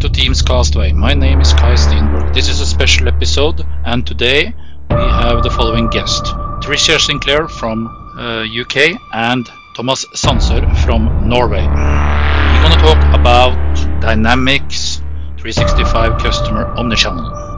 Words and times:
to 0.00 0.08
Teams 0.08 0.40
Castaway. 0.40 0.92
My 0.92 1.12
name 1.12 1.42
is 1.42 1.52
Kai 1.52 1.74
Steenberg. 1.74 2.32
This 2.32 2.48
is 2.48 2.62
a 2.62 2.64
special 2.64 3.06
episode, 3.06 3.66
and 3.84 4.06
today 4.06 4.54
we 4.88 4.96
have 4.96 5.42
the 5.42 5.50
following 5.50 5.90
guest 5.90 6.24
Tricia 6.62 6.98
Sinclair 6.98 7.48
from 7.48 7.86
uh, 8.16 8.44
UK 8.44 8.98
and 9.12 9.46
Thomas 9.76 10.06
Sanser 10.14 10.64
from 10.86 11.28
Norway. 11.28 11.66
We're 11.66 12.62
going 12.62 12.78
to 12.78 12.82
talk 12.82 13.14
about 13.14 14.00
Dynamics 14.00 15.02
365 15.36 16.18
Customer 16.22 16.74
Omnichannel. 16.76 17.50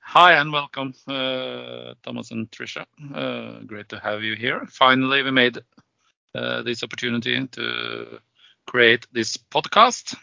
Hi 0.00 0.34
and 0.34 0.52
welcome, 0.52 0.92
uh, 1.08 1.94
Thomas 2.02 2.30
and 2.30 2.50
Tricia. 2.50 2.84
Uh, 3.14 3.60
great 3.64 3.88
to 3.88 3.98
have 4.00 4.22
you 4.22 4.34
here. 4.36 4.66
Finally, 4.66 5.22
we 5.22 5.30
made 5.30 5.60
this 6.34 6.82
opportunity 6.82 7.46
to 7.46 8.18
create 8.66 9.06
this 9.12 9.36
podcast. 9.36 10.16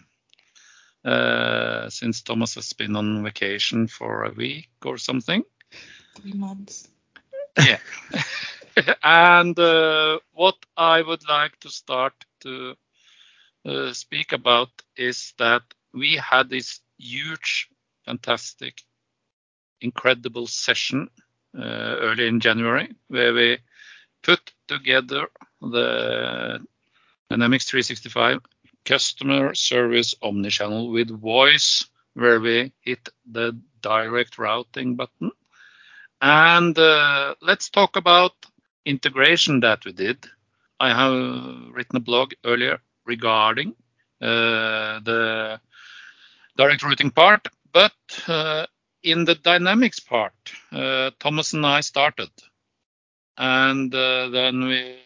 Uh, 1.03 1.89
since 1.89 2.21
Thomas 2.21 2.55
has 2.55 2.73
been 2.73 2.95
on 2.95 3.23
vacation 3.23 3.87
for 3.87 4.23
a 4.23 4.31
week 4.31 4.69
or 4.85 4.97
something. 4.97 5.43
Three 6.15 6.33
months. 6.33 6.89
Yeah. 7.57 7.79
and 9.03 9.57
uh, 9.57 10.19
what 10.33 10.55
I 10.77 11.01
would 11.01 11.27
like 11.27 11.59
to 11.61 11.69
start 11.69 12.13
to 12.41 12.75
uh, 13.65 13.93
speak 13.93 14.31
about 14.31 14.69
is 14.95 15.33
that 15.39 15.63
we 15.93 16.17
had 16.17 16.49
this 16.49 16.81
huge, 16.97 17.69
fantastic 18.05 18.81
incredible 19.81 20.47
session 20.47 21.09
uh, 21.57 21.61
early 21.61 22.27
in 22.27 22.39
January 22.39 22.89
where 23.07 23.33
we 23.33 23.57
put 24.23 24.53
together 24.67 25.27
the 25.61 26.59
Dynamics 27.29 27.65
365 27.69 28.39
customer 28.83 29.55
service 29.55 30.15
omnichannel 30.21 30.91
with 30.91 31.09
voice 31.09 31.85
where 32.13 32.39
we 32.39 32.73
hit 32.81 33.07
the 33.25 33.57
direct 33.81 34.37
routing 34.37 34.95
button. 34.95 35.31
And 36.21 36.77
uh, 36.77 37.35
let's 37.41 37.69
talk 37.69 37.95
about 37.95 38.33
integration 38.85 39.61
that 39.61 39.85
we 39.85 39.93
did. 39.93 40.25
I 40.79 40.89
have 40.89 41.73
written 41.73 41.97
a 41.97 42.01
blog 42.01 42.33
earlier 42.43 42.79
regarding 43.05 43.75
uh, 44.21 44.99
the 44.99 45.59
direct 46.57 46.83
routing 46.83 47.11
part, 47.11 47.47
but 47.71 47.93
uh, 48.27 48.65
in 49.03 49.25
the 49.25 49.35
dynamics 49.35 49.99
part, 49.99 50.33
Thomas 51.19 51.53
and 51.53 51.65
I 51.65 51.81
started, 51.81 52.29
and 53.37 53.91
then 53.91 54.65
we 54.65 54.97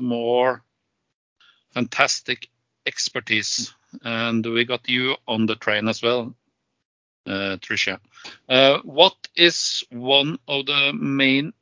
more 0.00 0.62
fantastic 1.72 2.48
expertise, 2.86 3.74
and 4.02 4.44
we 4.44 4.64
got 4.64 4.88
you 4.88 5.16
on 5.26 5.46
the 5.46 5.56
train 5.56 5.88
as 5.88 6.02
well, 6.02 6.34
uh, 7.26 7.56
Tricia. 7.60 7.98
Uh, 8.48 8.78
what 8.84 9.16
is 9.36 9.84
one 9.90 10.38
of 10.48 10.66
the 10.66 10.92
main 10.92 11.52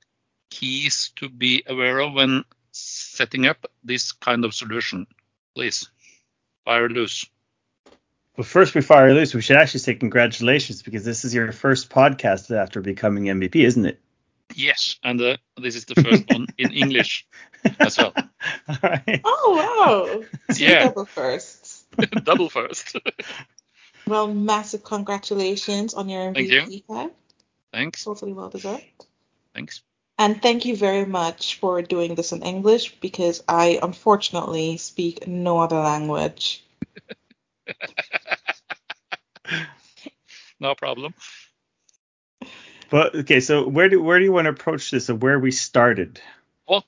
keys 0.50 1.12
to 1.16 1.28
be 1.28 1.64
aware 1.66 2.00
of 2.00 2.14
when 2.14 2.44
setting 2.72 3.46
up 3.46 3.66
this 3.84 4.12
kind 4.12 4.44
of 4.44 4.54
solution? 4.54 5.06
Please, 5.54 5.90
fire 6.64 6.88
loose. 6.88 7.26
Well, 8.36 8.44
first 8.44 8.74
we 8.74 8.82
fire 8.82 9.14
loose, 9.14 9.34
we 9.34 9.40
should 9.40 9.56
actually 9.56 9.80
say 9.80 9.94
congratulations 9.94 10.82
because 10.82 11.04
this 11.04 11.24
is 11.24 11.34
your 11.34 11.52
first 11.52 11.88
podcast 11.88 12.54
after 12.54 12.82
becoming 12.82 13.24
MVP, 13.24 13.56
isn't 13.56 13.86
it? 13.86 14.00
Yes, 14.54 14.96
and 15.02 15.20
uh, 15.20 15.36
this 15.60 15.76
is 15.76 15.84
the 15.84 15.94
first 15.94 16.24
one 16.30 16.46
in 16.58 16.72
English 16.72 17.26
as 17.78 17.98
well. 17.98 18.12
All 18.68 18.76
right. 18.82 19.20
Oh 19.24 19.52
wow! 19.56 20.24
So 20.54 20.64
yeah. 20.64 20.84
Double 20.84 21.04
firsts. 21.04 21.84
double 22.24 22.48
first. 22.48 22.96
well, 24.06 24.32
massive 24.32 24.84
congratulations 24.84 25.94
on 25.94 26.08
your 26.08 26.32
MVP. 26.32 26.84
Thank 26.88 26.88
you. 26.88 27.12
Thanks. 27.72 28.04
Totally 28.04 28.32
well 28.32 28.48
deserved. 28.48 29.06
Thanks. 29.54 29.82
And 30.18 30.40
thank 30.40 30.64
you 30.64 30.76
very 30.76 31.04
much 31.04 31.58
for 31.58 31.82
doing 31.82 32.14
this 32.14 32.32
in 32.32 32.42
English 32.42 33.00
because 33.00 33.42
I 33.46 33.78
unfortunately 33.82 34.78
speak 34.78 35.26
no 35.26 35.58
other 35.58 35.76
language. 35.76 36.64
no 40.58 40.74
problem. 40.74 41.12
But 42.90 43.14
okay, 43.14 43.40
so 43.40 43.68
where 43.68 43.88
do 43.88 44.02
where 44.02 44.18
do 44.18 44.24
you 44.24 44.32
want 44.32 44.46
to 44.46 44.50
approach 44.50 44.90
this 44.90 45.08
of 45.08 45.22
where 45.22 45.38
we 45.38 45.50
started? 45.50 46.20
What 46.66 46.84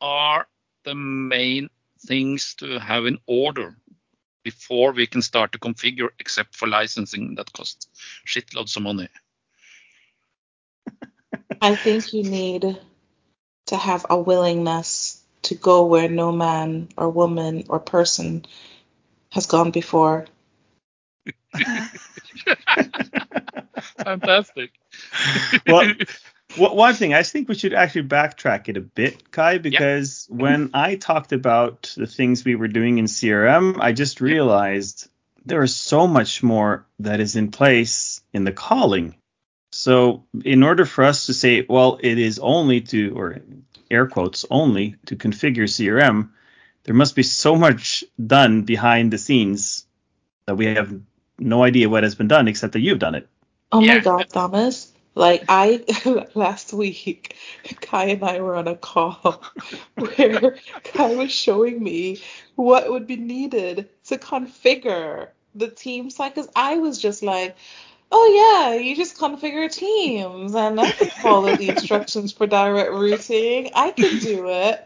are 0.00 0.46
the 0.84 0.94
main 0.94 1.70
things 2.00 2.54
to 2.58 2.78
have 2.78 3.06
in 3.06 3.18
order 3.26 3.76
before 4.44 4.92
we 4.92 5.06
can 5.06 5.22
start 5.22 5.52
to 5.52 5.58
configure 5.58 6.08
except 6.18 6.54
for 6.56 6.68
licensing 6.68 7.36
that 7.36 7.52
costs 7.52 7.88
shitloads 8.26 8.76
of 8.76 8.82
money? 8.82 9.08
I 11.60 11.74
think 11.76 12.12
you 12.12 12.22
need 12.22 12.78
to 13.66 13.76
have 13.76 14.06
a 14.10 14.18
willingness 14.18 15.22
to 15.42 15.54
go 15.54 15.86
where 15.86 16.08
no 16.08 16.32
man 16.32 16.88
or 16.96 17.08
woman 17.10 17.64
or 17.68 17.78
person 17.80 18.46
has 19.30 19.46
gone 19.46 19.70
before. 19.70 20.26
Fantastic. 24.04 24.70
well, 25.66 25.92
one 26.56 26.94
thing 26.94 27.14
I 27.14 27.22
think 27.22 27.48
we 27.48 27.54
should 27.54 27.74
actually 27.74 28.08
backtrack 28.08 28.68
it 28.68 28.76
a 28.76 28.80
bit, 28.80 29.30
Kai, 29.30 29.58
because 29.58 30.26
when 30.30 30.70
I 30.74 30.96
talked 30.96 31.32
about 31.32 31.94
the 31.96 32.06
things 32.06 32.44
we 32.44 32.54
were 32.54 32.68
doing 32.68 32.98
in 32.98 33.06
CRM, 33.06 33.78
I 33.80 33.92
just 33.92 34.20
realized 34.20 35.08
there 35.44 35.62
is 35.62 35.76
so 35.76 36.06
much 36.06 36.42
more 36.42 36.86
that 37.00 37.20
is 37.20 37.36
in 37.36 37.50
place 37.50 38.20
in 38.32 38.44
the 38.44 38.52
calling. 38.52 39.16
So, 39.72 40.24
in 40.44 40.62
order 40.62 40.86
for 40.86 41.04
us 41.04 41.26
to 41.26 41.34
say, 41.34 41.66
well, 41.68 41.98
it 42.02 42.18
is 42.18 42.38
only 42.38 42.80
to, 42.82 43.18
or 43.18 43.38
air 43.90 44.06
quotes, 44.06 44.44
only 44.50 44.96
to 45.06 45.16
configure 45.16 45.64
CRM, 45.64 46.30
there 46.84 46.94
must 46.94 47.16
be 47.16 47.22
so 47.22 47.56
much 47.56 48.04
done 48.24 48.62
behind 48.62 49.12
the 49.12 49.18
scenes 49.18 49.84
that 50.46 50.56
we 50.56 50.66
have 50.66 50.98
no 51.38 51.62
idea 51.62 51.88
what 51.88 52.02
has 52.02 52.14
been 52.14 52.28
done 52.28 52.48
except 52.48 52.72
that 52.72 52.80
you've 52.80 52.98
done 52.98 53.14
it. 53.14 53.28
Oh 53.72 53.80
yeah. 53.80 53.94
my 53.94 54.00
God, 54.00 54.28
Thomas. 54.28 54.92
Like 55.14 55.44
I 55.48 55.82
last 56.34 56.72
week, 56.72 57.36
Kai 57.80 58.06
and 58.06 58.22
I 58.22 58.40
were 58.40 58.56
on 58.56 58.68
a 58.68 58.76
call 58.76 59.42
where 59.94 60.58
Kai 60.84 61.14
was 61.14 61.32
showing 61.32 61.82
me 61.82 62.20
what 62.54 62.90
would 62.90 63.06
be 63.06 63.16
needed 63.16 63.88
to 64.04 64.18
configure 64.18 65.28
the 65.54 65.68
team 65.68 66.10
site 66.10 66.34
because 66.34 66.50
I 66.54 66.76
was 66.76 67.00
just 67.00 67.22
like, 67.22 67.56
oh 68.12 68.68
yeah, 68.68 68.78
you 68.78 68.94
just 68.94 69.16
configure 69.18 69.72
teams 69.72 70.54
and 70.54 70.78
I 70.78 70.90
can 70.90 71.08
follow 71.08 71.56
the 71.56 71.68
instructions 71.70 72.32
for 72.32 72.46
direct 72.46 72.92
routing. 72.92 73.70
I 73.74 73.92
can 73.92 74.18
do 74.18 74.48
it. 74.48 74.85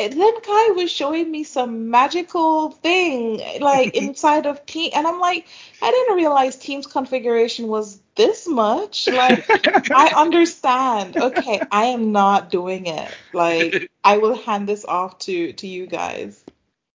And 0.00 0.12
then 0.12 0.40
Kai 0.42 0.70
was 0.76 0.92
showing 0.92 1.28
me 1.28 1.42
some 1.42 1.90
magical 1.90 2.70
thing 2.70 3.40
like 3.60 3.94
inside 3.96 4.46
of 4.46 4.64
Team, 4.64 4.92
and 4.94 5.06
I'm 5.06 5.18
like, 5.18 5.46
I 5.82 5.90
didn't 5.90 6.16
realize 6.16 6.54
Teams 6.54 6.86
configuration 6.86 7.66
was 7.66 8.00
this 8.14 8.46
much. 8.46 9.08
Like, 9.08 9.44
I 9.90 10.12
understand. 10.16 11.16
Okay, 11.16 11.60
I 11.72 11.86
am 11.86 12.12
not 12.12 12.50
doing 12.50 12.86
it. 12.86 13.12
Like, 13.32 13.90
I 14.04 14.18
will 14.18 14.36
hand 14.36 14.68
this 14.68 14.84
off 14.84 15.18
to 15.20 15.52
to 15.54 15.66
you 15.66 15.88
guys. 15.88 16.44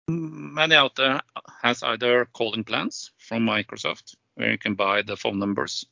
Many 0.09 0.75
out 0.75 0.95
there 0.95 1.21
has 1.61 1.83
either 1.83 2.25
calling 2.25 2.66
plans 2.66 3.11
from 3.17 3.45
Microsoft 3.45 4.16
where 4.35 4.51
you 4.51 4.57
can 4.57 4.75
buy 4.75 5.03
the 5.03 5.16
phone 5.16 5.39
numbers 5.39 5.85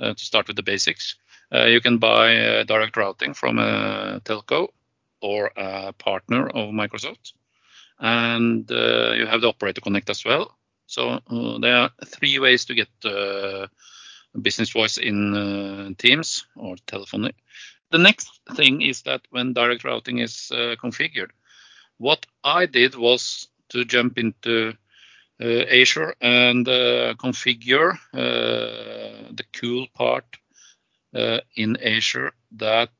uh, 0.00 0.14
to 0.14 0.24
start 0.24 0.46
with 0.46 0.56
the 0.56 0.62
basics. 0.62 1.16
Uh, 1.52 1.66
you 1.66 1.80
can 1.80 1.98
buy 1.98 2.36
uh, 2.36 2.62
direct 2.64 2.96
routing 2.96 3.34
from 3.34 3.58
a 3.58 4.20
telco 4.24 4.68
or 5.24 5.50
a 5.56 5.92
partner 5.92 6.46
of 6.48 6.74
Microsoft. 6.74 7.32
And 7.98 8.70
uh, 8.70 9.12
you 9.12 9.26
have 9.26 9.40
the 9.40 9.48
operator 9.48 9.80
connect 9.80 10.10
as 10.10 10.24
well. 10.24 10.56
So 10.86 11.20
uh, 11.30 11.58
there 11.58 11.76
are 11.76 11.90
three 12.04 12.38
ways 12.38 12.66
to 12.66 12.74
get 12.74 12.88
uh, 13.04 13.66
business 14.40 14.70
voice 14.70 14.98
in 14.98 15.96
Teams 15.98 16.46
or 16.56 16.76
telephony. 16.86 17.32
The 17.90 17.98
next 17.98 18.40
thing 18.56 18.82
is 18.82 19.02
that 19.02 19.22
when 19.30 19.54
direct 19.54 19.84
routing 19.84 20.18
is 20.18 20.50
configured, 20.52 21.30
what 21.98 22.26
I 22.42 22.66
did 22.66 22.94
was 22.94 23.48
to 23.70 23.84
jump 23.84 24.18
into 24.18 24.74
uh, 25.40 25.64
Azure 25.68 26.14
and 26.20 26.68
uh, 26.68 27.14
configure 27.18 27.94
uh, 28.12 29.32
the 29.32 29.44
cool 29.52 29.86
part 29.94 30.24
in 31.56 31.76
Azure 31.76 32.32
that 32.52 32.90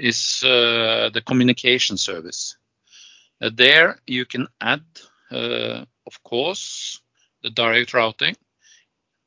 is 0.00 0.40
the 0.42 1.22
communication 1.26 1.96
service. 1.96 2.56
there 3.40 3.98
you 4.06 4.24
can 4.26 4.46
add, 4.60 4.84
of 5.30 6.22
course, 6.24 7.00
the 7.42 7.50
direct 7.50 7.94
routing, 7.94 8.36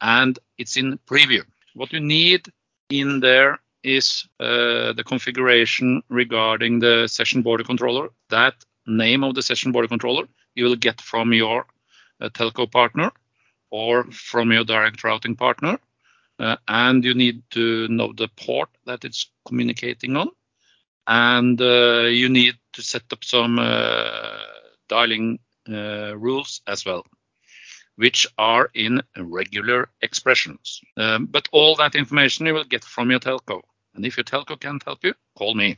and 0.02 0.38
it's 0.58 0.78
in 0.78 1.00
preview. 1.08 1.44
What 1.74 1.94
you 1.94 2.00
need 2.00 2.48
in 2.90 3.20
there 3.20 3.60
is 3.84 4.28
uh, 4.40 4.94
the 4.94 5.04
configuration 5.06 6.02
regarding 6.10 6.80
the 6.80 7.08
session 7.08 7.42
border 7.42 7.64
controller 7.64 8.10
that 8.30 8.56
name 8.88 9.24
of 9.24 9.36
the 9.36 9.42
session 9.42 9.72
border 9.72 9.88
controller 9.88 10.26
you 10.56 10.64
will 10.66 10.76
get 10.76 11.02
from 11.02 11.34
your 11.34 11.66
uh, 12.22 12.30
telco 12.30 12.72
partner 12.72 13.12
or 13.72 14.04
from 14.12 14.52
your 14.52 14.64
direct 14.64 15.04
routing 15.04 15.36
partner. 15.36 15.80
Uh, 16.40 16.56
and 16.68 17.04
you 17.04 17.14
need 17.14 17.44
to 17.52 17.88
know 17.88 18.12
the 18.14 18.28
port 18.38 18.70
that 18.86 19.06
it's 19.06 19.32
communicating 19.48 20.16
on. 20.18 20.30
And 21.08 21.60
uh, 21.62 22.04
you 22.10 22.30
need 22.30 22.56
to 22.74 22.82
set 22.82 23.04
up 23.12 23.24
some 23.24 23.60
uh, 23.60 24.38
dialing 24.90 25.40
uh, 25.70 26.16
rules 26.18 26.62
as 26.68 26.86
well, 26.86 27.06
which 27.96 28.28
are 28.38 28.70
in 28.74 29.02
regular 29.18 29.90
expressions. 30.02 30.82
Um, 30.98 31.26
but 31.28 31.48
all 31.52 31.76
that 31.78 31.96
information 31.96 32.46
you 32.46 32.54
will 32.54 32.64
get 32.66 32.84
from 32.84 33.12
your 33.12 33.20
telco. 33.20 33.62
And 33.96 34.06
if 34.06 34.18
your 34.18 34.24
telco 34.26 34.60
can't 34.60 34.84
help 34.84 35.04
you, 35.04 35.14
call 35.38 35.56
me. 35.56 35.76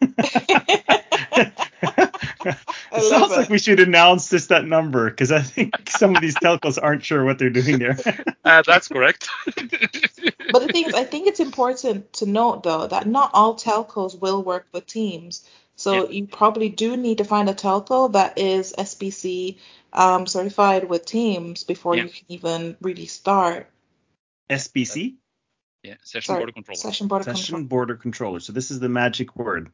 it 2.92 3.02
sounds 3.02 3.30
like 3.30 3.48
we 3.48 3.58
should 3.58 3.80
announce 3.80 4.30
just 4.30 4.48
that 4.48 4.64
number 4.66 5.10
because 5.10 5.32
I 5.32 5.42
think 5.42 5.88
some 5.88 6.14
of 6.14 6.22
these 6.22 6.34
telcos 6.36 6.78
aren't 6.80 7.04
sure 7.04 7.24
what 7.24 7.38
they're 7.38 7.50
doing 7.50 7.78
there. 7.78 7.96
uh, 8.44 8.62
that's 8.66 8.88
correct. 8.88 9.28
but 9.44 10.60
the 10.60 10.68
thing 10.72 10.86
is, 10.86 10.94
I 10.94 11.04
think 11.04 11.26
it's 11.26 11.40
important 11.40 12.12
to 12.14 12.26
note 12.26 12.62
though 12.62 12.86
that 12.86 13.06
not 13.06 13.30
all 13.34 13.56
telcos 13.56 14.18
will 14.18 14.42
work 14.42 14.66
with 14.72 14.86
Teams. 14.86 15.48
So 15.76 15.92
yeah. 15.92 16.10
you 16.10 16.26
probably 16.26 16.68
do 16.68 16.96
need 16.96 17.18
to 17.18 17.24
find 17.24 17.48
a 17.48 17.54
telco 17.54 18.12
that 18.12 18.38
is 18.38 18.74
SBC 18.76 19.58
um, 19.92 20.26
certified 20.26 20.88
with 20.88 21.06
Teams 21.06 21.64
before 21.64 21.96
yeah. 21.96 22.04
you 22.04 22.08
can 22.08 22.24
even 22.28 22.76
really 22.80 23.06
start. 23.06 23.70
SBC? 24.50 25.14
Yeah, 25.84 25.94
session 26.02 26.26
Sorry, 26.26 26.40
border 26.40 26.52
controller. 26.52 26.76
Session 26.76 27.06
border 27.06 27.24
session 27.24 27.54
controller. 27.54 27.64
border 27.64 27.96
controller. 27.96 28.40
So 28.40 28.52
this 28.52 28.70
is 28.70 28.80
the 28.80 28.88
magic 28.88 29.36
word. 29.36 29.70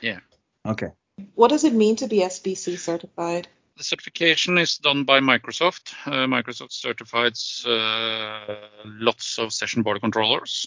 Yeah. 0.00 0.20
Okay. 0.66 0.88
What 1.34 1.48
does 1.48 1.64
it 1.64 1.74
mean 1.74 1.96
to 1.96 2.06
be 2.06 2.18
SBC 2.18 2.78
certified? 2.78 3.48
The 3.76 3.84
certification 3.84 4.58
is 4.58 4.78
done 4.78 5.04
by 5.04 5.20
Microsoft. 5.20 5.92
Uh, 6.06 6.26
Microsoft 6.26 6.72
certifies 6.72 7.64
uh, 7.66 8.68
lots 8.84 9.38
of 9.38 9.52
session 9.52 9.82
border 9.82 10.00
controllers. 10.00 10.66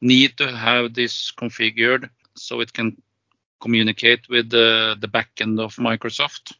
Need 0.00 0.36
to 0.38 0.50
have 0.50 0.94
this 0.94 1.32
configured 1.32 2.08
so 2.36 2.60
it 2.60 2.72
can 2.72 3.00
communicate 3.60 4.28
with 4.28 4.50
the, 4.50 4.96
backend 5.12 5.60
of 5.60 5.76
Microsoft, 5.76 6.54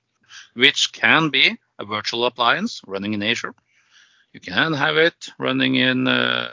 which 0.54 0.92
can 0.92 1.30
be 1.30 1.56
a 1.78 1.84
virtual 1.84 2.26
appliance 2.26 2.80
running 2.86 3.14
in 3.14 3.22
Azure. 3.22 3.54
You 4.32 4.40
can 4.40 4.72
have 4.74 4.96
it 4.96 5.30
running 5.38 5.76
in 5.76 6.06
uh, 6.06 6.50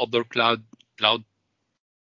other 0.00 0.24
cloud 0.24 0.62
cloud 0.98 1.24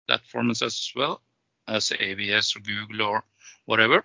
platforms 0.07 0.61
as 0.61 0.91
well 0.95 1.21
as 1.67 1.89
AWS 1.89 2.57
or 2.57 2.59
Google 2.59 3.01
or 3.03 3.23
whatever. 3.71 4.03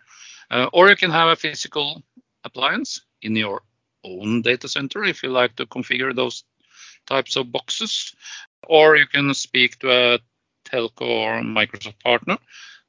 Uh, 0.50 0.68
or 0.72 0.88
you 0.88 0.96
can 0.96 1.10
have 1.10 1.28
a 1.28 1.36
physical 1.36 2.02
appliance 2.44 3.02
in 3.20 3.34
your 3.34 3.62
own 4.04 4.42
data 4.42 4.68
center 4.68 5.02
if 5.04 5.22
you 5.22 5.30
like 5.30 5.56
to 5.56 5.66
configure 5.66 6.14
those 6.14 6.44
types 7.06 7.36
of 7.36 7.50
boxes. 7.50 8.14
Or 8.68 8.96
you 8.96 9.06
can 9.06 9.34
speak 9.34 9.78
to 9.80 9.90
a 9.90 10.18
telco 10.64 11.06
or 11.06 11.42
Microsoft 11.42 12.00
partner 12.02 12.38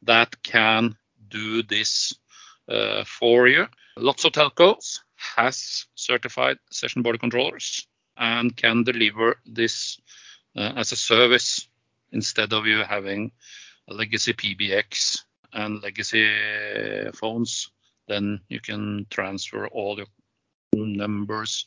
that 0.03 0.41
can 0.43 0.95
do 1.29 1.63
this 1.63 2.13
uh, 2.69 3.03
for 3.03 3.47
you. 3.47 3.65
Lots 3.97 4.25
of 4.25 4.33
telcos 4.33 4.99
has 5.35 5.85
certified 5.95 6.57
session 6.71 7.01
border 7.01 7.17
controllers 7.17 7.87
and 8.15 8.55
can 8.55 8.83
deliver 8.83 9.37
this 9.45 9.99
uh, 10.55 10.73
as 10.75 10.91
a 10.91 10.95
service 10.95 11.67
instead 12.11 12.53
of 12.53 12.65
you 12.67 12.83
having 12.83 13.31
a 13.89 13.93
legacy 13.93 14.33
PBX 14.33 15.23
and 15.57 15.81
legacy 15.81 16.25
phones, 17.13 17.71
then 18.07 18.39
you 18.47 18.59
can 18.59 19.05
transfer 19.09 19.67
all 19.67 19.97
your 19.97 20.07
numbers, 20.73 21.65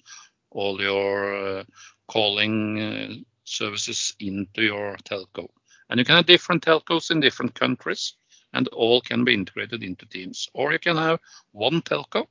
all 0.51 0.81
your 0.81 1.59
uh, 1.59 1.65
calling 2.09 2.81
uh, 2.81 3.15
services 3.45 4.15
into 4.21 4.63
your 4.63 4.97
telco. 5.05 5.49
And 5.89 5.99
you 5.99 6.05
can 6.05 6.17
have 6.17 6.27
different 6.27 6.65
telcos 6.65 7.11
in 7.11 7.21
different 7.21 7.55
countries, 7.55 8.15
and 8.53 8.69
all 8.69 9.01
can 9.01 9.25
be 9.25 9.35
integrated 9.35 9.83
into 9.83 10.07
Teams. 10.07 10.49
Or 10.55 10.73
you 10.73 10.79
can 10.79 10.97
have 10.97 11.19
one 11.51 11.83
telco 11.83 12.27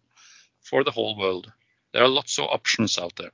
for 0.62 0.84
the 0.84 0.92
whole 0.92 1.18
world. 1.18 1.52
There 1.92 2.04
are 2.04 2.08
lots 2.08 2.40
of 2.40 2.46
options 2.46 2.98
out 2.98 3.16
there. 3.18 3.32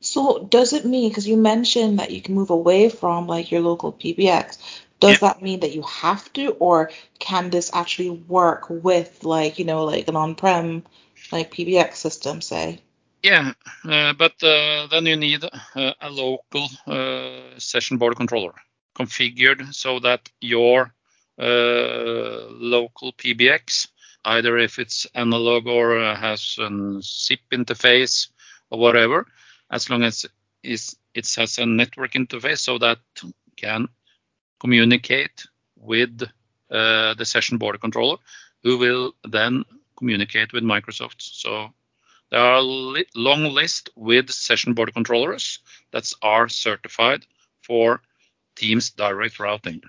So 0.00 0.46
does 0.50 0.72
it 0.72 0.84
mean 0.84 1.08
because 1.08 1.28
you 1.28 1.36
mentioned 1.36 1.98
that 1.98 2.10
you 2.10 2.20
can 2.20 2.34
move 2.34 2.50
away 2.50 2.88
from 2.88 3.26
like 3.26 3.50
your 3.50 3.60
local 3.60 3.92
PBX? 3.92 4.58
Does 5.02 5.20
yeah. 5.20 5.28
that 5.28 5.42
mean 5.42 5.58
that 5.60 5.74
you 5.74 5.82
have 5.82 6.32
to, 6.34 6.50
or 6.60 6.92
can 7.18 7.50
this 7.50 7.72
actually 7.74 8.10
work 8.10 8.70
with 8.70 9.24
like 9.24 9.58
you 9.58 9.64
know 9.64 9.82
like 9.84 10.06
an 10.06 10.14
on-prem 10.14 10.84
like 11.32 11.52
PBX 11.52 11.94
system, 11.96 12.40
say? 12.40 12.80
Yeah, 13.20 13.54
uh, 13.84 14.12
but 14.12 14.40
uh, 14.44 14.86
then 14.92 15.06
you 15.06 15.16
need 15.16 15.42
uh, 15.42 15.92
a 16.00 16.08
local 16.08 16.68
uh, 16.86 17.58
session 17.58 17.98
border 17.98 18.14
controller 18.14 18.54
configured 18.94 19.74
so 19.74 19.98
that 19.98 20.28
your 20.40 20.94
uh, 21.36 22.46
local 22.50 23.12
PBX, 23.14 23.88
either 24.24 24.56
if 24.56 24.78
it's 24.78 25.08
analog 25.16 25.66
or 25.66 25.98
has 26.14 26.56
a 26.60 26.98
SIP 27.02 27.40
interface 27.52 28.28
or 28.70 28.78
whatever, 28.78 29.26
as 29.68 29.90
long 29.90 30.04
as 30.04 30.26
is, 30.62 30.94
it 31.12 31.28
has 31.34 31.58
a 31.58 31.66
network 31.66 32.12
interface 32.12 32.60
so 32.60 32.78
that 32.78 33.00
can 33.56 33.88
communicate 34.62 35.46
with 35.76 36.22
uh, 36.70 37.14
the 37.14 37.24
session 37.24 37.58
border 37.58 37.78
controller, 37.78 38.18
who 38.62 38.78
will 38.78 39.12
then 39.28 39.64
communicate 39.98 40.52
with 40.52 40.62
Microsoft. 40.62 41.20
So 41.20 41.70
there 42.30 42.40
are 42.40 42.58
a 42.58 42.62
li 42.62 43.04
long 43.14 43.42
list 43.60 43.90
with 43.96 44.30
session 44.30 44.74
border 44.74 44.92
controllers 44.92 45.58
that 45.90 46.10
are 46.22 46.48
certified 46.48 47.26
for 47.66 48.00
Teams 48.54 48.90
direct 48.90 49.40
routing. 49.40 49.80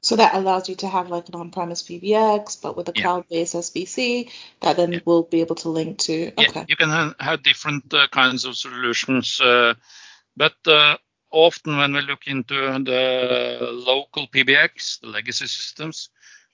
So 0.00 0.14
that 0.16 0.34
allows 0.34 0.68
you 0.68 0.76
to 0.76 0.88
have 0.88 1.10
like 1.10 1.28
an 1.28 1.34
on-premise 1.34 1.82
PBX, 1.82 2.62
but 2.62 2.76
with 2.76 2.88
a 2.88 2.92
yeah. 2.94 3.02
cloud-based 3.02 3.54
SBC 3.54 4.30
that 4.60 4.76
then 4.76 4.92
yeah. 4.92 5.00
will 5.04 5.24
be 5.24 5.40
able 5.40 5.56
to 5.56 5.68
link 5.68 5.98
to. 6.06 6.28
Okay. 6.28 6.52
Yeah, 6.54 6.64
you 6.68 6.76
can 6.76 6.90
have, 6.90 7.14
have 7.18 7.42
different 7.42 7.92
uh, 7.92 8.06
kinds 8.12 8.44
of 8.44 8.56
solutions, 8.56 9.40
uh, 9.40 9.74
but 10.36 10.54
uh, 10.66 10.96
often 11.36 11.76
when 11.76 11.92
we 11.92 12.00
look 12.00 12.26
into 12.26 12.54
the 12.54 13.58
local 13.60 14.26
PBX, 14.26 15.00
the 15.00 15.08
legacy 15.08 15.46
systems, 15.46 16.08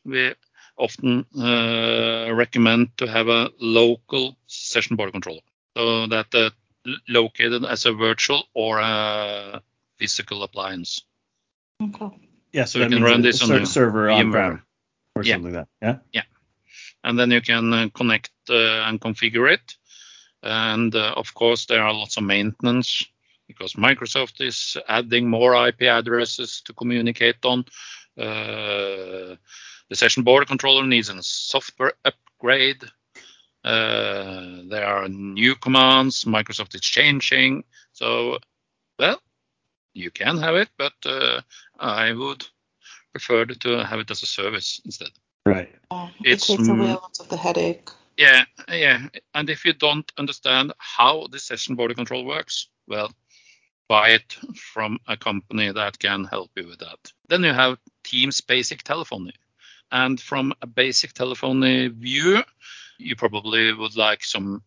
we 0.04 0.34
often 0.76 1.24
uh, 1.38 2.32
recommend 2.34 2.96
to 2.98 3.06
have 3.06 3.28
a 3.28 3.50
local 3.60 4.36
session 4.46 4.96
border 4.96 5.12
controller, 5.12 5.40
so 5.76 6.06
that 6.08 6.34
uh, 6.34 6.50
located 7.08 7.64
as 7.64 7.86
a 7.86 7.92
virtual 7.92 8.44
or 8.54 8.80
a 8.80 9.62
physical 9.98 10.42
appliance. 10.42 11.02
Okay. 11.80 12.10
Yeah, 12.52 12.64
so, 12.64 12.78
so 12.78 12.84
you 12.84 12.90
can 12.90 13.02
run 13.02 13.22
this 13.22 13.42
on 13.42 13.48
the 13.48 13.66
server 13.66 14.10
on-prem 14.10 14.62
or 15.14 15.22
yeah. 15.22 15.34
something 15.34 15.54
like 15.54 15.66
that. 15.80 15.86
Yeah. 15.86 15.98
Yeah. 16.12 16.22
And 17.04 17.18
then 17.18 17.30
you 17.30 17.40
can 17.40 17.72
uh, 17.72 17.88
connect 17.94 18.30
uh, 18.50 18.84
and 18.86 19.00
configure 19.00 19.52
it. 19.52 19.76
And 20.42 20.94
uh, 20.94 21.14
of 21.16 21.34
course, 21.34 21.66
there 21.66 21.82
are 21.82 21.94
lots 21.94 22.16
of 22.16 22.24
maintenance 22.24 23.04
because 23.52 23.74
Microsoft 23.74 24.40
is 24.40 24.76
adding 24.88 25.28
more 25.28 25.68
IP 25.68 25.82
addresses 25.82 26.62
to 26.64 26.72
communicate 26.72 27.44
on. 27.44 27.64
Uh, 28.18 29.36
the 29.88 29.96
session 29.96 30.22
border 30.22 30.46
controller 30.46 30.86
needs 30.86 31.08
a 31.08 31.22
software 31.22 31.92
upgrade. 32.04 32.82
Uh, 33.64 34.62
there 34.68 34.86
are 34.86 35.08
new 35.08 35.54
commands 35.54 36.24
Microsoft 36.24 36.74
is 36.74 36.80
changing. 36.80 37.64
So, 37.92 38.38
well, 38.98 39.20
you 39.94 40.10
can 40.10 40.38
have 40.38 40.56
it, 40.56 40.68
but 40.78 40.94
uh, 41.04 41.42
I 41.78 42.12
would 42.12 42.46
prefer 43.12 43.44
to 43.44 43.84
have 43.84 44.00
it 44.00 44.10
as 44.10 44.22
a 44.22 44.26
service 44.26 44.80
instead. 44.84 45.10
Right. 45.44 45.70
Uh, 45.90 46.08
it 46.24 46.32
it's, 46.32 46.46
takes 46.46 46.68
away 46.68 46.90
a 46.90 46.94
lot 46.94 47.18
of 47.20 47.28
the 47.28 47.36
headache. 47.36 47.90
Yeah, 48.16 48.44
yeah. 48.68 49.08
And 49.34 49.50
if 49.50 49.64
you 49.64 49.72
don't 49.72 50.10
understand 50.18 50.72
how 50.78 51.26
the 51.30 51.38
session 51.38 51.74
border 51.74 51.94
control 51.94 52.24
works, 52.24 52.68
well, 52.86 53.12
buy 53.92 54.08
it 54.08 54.32
from 54.72 54.98
a 55.06 55.16
company 55.18 55.70
that 55.70 55.98
can 55.98 56.24
help 56.24 56.50
you 56.56 56.66
with 56.66 56.78
that. 56.78 57.12
Then 57.28 57.44
you 57.44 57.52
have 57.52 57.76
Teams 58.04 58.40
basic 58.40 58.82
telephony. 58.82 59.34
And 59.90 60.18
from 60.18 60.54
a 60.62 60.66
basic 60.66 61.12
telephony 61.12 61.88
view, 61.88 62.42
you 62.98 63.16
probably 63.16 63.74
would 63.74 63.94
like 63.94 64.24
some 64.24 64.62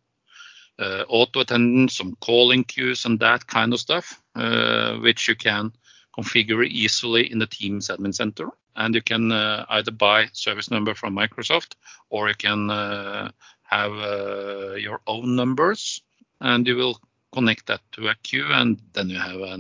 uh, 0.78 1.06
auto 1.08 1.40
attendance, 1.40 1.96
some 1.98 2.16
calling 2.22 2.64
queues, 2.64 3.06
and 3.06 3.20
that 3.20 3.48
kind 3.48 3.74
of 3.74 3.80
stuff, 3.80 4.22
uh, 4.36 4.98
which 4.98 5.28
you 5.28 5.36
can 5.36 5.72
configure 6.16 6.64
easily 6.68 7.32
in 7.32 7.40
the 7.40 7.48
Teams 7.48 7.88
admin 7.88 8.14
center. 8.14 8.50
And 8.76 8.94
you 8.94 9.02
can 9.02 9.32
uh, 9.32 9.66
either 9.70 9.92
buy 9.92 10.28
service 10.34 10.70
number 10.70 10.94
from 10.94 11.16
Microsoft 11.16 11.74
or 12.12 12.28
you 12.28 12.36
can 12.36 12.70
uh, 12.70 13.32
have 13.64 13.92
uh, 13.92 14.76
your 14.76 15.02
own 15.08 15.36
numbers 15.36 16.04
and 16.42 16.68
you 16.68 16.76
will 16.76 17.00
connect 17.36 17.66
that 17.68 17.82
to 17.94 18.08
a 18.10 18.16
queue 18.24 18.48
and 18.52 18.80
then 18.94 19.10
you 19.10 19.20
have 19.20 19.42
a 19.42 19.58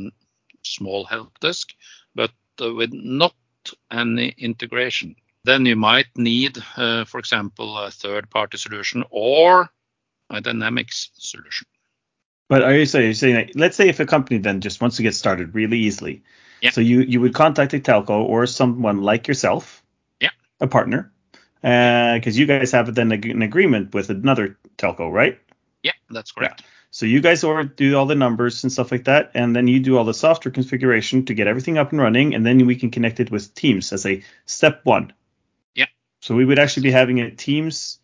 small 0.63 1.05
help 1.05 1.39
desk, 1.39 1.73
but 2.15 2.31
uh, 2.61 2.73
with 2.73 2.93
not 2.93 3.35
any 3.91 4.33
integration. 4.37 5.15
then 5.45 5.65
you 5.65 5.75
might 5.75 6.07
need, 6.17 6.57
uh, 6.75 7.05
for 7.05 7.19
example, 7.19 7.77
a 7.77 7.91
third-party 7.91 8.57
solution 8.57 9.03
or 9.11 9.69
a 10.29 10.41
Dynamics 10.41 11.11
solution. 11.13 11.67
But 12.49 12.63
are 12.63 12.73
you 12.75 12.85
saying, 12.85 13.13
saying 13.13 13.35
that, 13.35 13.55
let's 13.55 13.77
say 13.77 13.87
if 13.89 13.99
a 13.99 14.05
company 14.05 14.39
then 14.39 14.61
just 14.61 14.81
wants 14.81 14.97
to 14.97 15.03
get 15.03 15.13
started 15.13 15.53
really 15.53 15.77
easily, 15.77 16.23
Yeah. 16.61 16.71
so 16.73 16.81
you 16.81 17.01
you 17.01 17.21
would 17.21 17.33
contact 17.37 17.73
a 17.73 17.79
telco 17.79 18.25
or 18.25 18.47
someone 18.47 19.05
like 19.05 19.27
yourself, 19.29 19.83
Yeah. 20.19 20.33
a 20.59 20.67
partner, 20.67 21.11
because 21.61 22.37
you 22.39 22.47
guys 22.49 22.71
have 22.73 22.93
then 22.95 23.11
an 23.11 23.41
agreement 23.41 23.93
with 23.93 24.09
another 24.09 24.57
telco, 24.77 25.11
right? 25.13 25.37
Yeah, 25.83 25.93
that's 26.09 26.31
correct. 26.31 26.63
So 26.95 27.05
you 27.05 27.19
guys 27.19 27.41
do 27.41 27.97
all 27.97 28.05
the 28.05 28.15
numbers 28.15 28.63
and 28.63 28.71
stuff 28.71 28.89
like 28.89 29.03
that, 29.03 29.31
and 29.33 29.53
then 29.53 29.67
you 29.67 29.81
do 29.81 29.97
all 29.97 30.05
the 30.05 30.13
software 30.13 30.49
configuration 30.53 31.25
to 31.25 31.33
get 31.33 31.45
everything 31.45 31.77
up 31.77 31.91
and 31.91 31.99
running, 31.99 32.33
and 32.33 32.45
then 32.45 32.65
we 32.65 32.77
can 32.77 32.89
connect 32.89 33.19
it 33.19 33.29
with 33.29 33.53
Teams 33.53 33.91
as 33.91 34.05
a 34.05 34.23
step 34.45 34.79
one. 34.85 35.11
Yeah. 35.73 35.87
So 36.21 36.35
we 36.35 36.45
would 36.45 36.57
actually 36.57 36.83
be 36.83 36.91
having 36.91 37.19
a 37.19 37.31
Teams, 37.31 37.99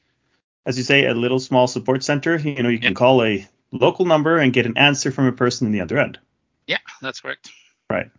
as 0.65 0.77
you 0.77 0.83
say, 0.83 1.05
a 1.05 1.13
little 1.13 1.39
small 1.39 1.67
support 1.67 2.03
center. 2.03 2.35
You 2.35 2.61
know, 2.61 2.67
you 2.67 2.79
can 2.79 2.91
Yeah. 2.91 2.95
call 2.95 3.23
a 3.23 3.47
local 3.71 4.05
number 4.05 4.37
and 4.37 4.51
get 4.51 4.65
an 4.65 4.77
answer 4.77 5.09
from 5.09 5.25
a 5.25 5.31
person 5.31 5.67
in 5.67 5.71
the 5.71 5.79
other 5.79 5.97
end. 5.97 6.19
Yeah, 6.67 6.79
that's 7.01 7.21
correct. 7.21 7.49
Right. 7.89 8.11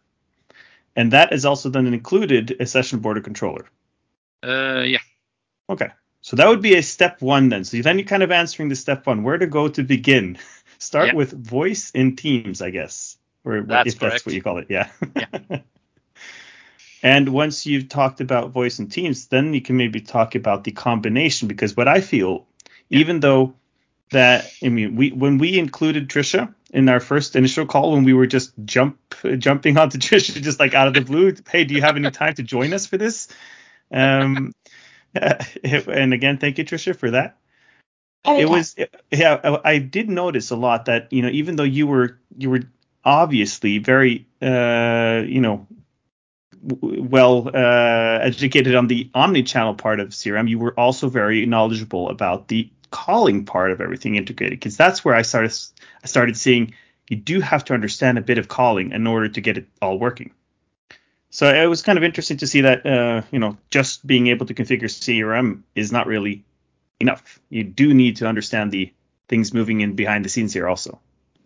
And 0.97 1.13
that 1.13 1.35
is 1.35 1.45
also 1.45 1.69
then 1.69 1.87
included 1.87 2.57
a 2.61 2.65
session 2.65 3.01
border 3.01 3.21
controller. 3.21 3.67
Uh, 4.43 4.85
yeah. 4.87 5.01
Okay. 5.69 5.91
So 6.23 6.37
that 6.37 6.49
would 6.49 6.63
be 6.63 6.77
a 6.77 6.83
step 6.83 7.21
one 7.21 7.49
then. 7.49 7.65
So 7.65 7.83
then 7.83 7.99
you're 7.99 8.07
kind 8.07 8.23
of 8.23 8.31
answering 8.31 8.69
the 8.69 8.77
step 8.77 9.07
one, 9.09 9.25
where 9.25 9.39
to 9.39 9.47
go 9.47 9.69
to 9.69 9.83
begin. 9.83 10.39
Start 10.83 11.09
Yeah. 11.09 11.15
with 11.15 11.33
voice 11.33 11.91
in 11.91 12.17
Teams, 12.17 12.61
I 12.61 12.71
guess. 12.71 13.17
Or 13.45 13.63
That's 13.63 13.95
if 13.95 13.99
that's 14.01 14.27
what 14.27 14.35
you 14.35 14.43
call 14.43 14.59
it, 14.59 14.67
yeah. 14.69 14.91
Yeah. 15.15 15.59
and 17.03 17.29
once 17.29 17.67
you've 17.67 17.89
talked 17.89 18.21
about 18.21 18.51
voice 18.51 18.81
in 18.81 18.89
Teams, 18.89 19.27
then 19.29 19.55
you 19.55 19.61
can 19.61 19.77
maybe 19.77 20.01
talk 20.01 20.35
about 20.35 20.65
the 20.65 20.73
combination 20.73 21.47
because 21.47 21.77
what 21.77 21.87
I 21.87 22.01
feel, 22.01 22.47
even 22.91 23.21
though 23.21 23.55
that 24.11 24.51
I 24.63 24.69
mean 24.69 24.97
we 24.97 25.11
when 25.11 25.39
we 25.39 25.59
included 25.59 26.09
Tricia 26.09 26.53
in 26.73 26.89
our 26.89 27.01
first 27.01 27.37
initial 27.37 27.65
call 27.65 27.93
when 27.93 28.05
we 28.05 28.13
were 28.13 28.27
just 28.27 28.53
jump 28.65 28.99
jumping 29.39 29.79
onto 29.83 29.99
Tricia 29.99 30.43
just 30.43 30.59
like 30.59 30.75
out 30.75 30.89
of 30.89 30.95
the 30.95 31.01
blue, 31.01 31.35
hey, 31.49 31.65
do 31.65 31.75
you 31.75 31.81
have 31.81 31.97
any 31.97 32.11
time 32.11 32.35
to 32.35 32.43
join 32.43 32.73
us 32.73 32.87
for 32.87 32.97
this? 32.99 33.29
Um 33.93 34.53
and 35.15 36.13
again, 36.13 36.39
thank 36.39 36.59
you, 36.59 36.65
Tricia, 36.65 36.97
for 36.97 37.13
that 37.13 37.37
it 38.25 38.31
Anytime. 38.31 38.51
was 38.51 38.77
yeah 39.11 39.41
I- 39.43 39.61
i 39.75 39.79
did 39.79 40.09
notice 40.09 40.51
a 40.51 40.57
lot 40.57 40.85
that 40.87 41.13
you 41.13 41.23
know 41.23 41.29
even 41.29 41.57
though 41.57 41.63
you 41.65 41.87
were 41.87 42.19
you 42.37 42.51
were 42.51 42.63
obviously 43.05 43.79
very 43.79 44.27
uh 44.41 45.23
you 45.27 45.41
know 45.41 45.67
well 46.63 47.49
uh 47.53 48.19
educated 48.23 48.75
on 48.77 48.87
the 48.87 49.11
omni-channel 49.15 49.75
part 49.75 49.99
of 49.99 50.11
crm 50.11 50.49
you 50.49 50.59
were 50.59 50.79
also 50.79 51.09
very 51.09 51.45
knowledgeable 51.47 52.09
about 52.11 52.49
the 52.49 52.71
calling 52.91 53.45
part 53.45 53.73
of 53.73 53.81
everything 53.81 54.15
integrated 54.17 54.59
because 54.59 54.77
that's 54.77 55.05
where 55.05 55.15
i 55.15 55.23
started 55.23 55.53
i 56.05 56.07
started 56.07 56.37
seeing 56.37 56.73
you 57.09 57.17
do 57.17 57.41
have 57.41 57.65
to 57.65 57.75
understand 57.75 58.19
a 58.19 58.21
bit 58.21 58.39
of 58.39 58.47
calling 58.49 58.93
in 58.93 59.07
order 59.07 59.29
to 59.29 59.41
get 59.41 59.59
it 59.59 59.67
all 59.81 59.99
working 59.99 60.31
so 61.31 61.53
it 61.53 61.67
was 61.67 61.83
kind 61.83 61.99
of 61.99 62.05
interesting 62.05 62.37
to 62.37 62.47
see 62.47 62.61
that 62.61 62.87
uh 62.87 63.23
you 63.33 63.39
know 63.41 63.57
just 63.71 64.07
being 64.07 64.29
able 64.29 64.47
to 64.47 64.55
configure 64.55 64.85
crm 64.85 65.63
is 65.75 65.91
not 65.91 66.07
really 66.07 66.45
enough. 67.01 67.41
You 67.51 67.65
do 67.65 67.95
need 67.95 68.17
to 68.17 68.27
understand 68.27 68.73
the 68.73 68.93
things 69.29 69.55
moving 69.55 69.81
in 69.81 69.95
behind 69.95 70.25
the 70.25 70.29
scenes 70.29 70.53
here 70.53 70.69
also. 70.69 71.01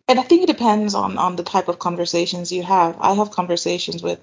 And 0.08 0.20
I 0.20 0.22
think 0.22 0.42
it 0.42 0.46
depends 0.46 0.94
on 0.94 1.18
on 1.18 1.36
the 1.36 1.42
type 1.42 1.68
of 1.68 1.78
conversations 1.78 2.52
you 2.52 2.62
have. 2.62 2.96
I 3.00 3.14
have 3.14 3.30
conversations 3.30 4.02
with 4.02 4.20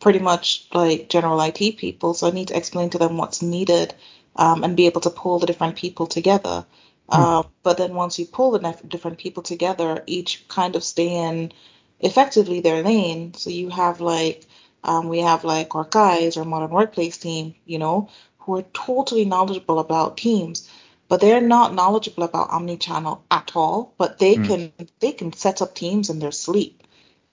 pretty 0.00 0.18
much 0.18 0.66
like 0.72 1.08
general 1.08 1.40
IT 1.40 1.76
people, 1.76 2.14
so 2.14 2.28
I 2.28 2.30
need 2.30 2.48
to 2.48 2.56
explain 2.56 2.90
to 2.90 2.98
them 2.98 3.16
what's 3.16 3.42
needed 3.42 3.94
um, 4.36 4.62
and 4.64 4.76
be 4.76 4.86
able 4.86 5.00
to 5.02 5.10
pull 5.10 5.38
the 5.38 5.46
different 5.46 5.76
people 5.76 6.06
together. 6.06 6.64
Uh, 7.08 7.42
but 7.64 7.76
then 7.76 7.94
once 7.94 8.18
you 8.20 8.26
pull 8.26 8.52
the 8.52 8.60
nef- 8.60 8.88
different 8.88 9.18
people 9.18 9.42
together, 9.42 10.04
each 10.06 10.46
kind 10.46 10.76
of 10.76 10.84
stay 10.84 11.16
in 11.16 11.52
effectively 11.98 12.60
their 12.60 12.82
lane. 12.84 13.34
So 13.34 13.50
you 13.50 13.68
have 13.70 14.00
like 14.00 14.46
um, 14.84 15.08
we 15.08 15.18
have 15.18 15.44
like 15.44 15.74
our 15.74 15.84
guys 15.84 16.36
or 16.36 16.44
modern 16.44 16.70
workplace 16.70 17.18
team, 17.18 17.54
you 17.66 17.78
know, 17.78 18.08
who 18.40 18.56
are 18.56 18.62
totally 18.74 19.24
knowledgeable 19.24 19.78
about 19.80 20.16
teams 20.18 20.68
but 21.08 21.20
they're 21.20 21.42
not 21.42 21.74
knowledgeable 21.74 22.24
about 22.24 22.50
omnichannel 22.50 23.20
at 23.30 23.52
all. 23.56 23.94
But 23.98 24.18
they 24.18 24.36
Mm. 24.36 24.46
can 24.46 24.72
they 25.00 25.12
can 25.12 25.32
set 25.34 25.62
up 25.62 25.74
teams 25.74 26.10
in 26.10 26.18
their 26.20 26.32
sleep, 26.32 26.82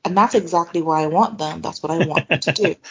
and 0.06 0.18
that's 0.18 0.36
exactly 0.36 0.82
why 0.82 1.04
I 1.04 1.08
want 1.08 1.38
them. 1.40 1.62
That's 1.62 1.84
what 1.84 1.92
I 1.92 2.00
want 2.02 2.28
them 2.30 2.40
to 2.42 2.52
do. 2.52 2.76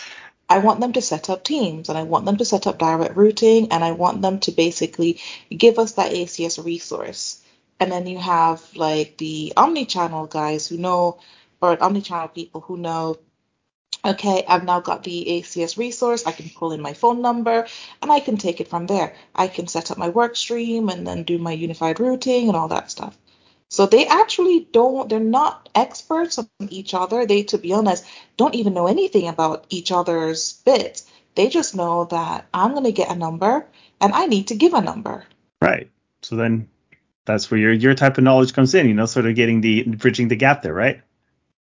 I 0.48 0.58
want 0.58 0.80
them 0.80 0.92
to 0.94 1.02
set 1.02 1.30
up 1.30 1.44
teams, 1.44 1.88
and 1.88 1.98
I 1.98 2.04
want 2.04 2.26
them 2.26 2.36
to 2.38 2.44
set 2.44 2.66
up 2.68 2.78
direct 2.78 3.16
routing, 3.16 3.72
and 3.72 3.84
I 3.84 3.92
want 3.92 4.22
them 4.22 4.40
to 4.40 4.52
basically 4.52 5.20
give 5.50 5.78
us 5.78 5.92
that 5.94 6.12
ACS 6.12 6.64
resource. 6.64 7.42
And 7.80 7.92
then 7.92 8.06
you 8.06 8.18
have 8.18 8.62
like 8.76 9.18
the 9.18 9.52
omnichannel 9.56 10.30
guys 10.30 10.68
who 10.68 10.78
know, 10.78 11.20
or 11.62 11.76
omnichannel 11.78 12.34
people 12.34 12.60
who 12.62 12.76
know 12.78 13.18
okay, 14.04 14.44
I've 14.48 14.64
now 14.64 14.80
got 14.80 15.02
the 15.02 15.26
ACS 15.28 15.76
resource. 15.76 16.26
I 16.26 16.32
can 16.32 16.50
pull 16.50 16.72
in 16.72 16.80
my 16.80 16.92
phone 16.92 17.22
number 17.22 17.66
and 18.02 18.12
I 18.12 18.20
can 18.20 18.36
take 18.36 18.60
it 18.60 18.68
from 18.68 18.86
there. 18.86 19.14
I 19.34 19.48
can 19.48 19.66
set 19.66 19.90
up 19.90 19.98
my 19.98 20.08
work 20.08 20.36
stream 20.36 20.88
and 20.88 21.06
then 21.06 21.24
do 21.24 21.38
my 21.38 21.52
unified 21.52 22.00
routing 22.00 22.48
and 22.48 22.56
all 22.56 22.68
that 22.68 22.90
stuff. 22.90 23.16
So 23.68 23.86
they 23.86 24.06
actually 24.06 24.68
don't, 24.70 25.08
they're 25.08 25.18
not 25.18 25.68
experts 25.74 26.38
on 26.38 26.48
each 26.70 26.94
other. 26.94 27.26
They, 27.26 27.42
to 27.44 27.58
be 27.58 27.72
honest, 27.72 28.04
don't 28.36 28.54
even 28.54 28.74
know 28.74 28.86
anything 28.86 29.26
about 29.28 29.66
each 29.70 29.90
other's 29.90 30.52
bits. 30.64 31.04
They 31.34 31.48
just 31.48 31.74
know 31.74 32.04
that 32.06 32.46
I'm 32.54 32.72
going 32.72 32.84
to 32.84 32.92
get 32.92 33.10
a 33.10 33.16
number 33.16 33.66
and 34.00 34.12
I 34.12 34.26
need 34.26 34.48
to 34.48 34.54
give 34.54 34.72
a 34.72 34.80
number. 34.80 35.24
Right. 35.60 35.90
So 36.22 36.36
then 36.36 36.68
that's 37.24 37.50
where 37.50 37.58
your 37.58 37.72
your 37.72 37.94
type 37.94 38.18
of 38.18 38.24
knowledge 38.24 38.54
comes 38.54 38.74
in, 38.74 38.86
you 38.86 38.94
know, 38.94 39.06
sort 39.06 39.26
of 39.26 39.34
getting 39.34 39.60
the 39.60 39.82
bridging 39.82 40.28
the 40.28 40.36
gap 40.36 40.62
there, 40.62 40.72
right? 40.72 41.02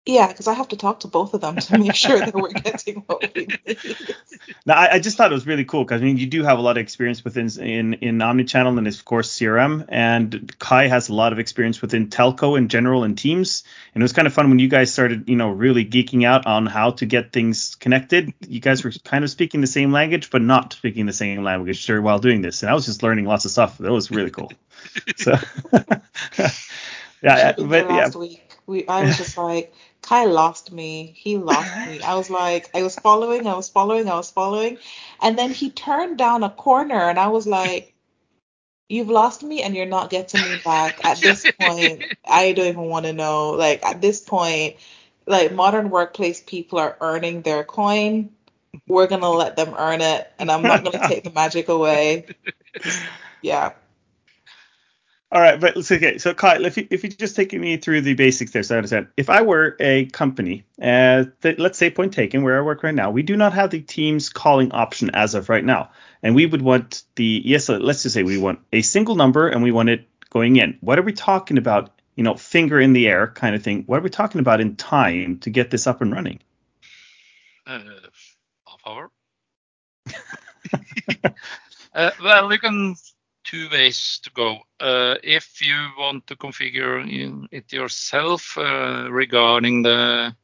Yeah, 0.08 0.28
because 0.28 0.46
I 0.46 0.54
have 0.54 0.68
to 0.68 0.76
talk 0.78 1.00
to 1.00 1.06
both 1.06 1.34
of 1.34 1.42
them 1.42 1.56
to 1.56 1.78
make 1.78 1.94
sure 1.94 2.18
that 2.18 2.32
we're 2.32 2.48
getting 2.48 3.02
what 3.06 3.30
we 3.34 3.44
need. 3.66 4.16
Now, 4.64 4.76
I, 4.76 4.94
I 4.94 4.98
just 5.00 5.18
thought 5.18 5.30
it 5.30 5.34
was 5.34 5.46
really 5.46 5.66
cool 5.66 5.84
because 5.84 6.00
I 6.00 6.04
mean, 6.06 6.16
you 6.16 6.26
do 6.26 6.42
have 6.44 6.58
a 6.58 6.62
lot 6.62 6.78
of 6.78 6.80
experience 6.80 7.22
within 7.22 7.50
in 7.60 7.92
in 7.92 8.16
omnichannel 8.16 8.78
and 8.78 8.86
of 8.86 9.04
course 9.04 9.30
CRM, 9.38 9.84
and 9.90 10.58
Kai 10.58 10.88
has 10.88 11.10
a 11.10 11.14
lot 11.14 11.34
of 11.34 11.38
experience 11.38 11.82
within 11.82 12.08
telco 12.08 12.56
in 12.56 12.68
general 12.68 13.04
and 13.04 13.18
Teams. 13.18 13.64
And 13.94 14.02
it 14.02 14.04
was 14.04 14.14
kind 14.14 14.26
of 14.26 14.32
fun 14.32 14.48
when 14.48 14.58
you 14.58 14.68
guys 14.68 14.90
started, 14.90 15.28
you 15.28 15.36
know, 15.36 15.50
really 15.50 15.84
geeking 15.84 16.24
out 16.24 16.46
on 16.46 16.64
how 16.64 16.92
to 16.92 17.04
get 17.04 17.30
things 17.30 17.74
connected. 17.74 18.32
You 18.48 18.60
guys 18.60 18.84
were 18.84 18.92
kind 19.04 19.24
of 19.24 19.30
speaking 19.30 19.60
the 19.60 19.66
same 19.66 19.92
language, 19.92 20.30
but 20.30 20.40
not 20.40 20.72
speaking 20.72 21.04
the 21.04 21.12
same 21.12 21.42
language 21.42 21.86
while 21.86 22.18
doing 22.18 22.40
this. 22.40 22.62
And 22.62 22.70
I 22.70 22.74
was 22.74 22.86
just 22.86 23.02
learning 23.02 23.26
lots 23.26 23.44
of 23.44 23.50
stuff. 23.50 23.76
That 23.76 23.92
was 23.92 24.10
really 24.10 24.30
cool. 24.30 24.50
so, 25.16 25.34
yeah, 27.22 27.52
but 27.58 27.60
yeah, 27.60 27.82
last 27.82 28.16
week, 28.16 28.48
we 28.66 28.86
I 28.86 29.02
was 29.02 29.18
just 29.18 29.36
like, 29.36 29.74
Kai 30.08 30.24
lost 30.24 30.72
me. 30.72 31.12
He 31.16 31.36
lost 31.36 31.84
me. 31.86 32.00
I 32.02 32.14
was 32.14 32.30
like, 32.30 32.70
I 32.74 32.82
was 32.82 32.96
following, 32.96 33.46
I 33.46 33.54
was 33.54 33.68
following, 33.68 34.08
I 34.08 34.14
was 34.16 34.30
following, 34.30 34.78
and 35.20 35.38
then 35.38 35.50
he 35.52 35.70
turned 35.70 36.16
down 36.16 36.42
a 36.42 36.50
corner, 36.50 37.10
and 37.10 37.18
I 37.18 37.28
was 37.28 37.46
like, 37.46 37.94
You've 38.88 39.10
lost 39.10 39.42
me, 39.42 39.62
and 39.62 39.76
you're 39.76 39.86
not 39.86 40.10
getting 40.10 40.42
me 40.42 40.56
back. 40.56 41.04
At 41.04 41.20
this 41.22 41.44
point, 41.44 42.06
I 42.26 42.52
don't 42.52 42.68
even 42.68 42.84
want 42.84 43.04
to 43.06 43.12
know. 43.12 43.50
Like 43.50 43.84
at 43.84 44.00
this 44.00 44.20
point, 44.22 44.76
like 45.26 45.52
modern 45.52 45.90
workplace 45.90 46.42
people 46.42 46.78
are 46.78 46.96
earning 47.00 47.42
their 47.42 47.64
coin. 47.64 48.30
We're 48.86 49.08
gonna 49.08 49.30
let 49.30 49.56
them 49.56 49.74
earn 49.78 50.00
it, 50.00 50.32
and 50.38 50.50
I'm 50.50 50.66
not 50.66 50.84
gonna 50.84 51.00
take 51.06 51.24
the 51.24 51.30
magic 51.32 51.68
away. 51.68 52.26
Yeah. 53.42 53.72
All 55.30 55.42
right, 55.42 55.60
but 55.60 55.76
let's 55.76 55.92
okay. 55.92 56.16
So, 56.16 56.32
Kai, 56.32 56.62
if 56.62 56.78
you 56.78 56.88
if 56.90 57.04
you 57.04 57.10
just 57.10 57.36
take 57.36 57.52
me 57.52 57.76
through 57.76 58.00
the 58.00 58.14
basics 58.14 58.52
there, 58.52 58.62
so 58.62 58.74
I 58.74 58.78
understand. 58.78 59.08
If 59.14 59.28
I 59.28 59.42
were 59.42 59.76
a 59.78 60.06
company, 60.06 60.64
uh, 60.80 61.24
let's 61.42 61.76
say 61.76 61.90
Point 61.90 62.14
Taken, 62.14 62.42
where 62.42 62.58
I 62.58 62.62
work 62.62 62.82
right 62.82 62.94
now, 62.94 63.10
we 63.10 63.22
do 63.22 63.36
not 63.36 63.52
have 63.52 63.68
the 63.68 63.80
Teams 63.82 64.30
calling 64.30 64.72
option 64.72 65.10
as 65.12 65.34
of 65.34 65.50
right 65.50 65.64
now, 65.64 65.90
and 66.22 66.34
we 66.34 66.46
would 66.46 66.62
want 66.62 67.02
the 67.16 67.42
yes. 67.44 67.68
Let's 67.68 68.04
just 68.04 68.14
say 68.14 68.22
we 68.22 68.38
want 68.38 68.60
a 68.72 68.80
single 68.80 69.16
number 69.16 69.48
and 69.48 69.62
we 69.62 69.70
want 69.70 69.90
it 69.90 70.08
going 70.30 70.56
in. 70.56 70.78
What 70.80 70.98
are 70.98 71.02
we 71.02 71.12
talking 71.12 71.58
about? 71.58 71.90
You 72.16 72.24
know, 72.24 72.34
finger 72.34 72.80
in 72.80 72.94
the 72.94 73.06
air 73.06 73.28
kind 73.28 73.54
of 73.54 73.62
thing. 73.62 73.84
What 73.84 73.98
are 73.98 74.02
we 74.02 74.10
talking 74.10 74.40
about 74.40 74.62
in 74.62 74.76
time 74.76 75.40
to 75.40 75.50
get 75.50 75.70
this 75.70 75.86
up 75.86 76.00
and 76.00 76.10
running? 76.10 76.40
Uh, 77.66 77.80
half 78.66 78.80
hour. 78.86 79.10
uh, 81.94 82.10
well, 82.22 82.50
you 82.50 82.58
can 82.58 82.96
two 83.48 83.68
ways 83.72 84.20
to 84.22 84.30
go. 84.32 84.58
Uh, 84.78 85.14
if 85.22 85.66
you 85.66 85.74
want 85.98 86.26
to 86.26 86.36
configure 86.36 87.48
it 87.50 87.72
yourself 87.72 88.58
uh, 88.58 89.08
regarding 89.10 89.82
the 89.82 90.36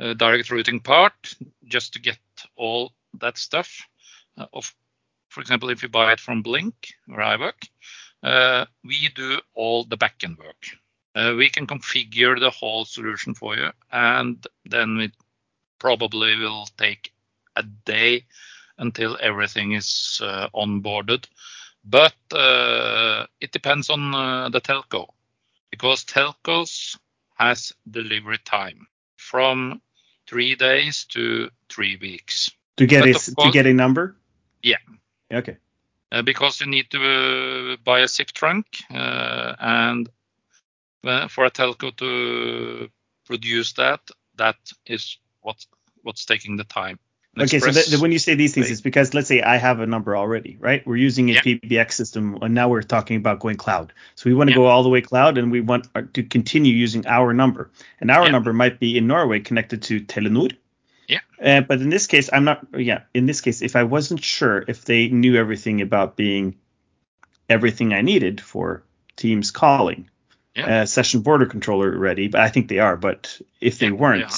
uh, 0.00 0.14
direct 0.14 0.50
routing 0.50 0.78
part, 0.78 1.34
just 1.66 1.92
to 1.92 2.00
get 2.00 2.18
all 2.56 2.92
that 3.20 3.36
stuff. 3.38 3.82
Of, 4.52 4.72
for 5.28 5.40
example, 5.40 5.70
if 5.70 5.82
you 5.82 5.88
buy 5.88 6.12
it 6.12 6.20
from 6.20 6.42
Blink, 6.42 6.74
where 7.06 7.22
I 7.22 7.36
work, 7.36 7.66
we 8.84 9.08
do 9.14 9.40
all 9.54 9.84
the 9.84 9.98
backend 9.98 10.38
work. 10.38 11.36
We 11.36 11.50
can 11.50 11.66
configure 11.66 12.38
the 12.38 12.50
whole 12.50 12.84
solution 12.84 13.34
for 13.34 13.56
you, 13.56 13.70
and 13.90 14.44
then 14.64 15.00
it 15.00 15.12
probably 15.78 16.36
will 16.36 16.66
take 16.76 17.12
a 17.56 17.62
day 17.62 18.24
until 18.78 19.16
everything 19.20 19.72
is 19.72 20.20
onboarded. 20.54 21.26
But 21.84 22.14
uh, 22.32 23.26
it 23.40 23.52
depends 23.52 23.90
on 23.90 24.14
uh, 24.14 24.48
the 24.48 24.60
telco 24.60 25.08
because 25.70 26.04
telcos 26.04 26.96
has 27.36 27.72
delivery 27.90 28.38
time 28.44 28.86
from 29.16 29.82
three 30.26 30.54
days 30.54 31.04
to 31.10 31.50
three 31.68 31.98
weeks. 32.00 32.50
To 32.78 32.86
get 32.86 33.04
a 33.06 33.10
of 33.10 33.24
to 33.24 33.50
get 33.52 33.66
a 33.66 33.74
number. 33.74 34.16
Yeah. 34.62 34.78
Okay. 35.32 35.58
uh, 36.14 36.22
because 36.22 36.60
you 36.60 36.66
need 36.66 36.90
to 36.90 37.72
uh, 37.72 37.76
buy 37.84 38.00
a 38.00 38.08
SIP 38.08 38.28
trunk 38.28 38.66
uh, 38.90 39.54
and 39.58 40.08
uh, 41.04 41.28
for 41.28 41.44
a 41.44 41.50
telco 41.50 41.94
to 41.96 42.88
produce 43.26 43.72
that, 43.74 44.00
that 44.36 44.56
is 44.86 45.18
what 45.40 45.56
what's 46.02 46.24
taking 46.24 46.56
the 46.56 46.64
time. 46.64 46.98
Okay, 47.36 47.58
so 47.58 47.70
that, 47.70 48.00
when 48.00 48.12
you 48.12 48.18
say 48.20 48.34
these 48.34 48.54
things, 48.54 48.70
it's 48.70 48.80
because 48.80 49.12
let's 49.12 49.26
say 49.26 49.42
I 49.42 49.56
have 49.56 49.80
a 49.80 49.86
number 49.86 50.16
already, 50.16 50.56
right? 50.60 50.86
We're 50.86 50.96
using 50.96 51.30
a 51.30 51.34
Yeah. 51.34 51.40
PBX 51.40 51.92
system, 51.92 52.38
and 52.42 52.54
now 52.54 52.68
we're 52.68 52.82
talking 52.82 53.16
about 53.16 53.40
going 53.40 53.56
cloud. 53.56 53.92
So 54.14 54.30
we 54.30 54.34
want 54.34 54.50
to 54.50 54.52
Yeah. 54.52 54.58
go 54.58 54.66
all 54.66 54.82
the 54.84 54.88
way 54.88 55.00
cloud, 55.00 55.36
and 55.36 55.50
we 55.50 55.60
want 55.60 55.88
uh, 55.96 56.02
to 56.12 56.22
continue 56.22 56.72
using 56.72 57.06
our 57.06 57.34
number. 57.34 57.70
And 58.00 58.10
our 58.10 58.26
Yeah. 58.26 58.30
number 58.30 58.52
might 58.52 58.78
be 58.78 58.96
in 58.96 59.08
Norway 59.08 59.40
connected 59.40 59.82
to 59.82 60.00
Telenor. 60.00 60.52
Yeah. 61.08 61.20
Uh, 61.42 61.60
but 61.62 61.80
in 61.80 61.90
this 61.90 62.06
case, 62.06 62.30
I'm 62.32 62.44
not. 62.44 62.64
Yeah, 62.76 63.00
in 63.14 63.26
this 63.26 63.40
case, 63.40 63.62
if 63.62 63.74
I 63.74 63.82
wasn't 63.82 64.22
sure 64.22 64.64
if 64.68 64.84
they 64.84 65.08
knew 65.08 65.34
everything 65.36 65.80
about 65.80 66.16
being 66.16 66.54
everything 67.48 67.92
I 67.92 68.00
needed 68.00 68.40
for 68.40 68.82
Teams 69.16 69.50
calling, 69.50 70.08
Yeah. 70.54 70.82
uh, 70.82 70.86
session 70.86 71.20
border 71.20 71.46
controller 71.46 71.96
ready, 71.98 72.28
but 72.28 72.40
I 72.40 72.48
think 72.48 72.68
they 72.68 72.78
are. 72.78 72.96
But 72.96 73.40
if 73.60 73.78
they 73.78 73.90
weren't. 73.90 74.32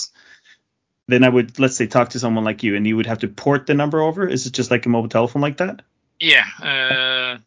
Then 1.08 1.24
I 1.24 1.28
would 1.28 1.58
let's 1.58 1.76
say 1.76 1.86
talk 1.86 2.10
to 2.10 2.18
someone 2.18 2.44
like 2.44 2.62
you, 2.62 2.76
and 2.76 2.86
you 2.86 2.96
would 2.96 3.06
have 3.06 3.20
to 3.20 3.28
port 3.28 3.66
the 3.66 3.74
number 3.74 4.00
over. 4.00 4.26
Is 4.26 4.46
it 4.46 4.52
just 4.52 4.70
like 4.70 4.86
a 4.86 4.88
mobile 4.88 5.08
telephone 5.08 5.42
like 5.42 5.58
that? 5.58 5.82
Yeah, 6.18 6.46
uh, 6.60 7.38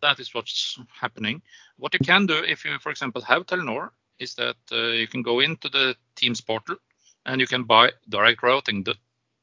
that 0.00 0.20
is 0.20 0.34
what's 0.34 0.78
happening. 1.00 1.42
What 1.76 1.94
you 1.94 2.00
can 2.00 2.26
do 2.26 2.34
if 2.34 2.64
you, 2.64 2.78
for 2.78 2.90
example, 2.90 3.22
have 3.22 3.46
Telenor, 3.46 3.90
is 4.18 4.34
that 4.34 4.56
uh, 4.70 4.92
you 4.92 5.08
can 5.08 5.22
go 5.22 5.40
into 5.40 5.68
the 5.68 5.96
Teams 6.14 6.40
portal 6.40 6.76
and 7.26 7.40
you 7.40 7.46
can 7.46 7.64
buy 7.64 7.90
direct 8.08 8.42
routing 8.42 8.84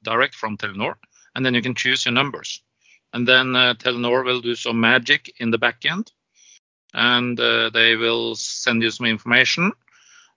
direct 0.03 0.35
from 0.35 0.57
Telenor, 0.57 0.95
and 1.35 1.45
then 1.45 1.53
you 1.53 1.61
can 1.61 1.75
choose 1.75 2.05
your 2.05 2.13
numbers. 2.13 2.61
And 3.13 3.27
then 3.27 3.55
uh, 3.55 3.73
Telenor 3.73 4.23
will 4.23 4.41
do 4.41 4.55
some 4.55 4.79
magic 4.79 5.33
in 5.39 5.51
the 5.51 5.57
back 5.57 5.85
end, 5.85 6.11
and 6.93 7.39
uh, 7.39 7.69
they 7.69 7.95
will 7.95 8.35
send 8.35 8.81
you 8.81 8.91
some 8.91 9.05
information. 9.07 9.71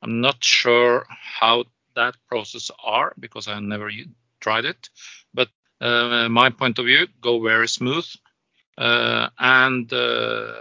I'm 0.03 0.21
not 0.21 0.43
sure 0.43 1.07
how 1.09 1.65
that 1.95 2.17
process 2.29 2.71
are 2.83 3.15
because 3.19 3.49
I 3.49 3.61
never 3.61 3.91
tried 4.41 4.65
it, 4.65 4.89
but 5.35 5.49
uh, 5.81 6.29
my 6.29 6.51
point 6.51 6.79
of 6.79 6.87
view, 6.87 7.09
go 7.21 7.43
very 7.43 7.67
smooth, 7.67 8.07
uh, 8.79 9.29
and 9.39 9.93
uh, 9.93 10.53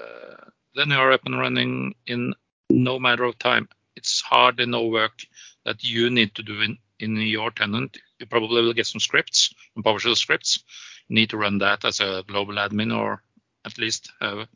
then 0.76 0.90
you 0.90 0.96
are 0.96 1.12
up 1.12 1.22
and 1.26 1.40
running 1.40 1.94
in 2.08 2.34
no 2.70 3.00
matter 3.00 3.24
of 3.26 3.38
time. 3.38 3.70
It's 3.96 4.22
hardly 4.22 4.66
no 4.66 4.88
work 4.88 5.20
that 5.66 5.84
you 5.84 6.10
need 6.10 6.34
to 6.36 6.44
do 6.44 6.62
in, 6.62 6.78
in 7.00 7.16
your 7.18 7.52
tenant. 7.52 7.98
You 8.20 8.26
probably 8.26 8.62
will 8.62 8.74
get 8.74 8.88
some 8.88 9.00
scripts, 9.00 9.54
some 9.76 9.84
PowerShell 9.84 10.18
scripts. 10.18 10.64
You 11.08 11.16
need 11.16 11.30
to 11.32 11.38
run 11.38 11.60
that 11.60 11.86
as 11.86 12.00
a 12.00 12.24
global 12.28 12.56
admin 12.56 12.98
or 12.98 13.22
at 13.66 13.78
least 13.78 14.12
have 14.22 14.48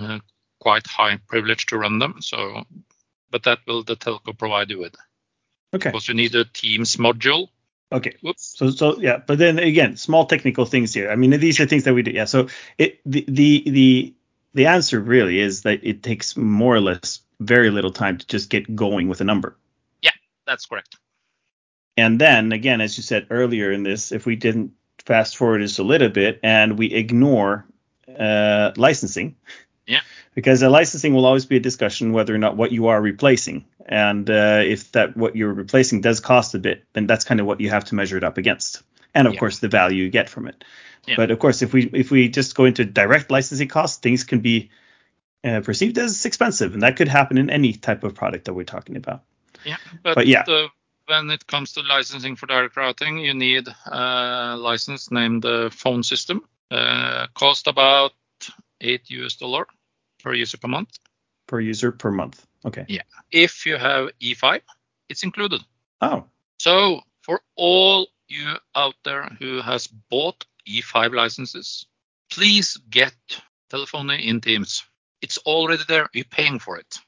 uh, 0.00 0.18
quite 0.60 0.86
high 0.86 1.18
privilege 1.28 1.66
to 1.66 1.78
run 1.78 1.98
them. 1.98 2.16
So, 2.20 2.62
but 3.30 3.42
that 3.44 3.60
will 3.66 3.82
the 3.82 3.96
telco 3.96 4.36
provide 4.38 4.70
you 4.70 4.78
with 4.78 4.94
Okay. 5.74 5.90
because 5.90 6.08
you 6.08 6.14
need 6.14 6.34
a 6.34 6.44
Teams 6.44 6.96
module. 6.96 7.48
Okay. 7.90 8.14
Whoops. 8.22 8.54
So 8.56 8.70
so 8.70 8.98
yeah, 9.00 9.18
but 9.18 9.38
then 9.38 9.58
again, 9.58 9.96
small 9.96 10.26
technical 10.26 10.66
things 10.66 10.92
here. 10.92 11.10
I 11.10 11.16
mean, 11.16 11.30
these 11.30 11.58
are 11.60 11.66
things 11.66 11.84
that 11.84 11.94
we 11.94 12.02
do. 12.02 12.10
Yeah. 12.10 12.26
So 12.26 12.48
it 12.76 13.00
the 13.06 13.24
the 13.28 13.62
the 13.70 14.14
the 14.54 14.66
answer 14.66 15.00
really 15.00 15.40
is 15.40 15.62
that 15.62 15.80
it 15.84 16.02
takes 16.02 16.36
more 16.36 16.74
or 16.74 16.80
less 16.80 17.20
very 17.40 17.70
little 17.70 17.92
time 17.92 18.18
to 18.18 18.26
just 18.26 18.50
get 18.50 18.74
going 18.74 19.08
with 19.08 19.20
a 19.20 19.24
number. 19.24 19.56
Yeah, 20.02 20.10
that's 20.46 20.66
correct. 20.66 20.96
And 21.96 22.20
then 22.20 22.52
again, 22.52 22.80
as 22.80 22.96
you 22.96 23.02
said 23.02 23.26
earlier 23.30 23.72
in 23.72 23.82
this, 23.82 24.12
if 24.12 24.26
we 24.26 24.36
didn't 24.36 24.72
fast 25.04 25.36
forward 25.36 25.60
just 25.60 25.78
a 25.78 25.82
little 25.82 26.08
bit 26.10 26.40
and 26.42 26.78
we 26.78 26.92
ignore 26.92 27.66
uh, 28.18 28.72
licensing, 28.76 29.36
Yeah. 29.86 30.00
Because 30.38 30.60
the 30.60 30.70
licensing 30.70 31.14
will 31.14 31.26
always 31.26 31.46
be 31.46 31.56
a 31.56 31.60
discussion 31.60 32.12
whether 32.12 32.32
or 32.32 32.38
not 32.38 32.56
what 32.56 32.70
you 32.70 32.86
are 32.86 33.02
replacing, 33.02 33.64
and 33.86 34.30
uh, 34.30 34.62
if 34.64 34.92
that 34.92 35.16
what 35.16 35.34
you're 35.34 35.52
replacing 35.52 36.00
does 36.00 36.20
cost 36.20 36.54
a 36.54 36.60
bit, 36.60 36.84
then 36.92 37.08
that's 37.08 37.24
kind 37.24 37.40
of 37.40 37.46
what 37.46 37.60
you 37.60 37.70
have 37.70 37.86
to 37.86 37.96
measure 37.96 38.16
it 38.16 38.22
up 38.22 38.38
against, 38.38 38.84
and 39.16 39.26
of 39.26 39.34
Yeah. 39.34 39.40
course 39.40 39.58
the 39.58 39.66
value 39.66 40.04
you 40.04 40.10
get 40.10 40.28
from 40.28 40.46
it. 40.46 40.62
Yeah. 41.08 41.16
But 41.16 41.32
of 41.32 41.40
course, 41.40 41.60
if 41.62 41.72
we 41.72 41.90
if 41.92 42.12
we 42.12 42.28
just 42.28 42.54
go 42.54 42.66
into 42.66 42.84
direct 42.84 43.32
licensing 43.32 43.66
costs, 43.66 43.98
things 43.98 44.22
can 44.22 44.38
be 44.38 44.70
uh, 45.42 45.60
perceived 45.60 45.98
as 45.98 46.24
expensive, 46.24 46.72
and 46.72 46.82
that 46.82 46.94
could 46.96 47.08
happen 47.08 47.36
in 47.36 47.50
any 47.50 47.72
type 47.72 48.04
of 48.04 48.14
product 48.14 48.44
that 48.44 48.54
we're 48.54 48.62
talking 48.76 48.96
about. 48.96 49.24
Yeah, 49.64 49.78
but, 50.04 50.14
But 50.14 50.28
yeah. 50.28 50.44
uh, 50.46 50.68
when 51.06 51.30
it 51.30 51.48
comes 51.48 51.72
to 51.72 51.80
licensing 51.82 52.36
for 52.36 52.46
direct 52.46 52.76
routing, 52.76 53.18
you 53.18 53.34
need 53.34 53.66
a 53.86 54.56
license 54.56 55.10
named 55.10 55.44
uh, 55.44 55.70
phone 55.70 56.04
system. 56.04 56.42
Uh, 56.70 57.26
cost 57.34 57.66
about 57.66 58.12
eight 58.80 59.10
US 59.10 59.34
dollar 59.34 59.66
per 60.22 60.32
user 60.34 60.58
per 60.58 60.68
month. 60.68 60.98
Per 61.46 61.60
user 61.60 61.92
per 61.92 62.10
month. 62.10 62.44
Okay. 62.64 62.84
Yeah. 62.88 63.02
If 63.30 63.66
you 63.66 63.76
have 63.76 64.10
E5, 64.20 64.60
it's 65.08 65.22
included. 65.22 65.62
Oh, 66.00 66.24
So 66.58 67.00
for 67.22 67.40
all 67.56 68.08
you 68.28 68.54
out 68.74 68.94
there 69.04 69.24
who 69.38 69.60
has 69.62 69.86
bought 69.86 70.44
E5 70.68 71.14
licenses, 71.14 71.86
please 72.30 72.76
get 72.90 73.14
telephony 73.70 74.26
in 74.28 74.40
Teams. 74.40 74.84
It's 75.22 75.38
already 75.38 75.82
there. 75.88 76.08
You're 76.12 76.24
paying 76.24 76.58
for 76.58 76.78
it. 76.78 76.98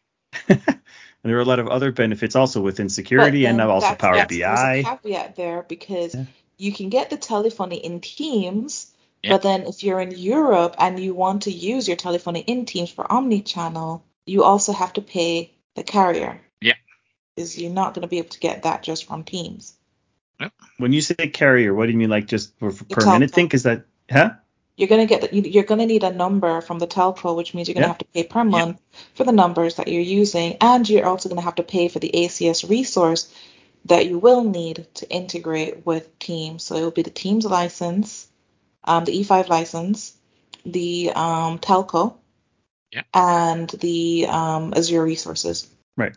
And 0.48 0.62
there 1.24 1.36
are 1.36 1.40
a 1.40 1.44
lot 1.44 1.58
of 1.58 1.68
other 1.68 1.92
benefits 1.92 2.34
also 2.36 2.60
within 2.62 2.88
security 2.88 3.46
and 3.46 3.56
now 3.58 3.70
also 3.70 3.94
Power 3.94 4.16
that's- 4.16 4.28
There's 4.38 4.60
a 4.60 4.82
BI. 4.82 4.98
caveat 5.02 5.36
there 5.36 5.62
because 5.68 6.14
Yeah. 6.14 6.24
you 6.58 6.72
can 6.72 6.88
get 6.88 7.10
the 7.10 7.16
telephony 7.18 7.76
in 7.76 8.00
Teams, 8.00 8.92
Yeah. 9.22 9.32
but 9.32 9.42
then 9.42 9.62
if 9.66 9.82
you're 9.84 10.00
in 10.00 10.12
Europe 10.12 10.76
and 10.78 10.98
you 10.98 11.14
want 11.14 11.42
to 11.42 11.50
use 11.50 11.86
your 11.86 11.96
telephony 11.96 12.40
in 12.40 12.64
Teams 12.64 12.90
for 12.90 13.10
omni-channel, 13.10 14.02
you 14.26 14.44
also 14.44 14.72
have 14.72 14.92
to 14.94 15.02
pay 15.02 15.52
the 15.74 15.82
carrier. 15.82 16.40
Yeah. 16.60 16.74
Because 17.36 17.58
you're 17.58 17.72
not 17.72 17.94
going 17.94 18.02
to 18.02 18.08
be 18.08 18.18
able 18.18 18.30
to 18.30 18.40
get 18.40 18.62
that 18.62 18.82
just 18.82 19.06
from 19.06 19.24
Teams. 19.24 19.74
When 20.78 20.94
you 20.94 21.02
say 21.02 21.14
carrier, 21.28 21.74
what 21.74 21.86
do 21.86 21.92
you 21.92 21.98
mean 21.98 22.08
like 22.08 22.26
just 22.26 22.58
for, 22.58 22.70
for 22.70 22.84
per 22.84 23.04
minute 23.04 23.30
thing? 23.30 23.50
Is 23.52 23.64
that 23.64 23.84
huh? 24.10 24.30
You're 24.76 24.88
going 24.88 25.06
to 25.06 25.14
get 25.14 25.20
the, 25.20 25.36
you- 25.36 25.42
you're 25.50 25.64
going 25.64 25.80
to 25.80 25.86
need 25.86 26.02
a 26.04 26.12
number 26.12 26.62
from 26.62 26.78
the 26.78 26.86
telco, 26.86 27.36
which 27.36 27.52
means 27.52 27.68
you're 27.68 27.74
going 27.74 27.82
to 27.82 27.88
Yeah. 27.88 27.92
have 27.92 27.98
to 27.98 28.04
pay 28.06 28.24
per 28.24 28.42
month 28.44 28.80
for 29.14 29.24
the 29.24 29.32
numbers 29.32 29.74
that 29.74 29.88
you're 29.88 30.00
using, 30.00 30.56
and 30.62 30.88
you're 30.88 31.04
also 31.04 31.28
going 31.28 31.36
to 31.40 31.44
have 31.44 31.56
to 31.56 31.62
pay 31.62 31.88
for 31.88 31.98
the 31.98 32.10
ACS 32.14 32.66
resource 32.70 33.30
that 33.84 34.06
you 34.06 34.18
will 34.18 34.44
need 34.44 34.86
to 34.94 35.10
integrate 35.10 35.84
with 35.84 36.18
Teams. 36.18 36.62
So 36.62 36.76
it 36.76 36.80
will 36.82 36.90
be 36.90 37.02
the 37.02 37.10
Teams 37.10 37.44
license, 37.44 38.26
um, 38.84 39.04
the 39.04 39.12
E5 39.12 39.48
license, 39.48 40.16
the 40.64 41.12
um, 41.14 41.58
telco, 41.58 42.16
Yeah. 42.92 43.02
and 43.14 43.68
the 43.68 44.26
um, 44.26 44.74
Azure 44.76 45.02
resources. 45.04 45.68
Right. 45.96 46.16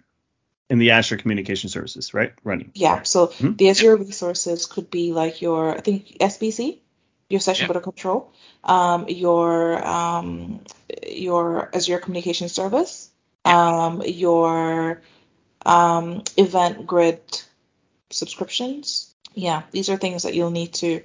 And 0.70 0.82
the 0.82 0.92
Azure 0.92 1.18
Communication 1.18 1.70
Services, 1.70 2.14
right? 2.14 2.34
Running. 2.44 2.72
Yeah. 2.74 3.04
So 3.04 3.28
Mhm. 3.28 3.58
the 3.58 3.70
Azure 3.70 3.96
resources 3.98 4.66
could 4.66 4.90
be 4.90 5.12
like 5.14 5.42
your, 5.42 5.78
I 5.78 5.82
think 5.82 6.18
SBC, 6.20 6.80
your 7.30 7.40
session 7.40 7.64
Yeah. 7.66 7.68
border 7.68 7.82
control, 7.82 8.32
um, 8.64 9.08
your 9.08 9.86
um, 9.86 10.62
your 11.08 11.70
Azure 11.76 12.00
Communication 12.00 12.50
Service, 12.50 13.10
um, 13.46 14.02
your 14.06 15.02
um, 15.66 16.24
Event 16.38 16.86
Grid 16.88 17.22
subscriptions. 18.10 19.14
Yeah, 19.34 19.64
these 19.72 19.90
are 19.90 19.98
things 19.98 20.24
that 20.24 20.34
you'll 20.36 20.52
need 20.52 20.74
to 20.76 21.02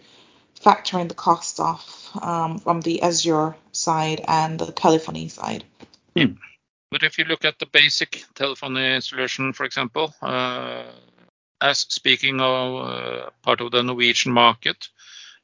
factor 0.59 0.99
in 0.99 1.09
the 1.09 1.15
cost 1.15 1.61
off 1.61 2.11
um, 2.23 2.59
from 2.59 2.81
the 2.81 3.03
Azure 3.03 3.57
side 3.73 4.25
and 4.27 4.59
the 4.59 4.73
telephony 4.73 5.29
side. 5.29 5.65
But 6.91 7.03
if 7.03 7.19
you 7.19 7.25
look 7.25 7.45
at 7.45 7.59
the 7.59 7.67
basic 7.67 8.25
telephony 8.35 9.01
solution, 9.01 9.53
for 9.53 9.65
example, 9.65 10.15
uh, 10.23 10.85
as 11.61 11.81
speaking 11.81 12.41
of 12.41 12.87
uh, 12.87 13.31
part 13.43 13.61
of 13.61 13.73
the 13.73 13.83
Norwegian 13.83 14.33
market, 14.33 14.89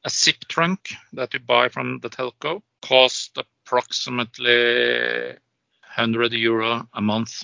a 0.03 0.09
SIP 0.09 0.45
trunk 0.47 0.93
that 1.13 1.33
you 1.33 1.39
buy 1.39 1.69
from 1.69 1.99
the 1.99 2.09
telco 2.09 2.61
costs 2.81 3.31
approximately 3.37 5.27
100 5.27 6.33
euro 6.33 6.87
a 6.93 7.01
month. 7.01 7.43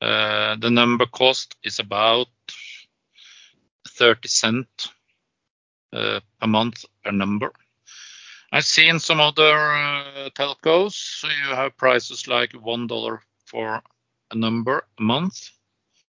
Uh, 0.00 0.56
the 0.56 0.70
number 0.70 1.06
cost 1.06 1.56
is 1.62 1.78
about 1.78 2.28
30 3.88 4.28
cent 4.28 4.88
uh, 5.96 6.20
per 6.40 6.46
month 6.46 6.84
per 7.02 7.12
number. 7.12 7.52
I've 8.52 8.64
seen 8.64 9.00
some 9.00 9.20
other 9.20 9.72
uh, 9.72 10.30
telcos, 10.34 10.92
so 10.92 11.28
you 11.28 11.54
have 11.54 11.76
prices 11.76 12.26
like 12.28 12.52
one 12.52 12.86
dollar 12.86 13.20
for 13.44 13.82
a 14.30 14.36
number 14.36 14.86
a 14.98 15.02
month, 15.02 15.50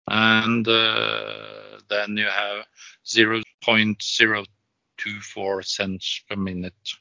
and 0.09 0.67
uh, 0.67 1.79
then 1.89 2.17
you 2.17 2.27
have 2.27 2.67
0.24 3.05 5.65
cents 5.65 6.23
per 6.29 6.37
minute. 6.37 6.97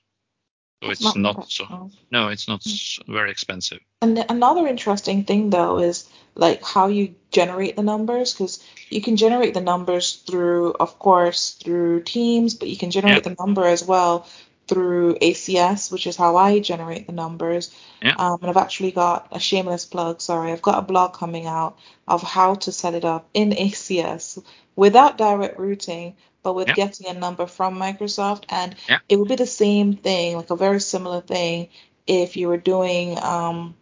So 0.83 0.89
it's 0.91 1.01
not 1.01 1.17
not 1.17 1.51
so. 1.51 1.89
No, 2.11 2.27
it's 2.29 2.47
not 2.47 2.65
s- 2.65 2.99
very 3.07 3.31
expensive. 3.31 3.79
And 4.01 4.17
the- 4.17 4.31
another 4.31 4.67
interesting 4.67 5.23
thing 5.23 5.49
though 5.49 5.79
is 5.79 6.07
like 6.35 6.63
how 6.63 6.87
you 6.87 7.15
generate 7.31 7.75
the 7.75 7.83
numbers 7.83 8.33
because 8.33 8.59
you 8.89 9.01
can 9.01 9.15
generate 9.15 9.53
the 9.53 9.61
numbers 9.61 10.21
through, 10.27 10.73
of 10.79 10.99
course, 10.99 11.51
through 11.63 12.03
Teams, 12.03 12.53
but 12.53 12.67
you 12.67 12.77
can 12.77 12.91
generate 12.91 13.23
the 13.23 13.35
number 13.39 13.65
as 13.65 13.83
well 13.83 14.27
through 14.67 15.15
ACS, 15.21 15.91
which 15.91 16.07
is 16.07 16.15
how 16.15 16.35
I 16.37 16.59
generate 16.59 17.07
the 17.07 17.13
numbers. 17.13 17.71
Yeah. 18.01 18.15
Um, 18.17 18.39
and 18.41 18.49
I've 18.49 18.57
actually 18.57 18.91
got 18.91 19.27
a 19.31 19.39
shameless 19.39 19.85
plug, 19.85 20.21
sorry, 20.21 20.51
I've 20.51 20.61
got 20.61 20.79
a 20.79 20.81
blog 20.81 21.13
coming 21.13 21.45
out 21.45 21.77
of 22.07 22.21
how 22.23 22.55
to 22.55 22.71
set 22.71 22.93
it 22.95 23.05
up 23.05 23.29
in 23.33 23.51
ACS 23.53 24.43
without 24.75 25.17
direct 25.17 25.57
routing, 25.59 26.15
but 26.45 26.53
with 26.53 26.67
Yeah. 26.69 26.75
getting 26.75 27.07
a 27.07 27.19
number 27.19 27.47
from 27.47 27.75
Microsoft. 27.77 28.43
And 28.49 28.75
Yeah. 28.87 28.99
it 29.09 29.17
would 29.17 29.27
be 29.27 29.35
the 29.35 29.47
same 29.47 29.97
thing, 29.97 30.37
like 30.37 30.51
a 30.51 30.55
very 30.55 30.79
similar 30.79 31.21
thing, 31.21 31.69
if 32.07 32.37
you 32.37 32.47
were 32.47 32.63
doing 32.73 33.17
um, 33.21 33.75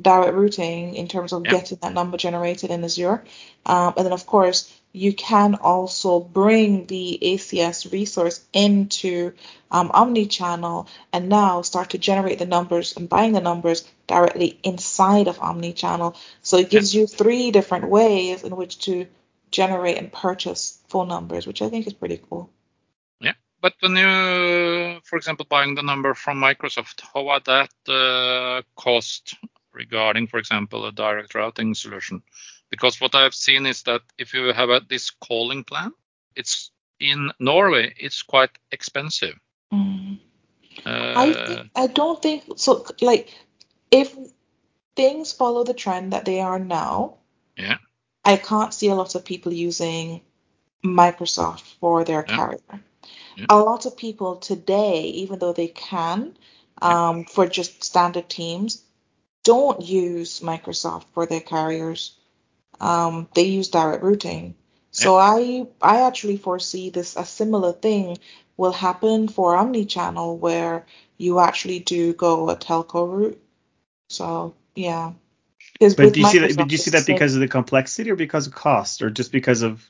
direct 0.00 0.34
routing 0.34 0.94
in 0.94 1.08
terms 1.08 1.32
of 1.32 1.44
Yeah. 1.44 1.52
getting 1.52 1.78
that 1.80 1.94
number 1.94 2.18
generated 2.18 2.70
in 2.70 2.84
Azure. 2.84 3.24
Um, 3.64 3.94
and 3.96 4.04
then, 4.04 4.12
of 4.12 4.26
course, 4.26 4.70
you 4.92 5.14
can 5.14 5.54
also 5.54 6.20
bring 6.20 6.86
the 6.86 7.18
ACS 7.22 7.90
resource 7.90 8.44
into 8.52 9.32
um, 9.70 9.88
Omnichannel 9.88 10.86
and 11.14 11.30
now 11.30 11.62
start 11.62 11.90
to 11.90 11.98
generate 11.98 12.38
the 12.38 12.46
numbers 12.46 12.94
and 12.96 13.08
buying 13.08 13.32
the 13.32 13.40
numbers 13.40 13.88
directly 14.06 14.58
inside 14.62 15.28
of 15.28 15.38
Omnichannel. 15.38 16.14
So 16.42 16.58
it 16.58 16.68
gives 16.70 16.94
you 16.94 17.06
three 17.06 17.50
different 17.50 17.88
ways 17.88 18.42
in 18.42 18.54
which 18.54 18.78
to 18.80 19.06
generate 19.50 19.98
and 19.98 20.12
purchase 20.12 20.82
phone 20.88 21.08
numbers, 21.08 21.46
which 21.46 21.62
I 21.62 21.68
think 21.68 21.86
is 21.86 21.92
pretty 21.92 22.20
cool. 22.28 22.50
Yeah, 23.20 23.34
but 23.60 23.74
when 23.80 23.96
you, 23.96 25.00
for 25.04 25.16
example, 25.16 25.46
buying 25.48 25.74
the 25.74 25.82
number 25.82 26.14
from 26.14 26.38
Microsoft, 26.40 27.02
how 27.12 27.24
would 27.24 27.44
that 27.44 27.70
uh, 27.88 28.62
cost 28.76 29.34
regarding, 29.72 30.26
for 30.26 30.38
example, 30.38 30.86
a 30.86 30.92
direct 30.92 31.34
routing 31.34 31.74
solution? 31.74 32.22
Because 32.70 33.00
what 33.00 33.14
I've 33.14 33.34
seen 33.34 33.66
is 33.66 33.82
that 33.84 34.02
if 34.18 34.34
you 34.34 34.52
have 34.52 34.70
a, 34.70 34.80
this 34.88 35.10
calling 35.10 35.64
plan, 35.64 35.92
it's 36.34 36.70
in 36.98 37.30
Norway, 37.38 37.94
it's 37.98 38.22
quite 38.22 38.50
expensive. 38.72 39.38
Mm. 39.72 40.18
I 40.84 41.30
Uh, 41.30 41.46
think, 41.46 41.70
I 41.74 41.86
don't 41.86 42.20
think 42.22 42.44
so. 42.56 42.84
Like, 43.00 43.34
if 43.90 44.14
things 44.96 45.32
follow 45.32 45.62
the 45.64 45.74
trend 45.74 46.12
that 46.12 46.24
they 46.24 46.40
are 46.40 46.58
now. 46.58 47.18
I 48.26 48.36
can't 48.38 48.74
see 48.74 48.88
a 48.90 48.96
lot 48.96 49.16
of 49.16 49.24
people 49.26 49.54
using 49.54 50.22
Microsoft 50.84 51.62
for 51.80 52.04
their 52.04 52.26
Yeah. 52.28 52.36
carrier. 52.36 52.84
Yeah. 53.36 53.46
A 53.50 53.58
lot 53.60 53.86
of 53.86 53.96
people 53.96 54.36
today, 54.36 55.02
even 55.22 55.38
though 55.40 55.52
they 55.54 55.68
can, 55.68 56.36
um, 56.82 57.24
for 57.24 57.46
just 57.46 57.84
standard 57.84 58.28
teams, 58.30 58.82
don't 59.44 59.82
use 59.82 60.40
Microsoft 60.40 61.04
for 61.14 61.26
their 61.26 61.40
carriers. 61.40 62.16
Um, 62.80 63.28
they 63.34 63.44
use 63.44 63.68
direct 63.68 64.02
routing. 64.04 64.56
So 64.92 65.16
I 65.16 65.68
I 65.82 66.02
actually 66.02 66.38
foresee 66.38 66.90
this 66.90 67.16
a 67.16 67.24
similar 67.24 67.72
thing 67.72 68.18
will 68.56 68.72
happen 68.72 69.28
for 69.28 69.54
Omnichannel 69.56 70.38
where 70.38 70.86
you 71.18 71.40
actually 71.40 71.80
do 71.80 72.14
go 72.14 72.50
a 72.50 72.56
telco 72.56 73.08
route. 73.08 73.42
So 74.10 74.54
yeah. 74.74 75.12
Because 75.78 75.94
But 75.94 76.14
do 76.14 76.20
you 76.20 76.26
see 76.26 76.38
that? 76.38 76.50
Microsoft, 76.50 76.56
But 76.56 76.68
do 76.68 76.72
you 76.72 76.78
see 76.78 76.90
that 76.92 77.06
because 77.06 77.34
of 77.34 77.40
the 77.40 77.48
complexity 77.48 78.10
or 78.10 78.16
because 78.16 78.46
of 78.46 78.54
cost 78.54 79.02
or 79.02 79.10
just 79.10 79.30
because 79.30 79.62
of 79.62 79.88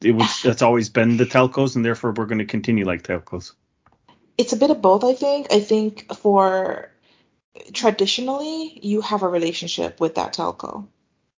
it 0.00 0.12
was 0.12 0.40
that's 0.44 0.62
always 0.62 0.88
been 0.88 1.16
the 1.16 1.26
telcos 1.26 1.76
and 1.76 1.84
therefore 1.84 2.12
we're 2.12 2.26
going 2.26 2.38
to 2.38 2.46
continue 2.46 2.84
like 2.84 3.02
telcos? 3.02 3.52
It's 4.38 4.54
a 4.54 4.56
bit 4.56 4.70
of 4.70 4.80
both, 4.80 5.04
I 5.04 5.14
think. 5.14 5.52
I 5.52 5.60
think 5.60 6.14
for 6.14 6.90
traditionally, 7.72 8.78
you 8.82 9.02
have 9.02 9.22
a 9.22 9.28
relationship 9.28 10.00
with 10.00 10.14
that 10.14 10.32
telco, 10.32 10.86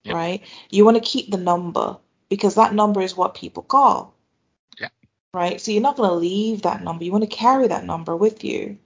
Yeah. 0.05 0.15
right? 0.15 0.43
You 0.71 0.85
want 0.85 0.97
to 0.97 1.03
keep 1.03 1.31
the 1.31 1.37
number 1.37 1.99
because 2.29 2.55
that 2.55 2.75
number 2.75 3.03
is 3.03 3.17
what 3.17 3.35
people 3.35 3.65
call. 3.65 4.15
Yeah. 4.79 4.89
Right? 5.35 5.61
So 5.61 5.73
you're 5.73 5.83
not 5.83 5.97
going 5.97 6.11
to 6.11 6.17
leave 6.17 6.63
that 6.63 6.83
number. 6.85 7.05
You 7.05 7.13
want 7.13 7.25
to 7.25 7.37
carry 7.37 7.67
that 7.69 7.85
number 7.85 8.15
with 8.15 8.45
you. 8.45 8.79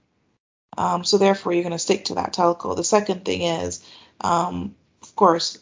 Um, 0.78 1.04
so 1.04 1.18
therefore, 1.18 1.52
you're 1.52 1.62
going 1.62 1.72
to 1.72 1.78
stick 1.78 2.06
to 2.06 2.14
that 2.14 2.32
telco. 2.32 2.74
The 2.76 2.84
second 2.84 3.24
thing 3.24 3.42
is, 3.42 3.82
um, 4.20 4.74
of 5.02 5.14
course, 5.16 5.58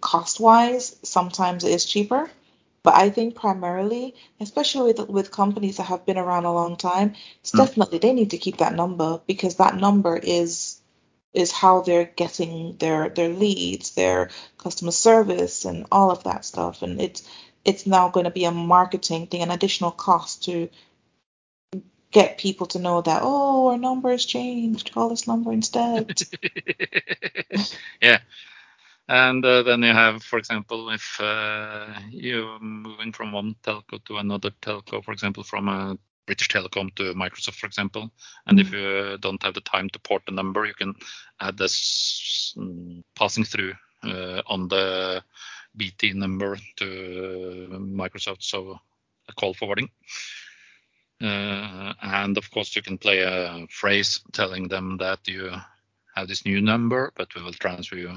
cost 0.00 0.40
wise, 0.40 0.96
sometimes 1.02 1.64
it 1.64 1.72
is 1.72 1.84
cheaper. 1.84 2.30
But 2.82 2.94
I 2.96 3.08
think 3.10 3.34
primarily, 3.34 4.14
especially 4.40 4.92
with 4.92 5.08
with 5.08 5.30
companies 5.30 5.78
that 5.78 5.84
have 5.84 6.04
been 6.06 6.18
around 6.18 6.44
a 6.44 6.52
long 6.52 6.76
time, 6.76 7.14
it's 7.40 7.52
Mm. 7.52 7.58
definitely 7.58 7.98
they 7.98 8.12
need 8.12 8.30
to 8.30 8.38
keep 8.38 8.58
that 8.58 8.74
number 8.74 9.20
because 9.26 9.56
that 9.56 9.76
number 9.76 10.16
is 10.16 10.80
is 11.32 11.50
how 11.52 11.80
they're 11.82 12.04
getting 12.16 12.76
their 12.78 13.08
their 13.08 13.28
leads, 13.30 13.92
their 13.92 14.30
customer 14.58 14.92
service, 14.92 15.64
and 15.64 15.86
all 15.92 16.10
of 16.10 16.24
that 16.24 16.44
stuff. 16.44 16.82
And 16.82 17.00
it's 17.00 17.22
it's 17.64 17.86
now 17.86 18.08
going 18.10 18.24
to 18.24 18.30
be 18.30 18.44
a 18.44 18.50
marketing 18.52 19.26
thing, 19.28 19.42
an 19.42 19.50
additional 19.50 19.90
cost 19.90 20.44
to 20.44 20.68
get 22.14 22.38
people 22.38 22.66
to 22.68 22.78
know 22.78 23.02
that 23.02 23.20
oh 23.22 23.68
our 23.68 23.76
number 23.78 24.10
has 24.10 24.24
changed, 24.24 24.92
call 24.94 25.10
this 25.10 25.26
number 25.26 25.52
instead. 25.52 26.22
yeah. 28.00 28.20
And 29.06 29.44
uh, 29.44 29.62
then 29.64 29.82
you 29.82 29.92
have, 29.92 30.22
for 30.22 30.38
example, 30.38 30.88
if 30.90 31.20
uh, 31.20 31.88
you're 32.08 32.58
moving 32.60 33.12
from 33.12 33.32
one 33.32 33.54
telco 33.62 34.02
to 34.06 34.16
another 34.16 34.50
telco, 34.62 35.04
for 35.04 35.12
example, 35.12 35.42
from 35.42 35.68
a 35.68 35.98
British 36.24 36.48
Telecom 36.48 36.94
to 36.94 37.12
Microsoft, 37.12 37.56
for 37.56 37.66
example, 37.66 38.10
and 38.46 38.58
if 38.58 38.72
you 38.72 38.78
uh, 38.80 39.16
don't 39.18 39.42
have 39.42 39.52
the 39.52 39.60
time 39.60 39.90
to 39.90 39.98
port 39.98 40.22
the 40.24 40.32
number, 40.32 40.64
you 40.64 40.72
can 40.72 40.94
add 41.38 41.58
this 41.58 42.54
mm, 42.56 43.02
passing 43.14 43.44
through 43.44 43.74
uh, 44.04 44.40
on 44.46 44.68
the 44.68 45.22
BT 45.76 46.14
number 46.14 46.56
to 46.76 47.68
Microsoft, 47.72 48.42
so 48.42 48.78
a 49.28 49.32
call 49.34 49.52
forwarding. 49.52 49.90
Uh, 51.22 51.94
and 52.02 52.36
of 52.36 52.50
course, 52.50 52.74
you 52.76 52.82
can 52.82 52.98
play 52.98 53.20
a 53.20 53.66
phrase 53.70 54.20
telling 54.32 54.68
them 54.68 54.96
that 54.98 55.26
you 55.26 55.50
have 56.14 56.28
this 56.28 56.44
new 56.44 56.60
number, 56.60 57.12
but 57.16 57.34
we 57.34 57.42
will 57.42 57.52
transfer 57.52 57.96
you 57.96 58.12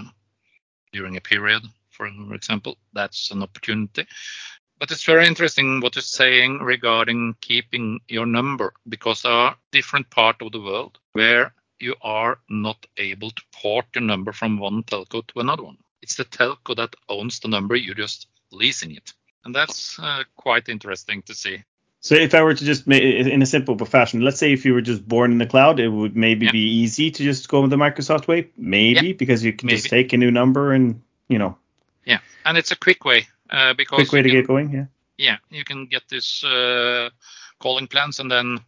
during 0.94 1.18
a 1.18 1.22
period, 1.22 1.64
for 1.92 2.08
example. 2.34 2.78
That's 2.94 3.32
an 3.32 3.44
opportunity. 3.44 4.06
But 4.80 4.92
it's 4.92 5.04
very 5.04 5.26
interesting 5.26 5.80
what 5.80 5.96
you're 5.96 6.04
saying 6.04 6.60
regarding 6.60 7.36
keeping 7.42 8.00
your 8.08 8.28
number, 8.28 8.74
because 8.88 9.24
there 9.24 9.32
are 9.32 9.58
different 9.72 10.10
parts 10.12 10.40
of 10.42 10.52
the 10.52 10.62
world 10.62 11.00
where 11.14 11.54
you 11.80 11.96
are 12.02 12.40
not 12.50 12.86
able 12.98 13.32
to 13.32 13.44
port 13.52 13.86
your 13.96 14.04
number 14.04 14.32
from 14.32 14.60
one 14.60 14.84
telco 14.84 15.26
to 15.28 15.40
another 15.40 15.64
one. 15.64 15.78
It's 16.02 16.16
the 16.16 16.26
telco 16.26 16.76
that 16.76 16.96
owns 17.10 17.40
the 17.40 17.48
number, 17.48 17.76
you're 17.76 17.96
just 17.96 18.28
leasing 18.52 18.92
it. 18.92 19.14
And 19.46 19.56
that's 19.56 19.98
uh, 20.00 20.24
quite 20.36 20.70
interesting 20.70 21.22
to 21.24 21.34
see. 21.34 21.64
So 22.08 22.16
if 22.16 22.34
I 22.34 22.42
were 22.42 22.54
to 22.54 22.66
just 22.66 22.88
make 22.88 23.04
in 23.04 23.42
a 23.42 23.46
simple 23.46 23.76
fashion, 23.86 24.22
let's 24.22 24.40
say 24.40 24.54
if 24.54 24.64
you 24.66 24.74
were 24.74 24.80
just 24.92 25.06
born 25.06 25.34
in 25.34 25.40
the 25.40 25.46
cloud, 25.46 25.78
it 25.80 25.90
would 25.90 26.16
maybe 26.16 26.46
Yeah. 26.46 26.54
be 26.54 26.66
easy 26.84 27.12
to 27.12 27.22
just 27.24 27.50
go 27.50 27.60
with 27.62 27.70
the 27.70 27.76
Microsoft 27.76 28.28
way, 28.30 28.48
maybe 28.56 29.12
because 29.12 29.44
you 29.44 29.52
can 29.52 29.68
just 29.68 29.90
take 29.90 30.14
a 30.14 30.18
new 30.18 30.32
number 30.32 30.72
and 30.72 31.02
you 31.28 31.38
know, 31.38 31.58
Yeah, 32.06 32.20
and 32.46 32.58
it's 32.58 32.72
a 32.72 32.78
quick 32.78 33.04
way 33.04 33.28
uh, 33.50 33.74
because 33.74 33.98
quick 33.98 34.12
way 34.14 34.22
to 34.22 34.30
can- 34.30 34.38
get 34.40 34.48
going. 34.48 34.72
Yeah. 34.72 34.86
yeah, 35.18 35.38
you 35.50 35.66
can 35.66 35.88
get 35.88 36.04
this 36.08 36.44
uh, 36.46 37.10
calling 37.60 37.88
plans 37.88 38.20
and 38.20 38.32
then 38.32 38.60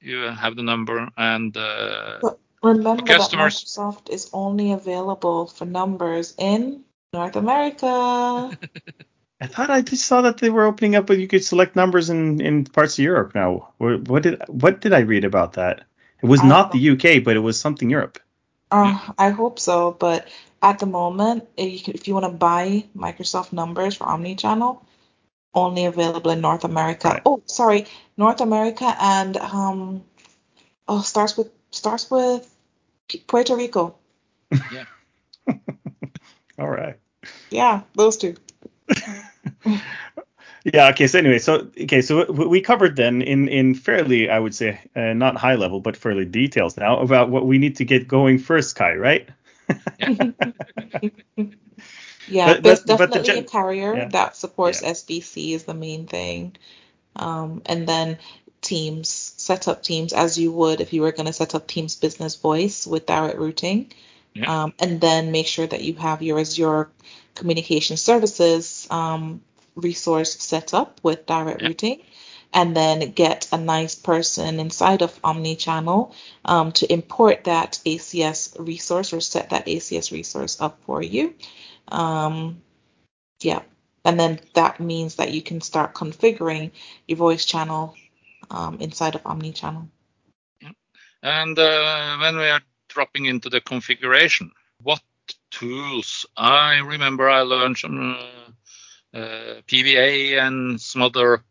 you 0.00 0.16
have 0.42 0.56
the 0.56 0.64
number 0.64 1.08
and 1.16 1.56
uh, 1.56 2.18
But 2.20 2.38
remember 2.64 3.04
that 3.06 3.18
customers- 3.18 3.62
Microsoft 3.64 4.10
is 4.10 4.28
only 4.32 4.72
available 4.72 5.46
for 5.46 5.66
numbers 5.66 6.34
in 6.36 6.82
North 7.14 7.36
America. 7.36 8.50
I 9.42 9.46
thought 9.46 9.70
I 9.70 9.80
just 9.80 10.06
saw 10.06 10.22
that 10.22 10.38
they 10.38 10.50
were 10.50 10.64
opening 10.64 10.94
up, 10.94 11.08
but 11.08 11.18
you 11.18 11.26
could 11.26 11.44
select 11.44 11.74
numbers 11.74 12.10
in, 12.10 12.40
in 12.40 12.64
parts 12.64 12.96
of 12.96 13.02
Europe 13.02 13.34
now. 13.34 13.70
What, 13.78 14.06
what 14.06 14.22
did 14.22 14.40
what 14.46 14.80
did 14.80 14.92
I 14.92 15.00
read 15.00 15.24
about 15.24 15.54
that? 15.54 15.82
It 16.22 16.26
was 16.26 16.42
I 16.42 16.48
not 16.48 16.70
don't 16.70 16.80
the 16.80 16.90
UK, 16.90 17.24
but 17.24 17.34
it 17.34 17.40
was 17.40 17.58
something 17.58 17.90
Europe. 17.90 18.20
Uh, 18.70 18.96
I 19.18 19.30
hope 19.30 19.58
so, 19.58 19.96
but 19.98 20.28
at 20.62 20.78
the 20.78 20.86
moment, 20.86 21.48
if 21.56 21.88
you, 21.88 21.92
if 21.92 22.06
you 22.06 22.14
want 22.14 22.26
to 22.26 22.30
buy 22.30 22.84
Microsoft 22.96 23.52
numbers 23.52 23.96
for 23.96 24.06
Omnichannel, 24.06 24.80
only 25.54 25.86
available 25.86 26.30
in 26.30 26.40
North 26.40 26.62
America. 26.62 27.08
Right. 27.08 27.22
Oh, 27.26 27.42
sorry, 27.46 27.86
North 28.16 28.40
America 28.40 28.94
and 29.00 29.36
um, 29.38 30.04
oh, 30.86 31.00
starts 31.00 31.36
with 31.36 31.50
starts 31.72 32.08
with 32.08 32.48
Puerto 33.26 33.56
Rico. 33.56 33.96
Yeah. 34.72 34.84
All 36.60 36.70
right. 36.70 36.96
Yeah, 37.50 37.82
those 37.96 38.16
two. 38.16 38.36
Yeah. 40.64 40.90
Okay. 40.90 41.08
So 41.08 41.18
anyway, 41.18 41.40
so 41.40 41.68
okay, 41.80 42.02
so 42.02 42.30
we 42.30 42.60
covered 42.60 42.94
then 42.94 43.20
in 43.20 43.48
in 43.48 43.74
fairly, 43.74 44.30
I 44.30 44.38
would 44.38 44.54
say, 44.54 44.78
uh, 44.94 45.12
not 45.12 45.36
high 45.36 45.56
level, 45.56 45.80
but 45.80 45.96
fairly 45.96 46.24
details 46.24 46.76
now 46.76 47.00
about 47.00 47.30
what 47.30 47.46
we 47.46 47.58
need 47.58 47.76
to 47.78 47.84
get 47.84 48.06
going 48.06 48.38
first, 48.38 48.76
Kai. 48.76 48.94
Right? 48.94 49.28
Yeah, 49.98 50.30
But- 52.54 52.62
there's 52.62 52.80
but- 52.80 52.98
but 52.98 53.10
the 53.10 53.18
definitely 53.18 53.38
a 53.40 53.42
carrier 53.42 53.94
yeah. 53.96 54.08
that 54.08 54.36
supports 54.36 54.82
Yeah. 54.82 54.90
SBC 54.92 55.52
is 55.54 55.64
the 55.64 55.74
main 55.74 56.06
thing. 56.06 56.54
Um, 57.16 57.62
and 57.66 57.86
then 57.88 58.18
Teams, 58.60 59.08
set 59.36 59.66
up 59.66 59.82
Teams 59.82 60.12
as 60.12 60.38
you 60.38 60.52
would 60.52 60.80
if 60.80 60.92
you 60.92 61.02
were 61.02 61.10
going 61.10 61.26
to 61.26 61.32
set 61.32 61.56
up 61.56 61.66
Teams 61.66 61.96
Business 61.96 62.36
Voice 62.36 62.86
with 62.86 63.06
direct 63.06 63.36
routing. 63.38 63.90
Yeah. 64.34 64.62
Um, 64.62 64.74
and 64.78 65.00
then 65.00 65.32
make 65.32 65.48
sure 65.48 65.66
that 65.66 65.82
you 65.82 65.94
have 65.94 66.22
your 66.22 66.38
Azure 66.38 66.88
Communication 67.34 67.96
Services 67.96 68.86
um, 68.90 69.40
resource 69.74 70.38
set 70.38 70.74
up 70.74 71.00
with 71.02 71.26
direct 71.26 71.62
Yeah. 71.62 71.68
routing. 71.68 72.02
And 72.54 72.76
then 72.76 73.12
get 73.12 73.48
a 73.50 73.56
nice 73.56 73.94
person 73.94 74.60
inside 74.60 75.00
of 75.00 75.20
Omnichannel 75.22 76.12
um, 76.44 76.72
to 76.72 76.92
import 76.92 77.44
that 77.44 77.80
ACS 77.86 78.54
resource 78.58 79.14
or 79.14 79.20
set 79.20 79.50
that 79.50 79.66
ACS 79.66 80.12
resource 80.12 80.60
up 80.60 80.78
for 80.84 81.02
you. 81.02 81.34
Um, 81.88 82.60
yeah. 83.40 83.62
And 84.04 84.20
then 84.20 84.40
that 84.54 84.80
means 84.80 85.14
that 85.16 85.32
you 85.32 85.40
can 85.40 85.60
start 85.62 85.94
configuring 85.94 86.72
your 87.08 87.16
voice 87.16 87.46
channel 87.46 87.94
um, 88.50 88.78
inside 88.80 89.14
of 89.14 89.22
Omnichannel. 89.22 89.88
And 91.22 91.58
uh, 91.58 92.18
when 92.18 92.36
we 92.36 92.48
are 92.48 92.60
dropping 92.88 93.26
into 93.26 93.48
the 93.48 93.60
configuration, 93.60 94.50
what 94.82 95.00
tools? 95.50 96.26
I 96.36 96.78
remember 96.78 97.30
I 97.30 97.42
learned 97.42 97.78
some 97.78 98.16
uh, 98.18 98.41
PVA 99.14 100.38
and 100.38 100.80
some 100.80 101.02
other 101.02 101.42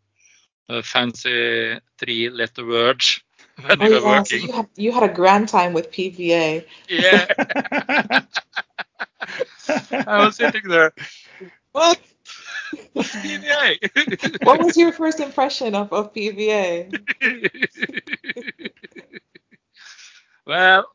uh, 0.70 0.82
fancy 0.82 1.80
three-letter 1.98 2.66
words 2.66 3.22
when 3.62 3.80
Oh 3.80 3.86
we 3.86 3.90
were 3.90 4.02
yeah, 4.04 4.24
so 4.24 4.36
working. 4.36 4.48
you 4.48 4.52
had 4.54 4.68
you 4.76 4.92
had 4.92 5.04
a 5.04 5.14
grand 5.14 5.50
time 5.50 5.74
with 5.74 5.92
PVA. 5.92 6.66
Yeah, 6.90 7.28
I 10.08 10.26
was 10.26 10.36
sitting 10.36 10.68
there. 10.68 10.92
What? 11.72 12.00
What's 12.94 13.16
PVA? 13.24 14.40
What 14.44 14.62
was 14.62 14.78
your 14.78 14.92
first 14.92 15.20
impression 15.20 15.76
of, 15.76 15.92
of 15.94 16.14
PVA? 16.14 16.92
well, 20.46 20.86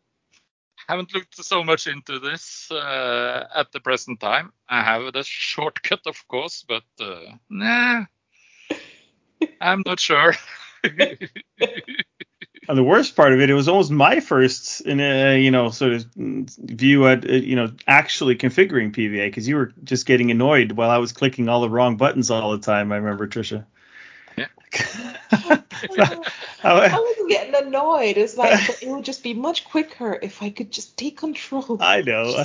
haven't 0.88 1.14
looked 1.14 1.36
so 1.36 1.64
much 1.64 1.86
into 1.86 2.18
this 2.18 2.70
uh, 2.70 3.46
at 3.54 3.72
the 3.72 3.80
present 3.80 4.20
time. 4.20 4.52
I 4.68 4.82
have 4.82 5.12
the 5.12 5.22
shortcut, 5.24 6.00
of 6.06 6.26
course, 6.28 6.64
but 6.66 6.84
uh, 7.00 7.36
nah, 7.48 8.04
I'm 9.60 9.82
not 9.84 10.00
sure. 10.00 10.34
And 12.68 12.76
the 12.76 12.82
worst 12.82 13.14
part 13.14 13.32
of 13.32 13.40
it, 13.40 13.48
it 13.48 13.54
was 13.54 13.68
almost 13.68 13.90
my 13.90 14.20
first, 14.20 14.80
in 14.80 14.98
a, 14.98 15.40
you 15.40 15.50
know, 15.50 15.70
sort 15.70 15.92
of 15.92 16.06
view 16.16 17.06
at, 17.06 17.28
uh, 17.28 17.32
you 17.32 17.54
know, 17.54 17.72
actually 17.86 18.34
configuring 18.34 18.92
PVA 18.92 19.28
because 19.28 19.46
you 19.46 19.56
were 19.56 19.72
just 19.84 20.04
getting 20.04 20.30
annoyed 20.30 20.72
while 20.72 20.90
I 20.90 20.98
was 20.98 21.12
clicking 21.12 21.48
all 21.48 21.60
the 21.60 21.70
wrong 21.70 21.96
buttons 21.96 22.30
all 22.30 22.50
the 22.52 22.58
time. 22.58 22.90
I 22.90 22.96
remember 22.96 23.28
Tricia. 23.28 23.64
Yeah. 24.36 24.46
I 25.32 25.62
I, 26.62 26.98
was 26.98 27.26
getting 27.28 27.54
annoyed. 27.54 28.16
It's 28.16 28.36
like 28.36 28.82
it 28.82 28.88
would 28.88 29.04
just 29.04 29.22
be 29.22 29.34
much 29.34 29.64
quicker 29.64 30.18
if 30.20 30.42
I 30.42 30.50
could 30.50 30.70
just 30.70 30.96
take 30.96 31.18
control. 31.18 31.78
I 31.80 32.02
know. 32.02 32.44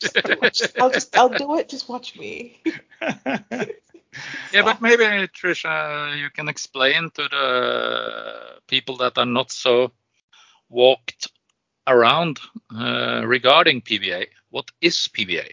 Just. 0.00 0.16
Just- 0.52 0.80
I'll 0.80 0.90
just 0.90 1.16
I'll 1.16 1.28
do 1.28 1.58
it. 1.58 1.68
Just 1.68 1.88
watch 1.88 2.18
me. 2.18 2.62
yeah, 3.00 4.62
but 4.62 4.80
maybe 4.80 5.04
Tricia, 5.28 6.18
you 6.18 6.30
can 6.30 6.48
explain 6.48 7.10
to 7.14 7.22
the 7.22 8.60
people 8.66 8.96
that 8.98 9.18
are 9.18 9.26
not 9.26 9.50
so 9.50 9.92
walked 10.68 11.28
around 11.86 12.40
uh, 12.74 13.22
regarding 13.24 13.82
PVA. 13.82 14.26
What 14.50 14.70
is 14.80 15.08
PVA? 15.16 15.50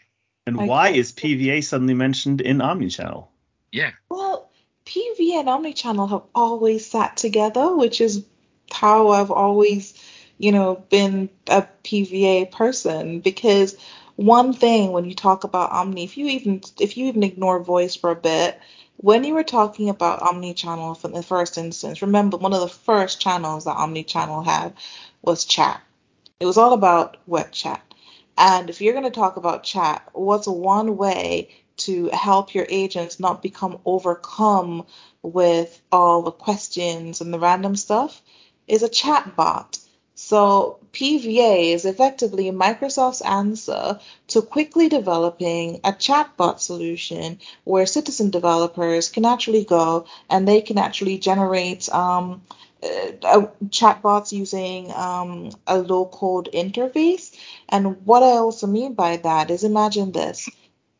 and 0.47 0.67
why 0.67 0.89
is 0.89 1.11
PVA 1.11 1.63
suddenly 1.63 1.93
mentioned 1.93 2.39
in 2.41 2.59
Omnichannel? 2.59 3.27
Yeah, 3.71 3.91
Well, 4.09 4.46
PV 4.87 5.33
and 5.33 5.49
Omnichannel 5.49 6.09
have 6.09 6.23
always 6.33 6.85
sat 6.85 7.17
together, 7.17 7.75
which 7.75 7.99
is 7.99 8.23
how 8.71 9.09
I've 9.09 9.31
always, 9.31 9.93
you 10.37 10.53
know, 10.53 10.75
been 10.89 11.29
a 11.47 11.67
PVA 11.83 12.49
person. 12.51 13.19
Because 13.19 13.75
one 14.15 14.53
thing 14.53 14.93
when 14.93 15.03
you 15.05 15.13
talk 15.13 15.43
about 15.43 15.71
Omni, 15.71 16.05
if 16.05 16.17
you 16.17 16.27
even 16.27 16.61
if 16.79 16.95
you 16.95 17.07
even 17.07 17.23
ignore 17.23 17.61
voice 17.61 17.95
for 17.97 18.11
a 18.11 18.15
bit, 18.15 18.59
when 18.95 19.25
you 19.25 19.33
were 19.33 19.43
talking 19.43 19.89
about 19.89 20.21
Omnichannel 20.21 21.03
in 21.03 21.11
the 21.11 21.21
first 21.21 21.57
instance, 21.57 22.01
remember 22.01 22.37
one 22.37 22.53
of 22.53 22.61
the 22.61 22.69
first 22.69 23.19
channels 23.19 23.65
that 23.65 23.75
Omnichannel 23.75 24.45
had 24.45 24.73
was 25.21 25.43
chat. 25.43 25.81
It 26.39 26.45
was 26.45 26.57
all 26.57 26.73
about 26.73 27.17
web 27.27 27.51
chat. 27.51 27.81
And 28.37 28.69
if 28.69 28.79
you're 28.79 28.93
going 28.93 29.03
to 29.03 29.11
talk 29.11 29.35
about 29.35 29.63
chat, 29.63 30.07
what's 30.13 30.47
one 30.47 30.95
way 30.95 31.49
to 31.77 32.09
help 32.09 32.53
your 32.53 32.65
agents 32.69 33.19
not 33.19 33.41
become 33.41 33.79
overcome 33.85 34.85
with 35.21 35.81
all 35.91 36.21
the 36.21 36.31
questions 36.31 37.21
and 37.21 37.33
the 37.33 37.39
random 37.39 37.75
stuff 37.75 38.21
is 38.67 38.83
a 38.83 38.89
chat 38.89 39.35
bot. 39.35 39.79
So 40.15 40.79
PVA 40.93 41.75
is 41.75 41.85
effectively 41.85 42.45
Microsoft's 42.45 43.21
answer 43.21 43.99
to 44.29 44.41
quickly 44.41 44.89
developing 44.89 45.79
a 45.83 45.91
chatbot 45.91 46.59
solution 46.59 47.39
where 47.65 47.85
citizen 47.85 48.31
developers 48.31 49.09
can 49.09 49.25
actually 49.25 49.63
go 49.63 50.07
and 50.27 50.47
they 50.47 50.61
can 50.61 50.79
actually 50.79 51.19
generate 51.19 51.87
um, 51.89 52.41
uh, 52.81 53.45
chatbots 53.69 54.31
using 54.31 54.91
um, 54.93 55.51
a 55.67 55.77
low 55.77 56.05
code 56.05 56.49
interface. 56.51 57.35
And 57.69 58.03
what 58.05 58.23
I 58.23 58.37
also 58.37 58.65
mean 58.65 58.95
by 58.95 59.17
that 59.17 59.51
is 59.51 59.63
imagine 59.63 60.11
this. 60.13 60.49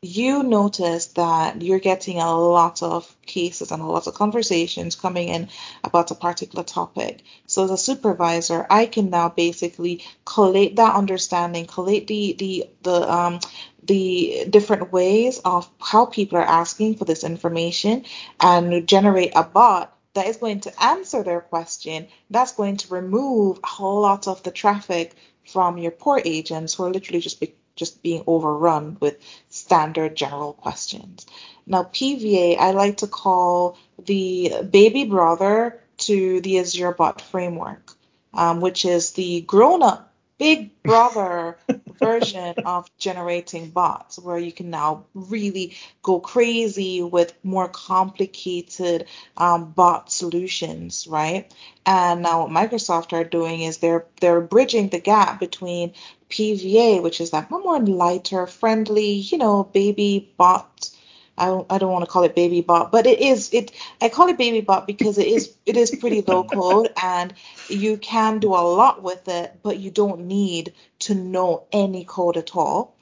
You 0.02 0.44
notice 0.44 1.08
that 1.14 1.62
you're 1.62 1.80
getting 1.80 2.20
a 2.20 2.32
lot 2.36 2.82
of 2.84 3.16
cases 3.26 3.72
and 3.72 3.82
a 3.82 3.86
lot 3.86 4.08
of 4.08 4.14
conversations 4.14 4.96
coming 4.96 5.28
in 5.30 5.50
about 5.84 6.12
a 6.12 6.16
particular 6.16 6.64
topic. 6.64 7.24
So 7.48 7.64
as 7.64 7.72
a 7.72 7.78
supervisor, 7.78 8.66
I 8.70 8.86
can 8.88 9.10
now 9.10 9.30
basically 9.30 10.04
collate 10.26 10.76
that 10.78 10.96
understanding, 10.96 11.66
collate 11.66 12.08
the 12.08 12.34
the 12.34 12.70
the 12.84 13.12
um 13.12 13.40
the 13.84 14.46
different 14.50 14.92
ways 14.92 15.40
of 15.46 15.70
how 15.80 16.06
people 16.06 16.38
are 16.38 16.54
asking 16.62 16.96
for 16.98 17.06
this 17.06 17.24
information 17.24 18.06
and 18.40 18.88
generate 18.88 19.34
a 19.36 19.44
bot 19.44 19.98
that 20.14 20.28
is 20.28 20.38
going 20.38 20.60
to 20.62 20.84
answer 20.84 21.24
their 21.24 21.42
question. 21.42 22.08
That's 22.30 22.54
going 22.54 22.78
to 22.78 22.94
remove 22.94 23.60
a 23.64 23.68
whole 23.68 24.02
lot 24.02 24.28
of 24.28 24.44
the 24.44 24.52
traffic 24.52 25.16
from 25.46 25.78
your 25.78 25.92
poor 25.92 26.22
agents 26.24 26.74
who 26.76 26.84
are 26.84 26.92
literally 26.92 27.22
just 27.22 27.40
be, 27.40 27.56
just 27.78 28.04
being 28.04 28.24
overrun 28.28 28.98
with 29.00 29.18
standard 29.50 30.16
general 30.16 30.54
questions. 30.54 31.26
Now, 31.66 31.84
PVA, 31.84 32.58
I 32.58 32.72
like 32.72 32.98
to 32.98 33.08
call 33.08 33.78
the 34.04 34.54
baby 34.70 35.06
brother 35.06 35.80
to 36.00 36.42
the 36.42 36.60
Azure 36.60 36.94
Bot 36.94 37.22
framework, 37.22 37.94
um, 38.34 38.62
which 38.62 38.86
is 38.86 39.12
the 39.12 39.42
grown 39.42 39.82
up 39.82 40.08
big 40.38 40.82
brother 40.84 41.58
version 42.00 42.56
of 42.66 42.90
generating 42.98 43.70
bots, 43.70 44.20
where 44.20 44.38
you 44.38 44.52
can 44.52 44.70
now 44.70 45.06
really 45.14 45.76
go 46.04 46.20
crazy 46.20 47.02
with 47.02 47.34
more 47.44 47.68
complicated 47.68 49.08
um, 49.36 49.72
bot 49.72 50.12
solutions, 50.12 51.08
right? 51.08 51.52
And 51.86 52.22
now 52.22 52.46
what 52.46 52.52
Microsoft 52.52 53.14
are 53.14 53.24
doing 53.24 53.62
is 53.62 53.78
they're 53.78 54.06
they're 54.22 54.42
bridging 54.42 54.90
the 54.90 55.00
gap 55.00 55.40
between 55.40 55.94
PVA, 56.30 57.02
which 57.02 57.22
is 57.22 57.32
that 57.32 57.50
more 57.50 57.80
lighter, 57.80 58.48
friendly, 58.48 59.12
you 59.14 59.38
know, 59.38 59.64
baby 59.64 60.34
bot. 60.38 60.90
I 61.38 61.46
don't, 61.46 61.72
I 61.72 61.78
don't 61.78 61.92
want 61.92 62.04
to 62.04 62.10
call 62.10 62.24
it 62.24 62.36
baby 62.36 62.62
bot, 62.62 62.92
but 62.92 63.06
it 63.06 63.20
is 63.20 63.54
it. 63.54 63.72
I 64.02 64.10
call 64.10 64.28
it 64.28 64.38
baby 64.38 64.62
bot 64.62 64.88
because 64.88 65.18
it 65.18 65.28
is 65.28 65.54
it 65.66 65.78
is 65.78 65.96
pretty 65.96 66.22
low 66.22 66.44
code 66.44 66.92
and 67.02 67.34
you 67.70 67.98
can 67.98 68.40
do 68.40 68.50
a 68.50 68.66
lot 68.66 69.04
with 69.04 69.28
it, 69.28 69.60
but 69.62 69.78
you 69.78 69.92
don't 69.92 70.22
need 70.22 70.74
to 71.00 71.14
know 71.14 71.66
any 71.72 72.04
code 72.06 72.38
at 72.38 72.56
all. 72.56 72.96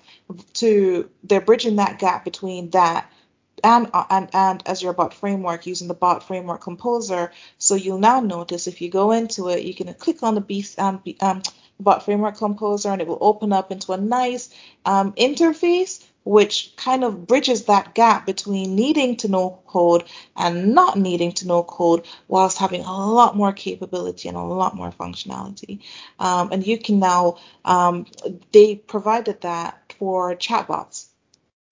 To 0.56 1.10
they're 1.24 1.40
bridging 1.40 1.78
that 1.78 2.00
gap 2.00 2.26
between 2.26 2.72
that 2.72 3.10
and 3.64 3.90
and 4.10 4.30
and 4.34 4.64
Azure 4.68 4.94
Bot 4.94 5.14
Framework 5.14 5.66
using 5.66 5.88
the 5.88 5.94
Bot 5.94 6.24
Framework 6.24 6.62
Composer. 6.62 7.32
So 7.58 7.76
you'll 7.76 8.00
now 8.00 8.20
notice 8.20 8.68
if 8.68 8.82
you 8.82 8.90
go 8.90 9.12
into 9.12 9.50
it, 9.50 9.64
you 9.64 9.74
can 9.74 9.94
click 9.94 10.24
on 10.24 10.36
the 10.36 10.42
beast 10.42 10.78
um, 10.80 11.02
um, 11.22 11.42
Bot 11.80 12.04
Framework 12.04 12.38
Composer, 12.38 12.90
and 12.90 13.02
it 13.02 13.08
will 13.08 13.18
open 13.22 13.54
up 13.54 13.72
into 13.72 13.92
a 13.92 13.98
nice 13.98 14.50
um, 14.86 15.14
interface 15.14 16.04
which 16.26 16.74
kind 16.76 17.04
of 17.04 17.28
bridges 17.28 17.66
that 17.66 17.94
gap 17.94 18.26
between 18.26 18.76
needing 18.76 19.16
to 19.16 19.28
know 19.28 19.62
code 19.68 20.04
and 20.36 20.74
not 20.74 20.98
needing 20.98 21.32
to 21.32 21.48
know 21.48 21.62
code 21.64 22.04
whilst 22.28 22.58
having 22.58 22.82
a 22.82 23.08
lot 23.08 23.36
more 23.36 23.54
capability 23.54 24.28
and 24.28 24.36
a 24.36 24.42
lot 24.42 24.76
more 24.76 24.92
functionality. 24.92 25.82
Um, 26.20 26.52
and 26.52 26.66
you 26.66 26.80
can 26.80 27.00
now, 27.00 27.38
um, 27.64 28.08
they 28.52 28.76
provided 28.76 29.42
that 29.42 29.94
for 30.00 30.36
chatbots, 30.36 31.06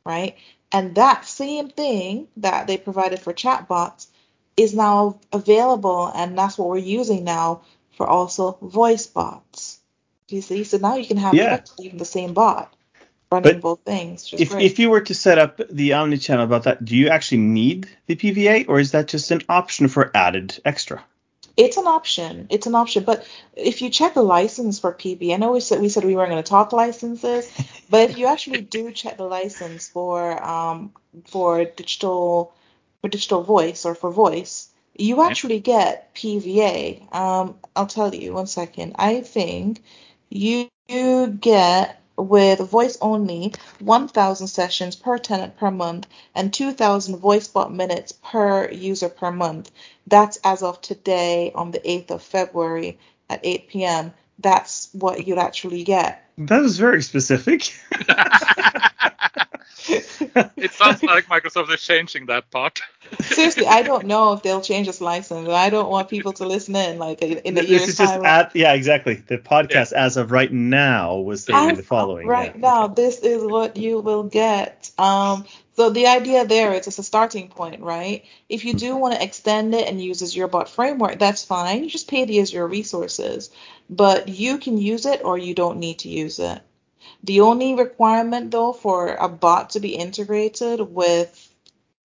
right? 0.06 0.38
And 0.72 0.96
that 0.96 1.26
same 1.26 1.70
thing 1.70 2.28
that 2.38 2.68
they 2.68 2.78
provided 2.78 3.20
for 3.20 3.34
chatbots 3.34 4.06
is 4.56 4.76
now 4.76 5.20
available, 5.32 6.12
and 6.13 6.38
that's 6.38 6.60
what 6.60 6.70
we're 6.70 6.78
using 6.78 7.24
now 7.24 7.62
for 7.98 8.06
also 8.06 8.58
voice 8.62 9.08
bots. 9.08 9.80
Do 10.34 10.38
you 10.38 10.41
see? 10.41 10.63
So 10.63 10.80
now 10.80 10.96
you 10.96 11.06
can 11.06 11.17
have 11.17 11.36
Yeah. 11.36 11.58
effectively 11.58 11.89
the 11.89 12.06
same 12.06 12.34
bot 12.34 12.74
running 13.32 13.54
But 13.54 13.62
both 13.62 13.82
things, 13.86 14.34
If, 14.34 14.50
great. 14.50 14.72
if 14.72 14.80
you 14.80 14.89
were 14.89 15.02
to 15.02 15.13
set 15.13 15.38
up 15.38 15.62
the 15.69 15.91
Omnichannel 15.91 16.43
about 16.43 16.63
that, 16.63 16.84
do 16.84 16.98
you 16.98 17.10
actually 17.10 17.41
need 17.41 17.88
the 18.08 18.15
PVA 18.15 18.65
or 18.67 18.80
is 18.80 18.93
that 18.93 19.10
just 19.10 19.30
an 19.30 19.43
option 19.48 19.89
for 19.89 20.10
added 20.17 20.60
extra? 20.65 21.04
It's 21.56 21.78
an 21.78 21.86
option. 21.86 22.48
It's 22.50 22.65
an 22.65 22.74
option. 22.74 23.04
But 23.04 23.28
if 23.56 23.84
you 23.84 23.91
check 23.91 24.15
the 24.15 24.24
license 24.24 24.80
for 24.80 24.91
PV, 24.91 25.36
I 25.36 25.38
know 25.38 25.52
we 25.52 25.60
said 25.60 25.80
we 25.80 25.89
said 25.89 26.04
we 26.04 26.15
weren't 26.15 26.32
going 26.32 26.41
to 26.41 26.50
talk 26.50 26.74
licenses, 26.74 27.48
but 27.91 28.10
if 28.10 28.17
you 28.17 28.26
actually 28.26 28.62
do 28.62 28.91
check 28.91 29.17
the 29.17 29.26
license 29.26 29.88
for 29.88 30.43
um 30.43 30.93
for 31.28 31.63
digital 31.63 32.56
for 33.02 33.08
digital 33.08 33.43
voice 33.43 33.86
or 33.86 33.93
for 33.93 34.10
voice, 34.10 34.69
you 34.98 35.22
actually 35.22 35.60
get 35.60 36.15
PVA. 36.15 37.13
Um, 37.13 37.60
I'll 37.76 37.86
tell 37.86 38.13
you 38.15 38.34
one 38.34 38.48
second. 38.48 38.96
I 38.98 39.22
think 39.22 39.84
you, 40.34 40.69
you 40.88 41.28
get 41.28 42.02
with 42.17 42.60
voice 42.60 42.98
only 43.02 43.54
1,000 43.80 44.48
sessions 44.48 44.96
per 44.96 45.17
tenant 45.17 45.58
per 45.58 45.72
month 45.72 46.08
and 46.36 46.54
2,000 46.54 47.17
voice 47.17 47.48
bot 47.48 47.74
minutes 47.74 48.12
per 48.12 48.69
user 48.69 49.10
per 49.10 49.32
month. 49.32 49.72
That's 50.08 50.38
as 50.43 50.62
of 50.62 50.82
today 50.82 51.52
on 51.56 51.72
the 51.72 51.80
8th 51.80 52.12
of 52.12 52.24
February 52.24 53.00
at 53.30 53.41
8 53.43 53.67
p.m. 53.69 54.13
That's 54.39 54.89
what 54.93 55.26
you'd 55.28 55.38
actually 55.38 55.84
get. 55.84 56.30
That 56.38 56.62
was 56.62 56.78
very 56.78 57.02
specific. 57.02 57.74
it 59.88 60.72
sounds 60.72 61.04
like 61.04 61.26
Microsoft 61.28 61.74
is 61.74 61.82
changing 61.82 62.28
that 62.28 62.50
part. 62.52 62.82
Seriously, 63.22 63.66
I 63.68 63.82
don't 63.84 64.06
know 64.06 64.34
if 64.34 64.44
they'll 64.44 64.62
change 64.62 64.88
this 64.88 65.02
license. 65.02 65.50
I 65.50 65.70
don't 65.70 65.90
want 65.90 66.10
people 66.10 66.34
to 66.34 66.48
listen 66.48 66.76
in 66.76 67.00
like 67.00 67.22
in 67.22 67.58
a 67.58 67.62
this 67.62 67.70
year's 67.70 67.88
is 67.90 67.98
just 67.98 68.14
time. 68.14 68.26
at 68.26 68.56
yeah 68.56 68.74
exactly 68.74 69.16
the 69.16 69.38
podcast 69.38 69.92
as 69.94 70.18
of 70.18 70.32
right 70.32 70.52
now 70.52 71.18
was 71.18 71.44
saying 71.44 71.58
I'm- 71.60 71.76
the 71.76 71.84
following 71.84 72.28
Right 72.28 72.54
yeah. 72.56 72.62
now, 72.62 72.88
this 72.88 73.20
is 73.20 73.44
what 73.44 73.78
you 73.78 74.00
will 74.00 74.24
get. 74.24 74.90
Um, 74.98 75.46
so 75.76 75.90
the 75.90 76.08
idea 76.08 76.46
there 76.46 76.74
is 76.74 76.88
it's 76.88 77.00
a 77.00 77.04
starting 77.04 77.50
point, 77.50 77.82
right? 77.82 78.24
If 78.48 78.64
you 78.64 78.74
do 78.76 78.96
want 78.96 79.16
to 79.16 79.24
extend 79.24 79.74
it 79.74 79.88
and 79.88 80.00
use 80.02 80.22
Azure 80.22 80.48
Bot 80.48 80.70
framework, 80.70 81.20
that's 81.20 81.44
fine. 81.44 81.84
You 81.84 81.90
just 81.90 82.08
pay 82.08 82.26
the 82.26 82.40
Azure 82.42 82.68
resources, 82.68 83.50
but 83.90 84.30
you 84.30 84.60
can 84.60 84.78
use 84.78 85.06
it 85.06 85.24
or 85.24 85.38
you 85.38 85.56
don't 85.56 85.80
need 85.80 86.00
to 86.00 86.10
use 86.10 86.40
it. 86.40 86.62
The 87.24 87.42
only 87.42 87.76
requirement 87.76 88.52
though 88.52 88.74
for 88.74 89.16
a 89.16 89.30
bot 89.30 89.72
to 89.72 89.80
be 89.80 89.96
integrated 89.96 90.82
with 90.82 91.50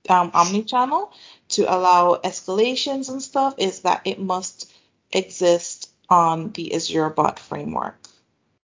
um, 0.08 0.30
Omnichannel 0.32 1.10
to 1.50 1.62
allow 1.64 2.16
escalations 2.16 3.08
and 3.10 3.22
stuff 3.22 3.54
is 3.58 3.80
that 3.80 4.02
it 4.04 4.20
must 4.20 4.72
exist 5.12 5.90
on 6.08 6.52
the 6.52 6.74
Azure 6.74 7.10
Bot 7.10 7.38
framework. 7.38 7.98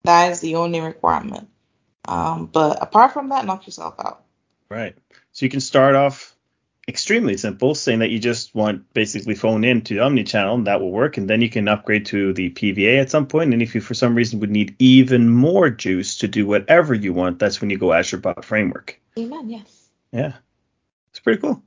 That 0.05 0.33
is 0.33 0.41
the 0.41 0.57
only 0.57 0.81
requirement. 0.81 1.49
Um, 2.07 2.47
but 2.47 2.83
apart 2.83 3.13
from 3.13 3.29
that, 3.29 3.45
knock 3.45 3.67
yourself 3.67 3.95
out. 3.99 4.25
Right. 4.69 4.97
So 5.33 5.47
you 5.47 5.51
can 5.51 5.61
start 5.61 5.95
off 5.95 6.35
extremely 6.91 7.39
simple, 7.39 7.75
saying 7.75 8.01
that 8.01 8.11
you 8.11 8.19
just 8.19 8.55
want 8.55 8.93
basically 8.93 9.35
phone 9.35 9.65
in 9.65 9.81
to 9.83 9.95
omnichannel, 9.95 10.55
and 10.55 10.67
that 10.67 10.81
will 10.81 10.91
work, 10.91 11.17
and 11.17 11.31
then 11.31 11.41
you 11.41 11.49
can 11.49 11.69
upgrade 11.69 12.05
to 12.07 12.35
the 12.35 12.51
PVA 12.51 13.01
at 13.01 13.11
some 13.11 13.27
point. 13.27 13.55
And 13.55 13.63
if 13.63 13.75
you 13.75 13.81
for 13.81 13.95
some 13.95 14.15
reason 14.15 14.41
would 14.41 14.51
need 14.51 14.77
even 14.79 15.31
more 15.31 15.71
juice 15.71 16.19
to 16.19 16.29
do 16.29 16.47
whatever 16.47 16.93
you 16.93 17.15
want, 17.15 17.39
that's 17.39 17.61
when 17.61 17.71
you 17.71 17.79
go 17.79 17.93
Azure 17.93 18.19
Bot 18.19 18.45
Framework. 18.45 19.01
Amen. 19.19 19.49
Yes. 19.49 19.89
Yeah. 20.13 20.35
It's 21.11 21.21
pretty 21.21 21.41
cool. 21.41 21.63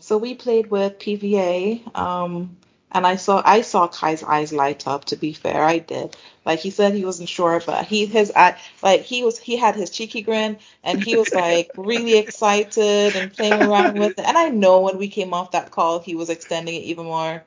So 0.00 0.18
we 0.18 0.34
played 0.34 0.70
with 0.70 0.98
PVA, 0.98 1.96
um, 1.96 2.56
and 2.94 3.06
I 3.06 3.16
saw 3.16 3.42
I 3.44 3.60
saw 3.62 3.88
Kai's 3.88 4.22
eyes 4.22 4.52
light 4.52 4.86
up. 4.86 5.04
To 5.06 5.16
be 5.16 5.32
fair, 5.34 5.62
I 5.64 5.78
did. 5.78 6.16
Like 6.46 6.60
he 6.60 6.70
said, 6.70 6.94
he 6.94 7.04
wasn't 7.04 7.28
sure, 7.28 7.60
but 7.66 7.86
he 7.86 8.06
his 8.06 8.32
eye 8.36 8.58
like 8.82 9.02
he 9.02 9.22
was 9.24 9.38
he 9.38 9.56
had 9.56 9.76
his 9.76 9.90
cheeky 9.90 10.22
grin, 10.22 10.58
and 10.84 11.00
he 11.00 11.16
was 11.16 11.34
like 11.34 11.72
really 11.76 12.16
excited 12.16 13.16
and 13.16 13.32
playing 13.32 13.60
around 13.60 13.96
with 13.98 14.18
it. 14.18 14.24
And 14.26 14.38
I 14.38 14.48
know 14.50 14.80
when 14.80 14.98
we 14.98 15.08
came 15.08 15.34
off 15.34 15.52
that 15.52 15.70
call, 15.72 16.00
he 16.00 16.14
was 16.14 16.30
extending 16.30 16.74
it 16.76 16.84
even 16.84 17.06
more. 17.06 17.44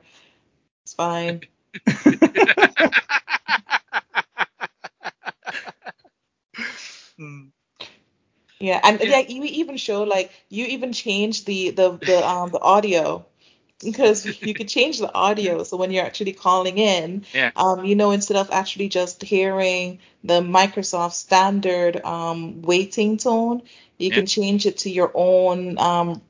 It's 0.84 0.94
fine. 0.94 1.42
Mm. 7.18 7.52
Yeah, 8.60 8.80
and 8.82 9.00
Yeah. 9.00 9.18
like 9.18 9.30
you 9.30 9.44
even 9.44 9.76
showed 9.76 10.08
like 10.08 10.30
you 10.48 10.66
even 10.66 10.92
changed 10.92 11.46
the 11.46 11.70
the 11.70 11.98
the 12.02 12.26
um 12.28 12.50
the 12.50 12.60
audio 12.60 13.24
because 13.84 14.26
you 14.42 14.54
could 14.54 14.68
change 14.68 14.98
the 14.98 15.12
audio 15.14 15.62
so 15.62 15.76
when 15.76 15.90
you're 15.90 16.04
actually 16.04 16.32
calling 16.32 16.78
in, 16.78 17.24
Yeah. 17.32 17.52
um, 17.56 17.84
you 17.84 17.94
know, 17.96 18.10
instead 18.10 18.36
of 18.36 18.50
actually 18.50 18.88
just 18.88 19.22
hearing 19.22 19.98
the 20.24 20.40
Microsoft 20.40 21.12
standard 21.12 22.00
um 22.04 22.62
waiting 22.62 23.16
tone, 23.16 23.62
you 23.98 24.10
Yeah. 24.10 24.14
can 24.14 24.26
change 24.26 24.66
it 24.66 24.78
to 24.78 24.90
your 24.90 25.10
own 25.14 25.78
um 25.78 26.22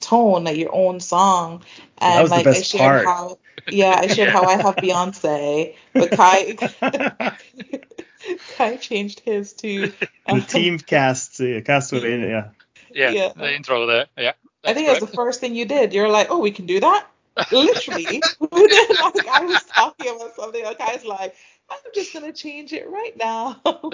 tone, 0.00 0.44
like 0.44 0.56
your 0.56 0.74
own 0.74 1.00
song. 1.00 1.62
And 1.98 2.16
That 2.16 2.22
was 2.22 2.32
the 2.32 2.36
like 2.36 2.46
I 2.52 2.60
best 2.60 2.70
shared 2.72 2.96
part. 2.96 3.04
how 3.04 3.38
yeah, 3.68 3.96
I 4.00 4.06
shared 4.08 4.30
how 4.30 4.44
I 4.46 4.56
have 4.56 4.76
Beyonce, 4.76 5.74
but 5.96 6.12
Kai 6.12 6.56
Kai 8.48 8.76
changed 8.76 9.20
his 9.20 9.52
to 9.54 9.92
the 10.26 10.32
um, 10.32 10.42
team 10.42 10.78
cast, 10.78 11.40
uh, 11.40 11.60
castaway, 11.62 12.28
yeah. 12.28 12.50
Yeah, 12.92 13.10
Yeah. 13.12 13.32
the 13.34 13.54
intro 13.54 13.86
there. 13.86 14.06
Yeah. 14.16 14.32
I 14.66 14.74
think 14.74 14.88
it 14.88 15.00
was 15.00 15.10
the 15.10 15.16
first 15.16 15.40
thing 15.40 15.54
you 15.54 15.64
did. 15.64 15.92
You're 15.92 16.08
like, 16.08 16.28
oh, 16.30 16.38
we 16.38 16.50
can 16.50 16.66
do 16.66 16.80
that? 16.80 17.06
Literally. 17.52 18.22
Who 18.40 18.48
did? 18.68 18.90
Like, 18.90 19.28
I 19.28 19.44
was 19.44 19.62
talking 19.64 20.14
about 20.14 20.34
something. 20.34 20.64
Like, 20.64 20.80
I 20.80 20.94
was 20.94 21.04
like, 21.04 21.34
I'm 21.70 21.78
just 21.94 22.12
going 22.12 22.24
to 22.24 22.32
change 22.32 22.72
it 22.72 22.88
right 22.88 23.16
now. 23.16 23.60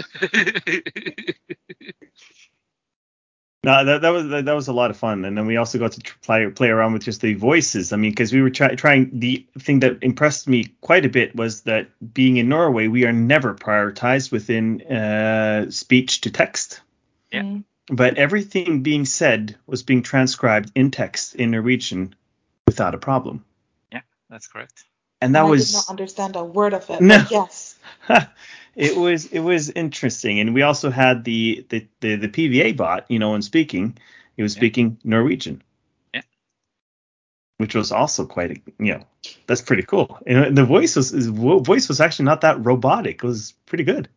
No, 3.65 3.85
that, 3.85 4.03
that 4.03 4.09
was 4.09 4.27
that, 4.29 4.45
that 4.47 4.55
was 4.55 4.67
a 4.67 4.73
lot 4.73 4.91
of 4.91 4.97
fun, 4.97 5.25
and 5.25 5.39
then 5.39 5.47
we 5.47 5.57
also 5.57 5.79
got 5.79 5.93
to 5.93 6.01
tr- 6.01 6.19
play 6.21 6.51
play 6.51 6.69
around 6.69 6.95
with 6.95 7.05
just 7.05 7.21
the 7.21 7.35
voices. 7.35 7.93
I 7.93 7.97
mean, 7.97 8.11
because 8.11 8.33
we 8.33 8.43
were 8.43 8.51
try, 8.51 8.75
trying. 8.75 9.11
The 9.17 9.47
thing 9.61 9.79
that 9.81 10.03
impressed 10.03 10.49
me 10.49 10.75
quite 10.81 11.05
a 11.05 11.09
bit 11.09 11.37
was 11.37 11.61
that 11.63 11.87
being 12.13 12.39
in 12.39 12.49
Norway, 12.49 12.89
we 12.89 13.05
are 13.05 13.13
never 13.13 13.55
prioritized 13.55 14.33
within 14.33 14.83
uh, 14.83 15.71
speech 15.71 16.23
to 16.23 16.33
text, 16.33 16.81
Yeah. 17.31 17.43
Mm. 17.43 17.65
But 17.89 18.17
everything 18.19 18.83
being 18.83 19.05
said 19.05 19.57
was 19.67 19.83
being 19.83 20.03
transcribed 20.03 20.71
in 20.75 20.91
text 20.91 21.35
in 21.35 21.51
Norwegian 21.51 22.15
without 22.67 22.95
a 22.95 22.99
problem, 22.99 23.45
Yeah, 23.93 24.03
That's 24.31 24.47
correct. 24.47 24.85
and 25.21 25.35
that 25.35 25.43
I 25.45 25.51
was 25.51 25.67
did 25.71 25.75
not 25.77 25.91
understand 25.91 26.37
a 26.37 26.45
word 26.45 26.75
of 26.75 26.89
it. 26.91 27.01
No. 27.01 27.19
But 27.19 27.31
yes. 27.31 27.79
it 28.77 28.97
was 28.97 29.27
it 29.27 29.41
was 29.41 29.71
interesting, 29.71 30.41
and 30.41 30.55
we 30.55 30.63
also 30.63 30.91
had 30.91 31.25
the 31.25 31.67
the 31.69 31.87
the, 32.01 32.17
the 32.17 32.29
PVA 32.29 32.77
bot, 32.77 33.07
you 33.11 33.19
know, 33.19 33.35
in 33.35 33.43
speaking, 33.43 33.99
it 34.37 34.43
was 34.43 34.55
Yeah. 34.55 34.61
speaking 34.61 34.99
Norwegian. 35.05 35.63
Yeah. 36.15 36.23
Which 37.59 37.75
was 37.75 37.93
also 37.93 38.27
quite, 38.27 38.63
you 38.79 38.95
know, 38.95 39.05
that's 39.47 39.61
pretty 39.63 39.83
cool. 39.85 40.19
And 40.27 40.57
the 40.57 40.65
voice 40.65 40.97
was 40.97 41.11
his 41.11 41.27
voice 41.29 41.89
was 41.89 42.01
actually 42.01 42.25
not 42.27 42.41
that 42.43 42.65
robotic. 42.65 43.17
It 43.23 43.27
was 43.27 43.53
pretty 43.67 43.85
good. 43.85 44.09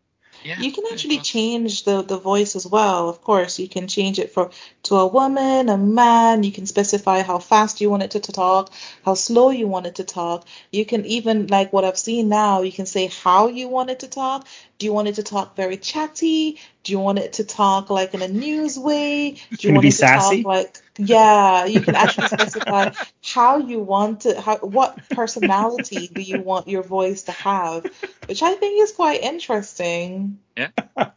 Yeah. 0.46 0.60
You 0.60 0.72
can 0.72 0.84
actually 0.92 1.18
change 1.20 1.86
the, 1.86 2.04
the 2.04 2.20
voice 2.20 2.56
as 2.56 2.68
well. 2.68 3.10
Of 3.10 3.24
course, 3.24 3.58
you 3.58 3.68
can 3.68 3.88
change 3.88 4.20
it 4.20 4.32
for 4.32 4.52
to 4.84 4.96
a 4.98 5.08
woman, 5.08 5.70
a 5.70 5.78
man. 5.78 6.44
You 6.44 6.52
can 6.52 6.68
specify 6.68 7.24
how 7.24 7.40
fast 7.40 7.82
you 7.82 7.90
want 7.90 8.04
it 8.04 8.12
to, 8.12 8.20
to 8.20 8.32
talk, 8.32 8.72
how 9.04 9.16
slow 9.16 9.50
you 9.50 9.68
want 9.68 9.88
it 9.88 9.96
to 9.96 10.04
talk. 10.04 10.46
You 10.72 10.86
can 10.86 11.04
even 11.08 11.48
like 11.48 11.74
what 11.74 11.84
I've 11.84 11.98
seen 11.98 12.30
now. 12.30 12.62
You 12.62 12.72
can 12.72 12.86
say 12.86 13.08
how 13.08 13.48
you 13.48 13.68
want 13.68 13.90
it 13.90 14.00
to 14.02 14.08
talk. 14.08 14.46
Do 14.78 14.86
you 14.86 14.94
want 14.94 15.08
it 15.08 15.16
to 15.16 15.24
talk 15.24 15.56
very 15.56 15.78
chatty? 15.78 16.60
Do 16.86 16.91
you 16.91 17.00
want 17.00 17.17
it 17.17 17.34
to 17.34 17.43
talk 17.43 17.89
like 17.89 18.13
in 18.13 18.21
a 18.21 18.28
news 18.28 18.78
way? 18.78 19.32
Do 19.32 19.38
you 19.50 19.58
Can 19.58 19.69
it 19.71 19.74
want 19.74 19.82
be 19.82 19.88
it 19.88 19.91
to 19.91 19.98
sassy? 19.98 20.43
talk 20.43 20.45
like 20.45 20.78
yeah? 21.00 21.65
You 21.65 21.82
can 21.82 21.95
actually 21.95 22.28
specify 22.28 22.91
how 23.24 23.58
you 23.58 23.80
want 23.80 24.28
it. 24.28 24.38
How 24.38 24.58
what 24.60 25.00
personality 25.10 26.08
do 26.08 26.21
you 26.21 26.41
want 26.41 26.67
your 26.67 26.84
voice 26.84 27.24
to 27.24 27.32
have? 27.32 27.86
Which 28.28 28.43
I 28.43 28.54
think 28.54 28.84
is 28.84 28.91
quite 28.91 29.24
interesting. 29.24 30.38
Yeah. 30.56 30.69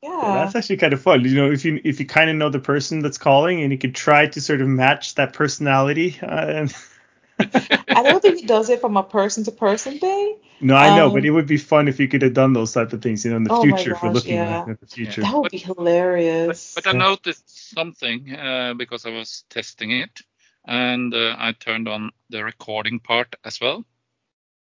Yeah. 0.00 0.44
That's 0.44 0.54
actually 0.54 0.76
kind 0.76 0.92
of 0.92 1.02
fun. 1.02 1.24
You 1.24 1.34
know, 1.34 1.50
if 1.50 1.64
you 1.64 1.80
if 1.82 1.98
you 1.98 2.06
kind 2.06 2.30
of 2.30 2.36
know 2.36 2.50
the 2.50 2.60
person 2.60 3.00
that's 3.00 3.18
calling, 3.18 3.62
and 3.62 3.72
you 3.72 3.78
could 3.78 3.96
try 3.96 4.28
to 4.28 4.40
sort 4.40 4.60
of 4.60 4.68
match 4.68 5.16
that 5.16 5.32
personality. 5.32 6.16
Uh, 6.22 6.26
and 6.46 6.76
I 7.40 8.02
don't 8.04 8.22
think 8.22 8.38
he 8.38 8.46
does 8.46 8.70
it 8.70 8.80
from 8.80 8.96
a 8.96 9.02
person 9.02 9.42
to 9.44 9.50
person 9.50 9.98
thing. 9.98 10.36
No, 10.60 10.74
I 10.76 10.90
know, 10.90 11.10
Um, 11.10 11.22
but 11.22 11.24
it 11.24 11.30
would 11.30 11.46
be 11.46 11.56
fun 11.58 11.88
if 11.88 11.98
you 12.00 12.08
could 12.08 12.22
have 12.22 12.34
done 12.34 12.52
those 12.52 12.72
type 12.72 12.92
of 12.92 13.02
things. 13.02 13.24
You 13.24 13.30
know, 13.32 13.36
in 13.38 13.44
the 13.44 13.50
Oh 13.50 13.66
future, 13.66 13.92
if 13.92 14.02
we're 14.02 14.10
looking 14.10 14.42
yeah. 14.42 14.66
at 14.66 14.80
the 14.80 14.86
future. 14.86 15.22
That 15.22 15.34
would 15.36 15.50
be 15.50 15.58
hilarious. 15.58 16.74
but 16.74 16.86
I 16.86 16.92
noticed 16.92 17.72
something 17.74 18.34
uh, 18.34 18.74
because 18.74 19.04
I 19.06 19.10
was 19.10 19.44
testing 19.50 19.90
it, 19.90 20.20
and 20.66 21.12
uh, 21.14 21.36
I 21.38 21.52
turned 21.52 21.88
on 21.88 22.10
the 22.30 22.44
recording 22.44 23.00
part 23.00 23.34
as 23.44 23.60
well. 23.60 23.84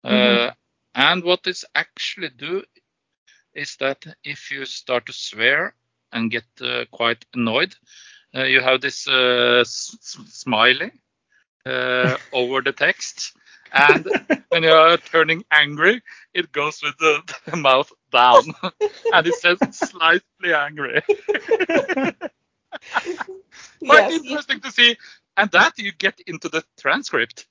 Uh, 0.04 0.52
Mhm. 0.52 0.56
and 0.96 1.24
what 1.24 1.44
this 1.44 1.66
actually 1.76 2.30
do 2.30 2.64
is 3.54 3.76
that 3.78 4.06
if 4.24 4.52
you 4.52 4.66
start 4.66 5.06
to 5.08 5.14
swear 5.14 5.76
and 6.12 6.32
get 6.32 6.46
uh, 6.62 6.86
quite 6.92 7.26
annoyed, 7.34 7.76
uh, 8.36 8.44
you 8.44 8.62
have 8.62 8.82
this 8.82 9.08
uh, 9.08 9.60
s- 9.62 9.96
s- 10.02 10.18
smiley 10.42 10.92
uh, 11.66 12.18
over 12.32 12.62
the 12.62 12.74
text. 12.74 13.34
And 13.72 14.08
when 14.50 14.64
you 14.64 14.72
are 14.72 14.98
turning 14.98 15.44
angry, 15.52 16.02
it 16.34 16.52
goes 16.52 16.82
with 16.82 16.98
the, 16.98 17.22
the 17.46 17.58
mouth 17.58 17.92
down, 18.12 18.44
and 19.14 19.28
it 19.28 19.36
says 19.36 19.60
slightly 19.72 20.54
angry. 20.54 21.02
Quite 23.86 24.10
yes, 24.12 24.12
you- 24.24 24.30
interesting 24.30 24.60
to 24.62 24.72
see, 24.72 24.98
and 25.38 25.52
that 25.52 25.78
you 25.78 25.92
get 25.92 26.20
into 26.28 26.50
the 26.50 26.64
transcript. 26.80 27.48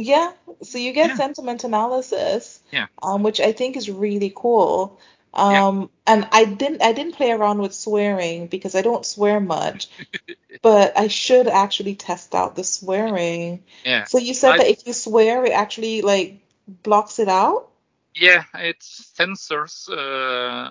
Yeah, 0.00 0.30
so 0.62 0.78
you 0.78 0.92
get 0.92 1.10
Yeah. 1.10 1.16
sentiment 1.16 1.64
analysis, 1.64 2.60
Yeah. 2.70 2.86
um, 3.02 3.22
which 3.24 3.40
I 3.40 3.52
think 3.52 3.76
is 3.76 3.90
really 3.90 4.32
cool. 4.34 5.00
Yeah. 5.46 5.64
Um, 5.68 5.90
and 6.06 6.28
I 6.32 6.44
didn't 6.44 6.82
I 6.82 6.92
didn't 6.92 7.14
play 7.16 7.30
around 7.32 7.60
with 7.60 7.74
swearing 7.74 8.46
because 8.48 8.74
I 8.74 8.82
don't 8.82 9.04
swear 9.06 9.40
much, 9.40 9.88
but 10.62 10.98
I 10.98 11.08
should 11.08 11.48
actually 11.48 11.94
test 11.96 12.34
out 12.34 12.56
the 12.56 12.64
swearing. 12.64 13.64
Yeah. 13.84 14.04
So 14.04 14.18
you 14.18 14.34
said 14.34 14.54
I- 14.54 14.58
that 14.58 14.68
if 14.68 14.86
you 14.86 14.92
swear, 14.92 15.44
it 15.44 15.52
actually 15.52 16.02
like 16.02 16.40
blocks 16.66 17.18
it 17.18 17.28
out? 17.28 17.68
Yeah, 18.14 18.44
it's 18.54 19.06
censors. 19.14 19.88
Uh, 19.88 20.70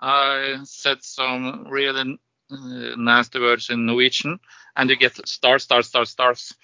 I 0.00 0.60
said 0.64 1.02
some 1.02 1.66
really 1.68 2.18
uh, 2.50 2.56
nasty 2.96 3.38
words 3.40 3.70
in 3.70 3.86
Norwegian, 3.86 4.40
and 4.76 4.90
you 4.90 4.96
get 4.96 5.26
stars, 5.28 5.64
stars, 5.64 5.88
stars, 5.88 6.10
stars. 6.10 6.54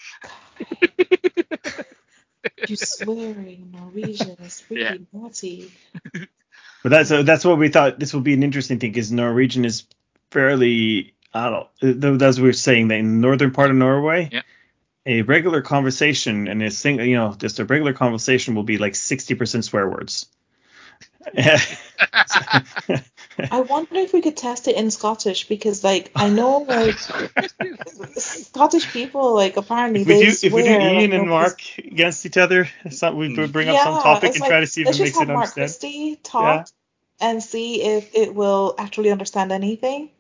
You 2.66 2.76
swearing 2.76 3.70
Norwegian 3.72 4.36
is 4.40 4.64
really 4.70 4.82
Yeah. 4.82 4.94
naughty. 5.12 5.70
But 6.86 6.90
that's 6.90 7.10
uh, 7.10 7.24
that's 7.24 7.44
what 7.44 7.58
we 7.58 7.68
thought. 7.68 7.98
This 7.98 8.14
will 8.14 8.20
be 8.20 8.32
an 8.32 8.44
interesting 8.44 8.78
thing 8.78 8.92
because 8.92 9.10
Norwegian 9.10 9.64
is 9.64 9.82
fairly. 10.30 11.14
I 11.34 11.66
don't 11.82 12.00
know. 12.00 12.16
As 12.24 12.40
we 12.40 12.48
are 12.48 12.52
saying, 12.52 12.86
that 12.88 13.00
in 13.00 13.06
the 13.06 13.26
northern 13.26 13.50
part 13.50 13.70
of 13.70 13.76
Norway, 13.76 14.28
Yeah. 14.30 14.42
a 15.04 15.22
regular 15.22 15.62
conversation 15.62 16.46
and 16.46 16.62
a 16.62 16.70
single, 16.70 17.04
you 17.04 17.16
know, 17.16 17.34
just 17.36 17.58
a 17.58 17.64
regular 17.64 17.92
conversation 17.92 18.54
will 18.54 18.62
be 18.62 18.78
like 18.78 18.94
sixty 18.94 19.34
percent 19.34 19.64
swear 19.64 19.90
words. 19.90 20.26
I 21.36 21.60
wonder 23.68 23.96
if 23.96 24.12
we 24.12 24.22
could 24.22 24.36
test 24.36 24.68
it 24.68 24.76
in 24.76 24.92
Scottish 24.92 25.48
because 25.48 25.82
like 25.82 26.12
I 26.14 26.28
know 26.28 26.58
like 26.58 26.96
Scottish 28.16 28.92
people 28.92 29.34
like 29.34 29.56
apparently 29.56 30.02
if 30.02 30.06
we 30.06 30.14
they 30.14 30.26
do 30.26 30.30
swear 30.30 30.50
if 30.50 30.54
we 30.54 30.62
do 30.62 30.78
like, 30.78 31.02
Ian 31.02 31.12
and 31.14 31.28
Mark 31.28 31.60
against 31.78 32.24
each 32.26 32.36
other, 32.36 32.68
some, 32.90 33.16
we 33.16 33.34
bring 33.48 33.70
up 33.70 33.82
some 33.82 34.00
topic 34.00 34.34
and 34.34 34.40
like, 34.42 34.50
try 34.50 34.60
to 34.60 34.68
see 34.68 34.82
if 34.82 34.86
let's 34.86 35.00
it 35.00 35.04
just 35.06 35.16
makes 35.16 35.18
have 35.18 35.30
it 35.30 35.32
Mark 35.32 35.58
understand. 35.58 35.68
Christie 35.68 36.20
talk 36.22 36.68
and 37.20 37.42
see 37.42 37.82
if 37.82 38.14
it 38.14 38.34
will 38.34 38.74
actually 38.78 39.10
understand 39.10 39.52
anything. 39.52 40.10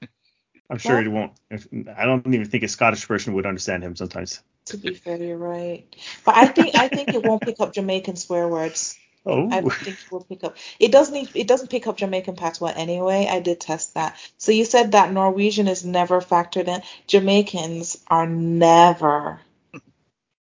I'm 0.70 0.78
sure 0.78 0.98
Yeah. 0.98 1.04
it 1.04 1.08
won't. 1.08 1.32
If, 1.50 1.68
I 1.96 2.04
don't 2.06 2.26
even 2.34 2.46
think 2.46 2.64
a 2.64 2.68
Scottish 2.68 3.06
person 3.06 3.34
would 3.34 3.46
understand 3.46 3.84
him 3.84 3.94
sometimes. 3.96 4.42
To 4.66 4.76
be 4.76 4.94
fair, 4.94 5.16
you're 5.16 5.36
right. 5.36 5.84
But 6.24 6.36
I 6.36 6.46
think 6.48 6.74
I 6.74 6.88
think 6.88 7.14
it 7.14 7.22
won't 7.22 7.44
pick 7.44 7.60
up 7.60 7.72
Jamaican 7.72 8.16
swear 8.16 8.48
words. 8.48 8.98
Oh, 9.28 9.48
I 9.50 9.60
think 9.60 9.98
it 9.98 10.12
will 10.12 10.22
pick 10.22 10.44
up. 10.44 10.56
It 10.78 10.92
doesn't. 10.92 11.30
It 11.34 11.48
doesn't 11.48 11.68
pick 11.70 11.88
up 11.88 11.96
Jamaican 11.96 12.36
patois 12.36 12.72
anyway. 12.76 13.26
I 13.28 13.40
did 13.40 13.60
test 13.60 13.94
that. 13.94 14.16
So 14.38 14.52
you 14.52 14.64
said 14.64 14.92
that 14.92 15.12
Norwegian 15.12 15.66
is 15.66 15.84
never 15.84 16.20
factored 16.20 16.68
in. 16.68 16.80
Jamaicans 17.08 17.98
are 18.06 18.26
never 18.28 19.40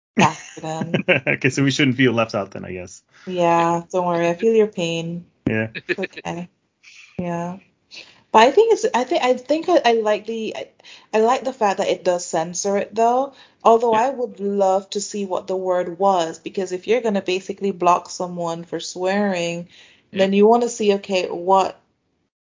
factored 0.19 0.63
in. 0.63 1.05
okay, 1.27 1.49
so 1.49 1.63
we 1.65 1.71
shouldn't 1.71 1.97
feel 1.97 2.13
left 2.13 2.33
out 2.33 2.51
then, 2.51 2.63
I 2.63 2.71
guess. 2.71 3.03
Yeah, 3.25 3.83
don't 3.91 4.05
worry. 4.07 4.29
I 4.29 4.35
feel 4.35 4.53
your 4.53 4.67
pain. 4.67 5.25
Yeah. 5.51 5.67
Okay. 5.97 6.49
Yeah. 7.17 7.59
But 8.31 8.43
I 8.43 8.51
think 8.51 8.73
it's 8.73 8.85
I 8.93 9.03
think 9.05 9.23
I 9.23 9.33
think 9.35 9.69
I, 9.69 9.81
I 9.85 9.93
like 9.93 10.25
the 10.27 10.55
I, 10.57 10.69
I 11.13 11.19
like 11.21 11.43
the 11.43 11.53
fact 11.53 11.79
that 11.79 11.89
it 11.89 12.03
does 12.03 12.25
censor 12.25 12.77
it 12.77 12.95
though. 12.95 13.33
Although 13.63 13.93
I 13.93 14.09
would 14.09 14.39
love 14.39 14.89
to 14.91 15.01
see 15.01 15.25
what 15.25 15.47
the 15.47 15.57
word 15.57 15.99
was 15.99 16.39
because 16.39 16.71
if 16.73 16.87
you're 16.87 17.01
gonna 17.01 17.21
basically 17.21 17.71
block 17.71 18.09
someone 18.09 18.63
for 18.65 18.79
swearing, 18.79 19.69
then 20.11 20.33
you 20.33 20.47
want 20.47 20.63
to 20.63 20.69
see 20.69 20.93
okay 20.95 21.27
what 21.29 21.79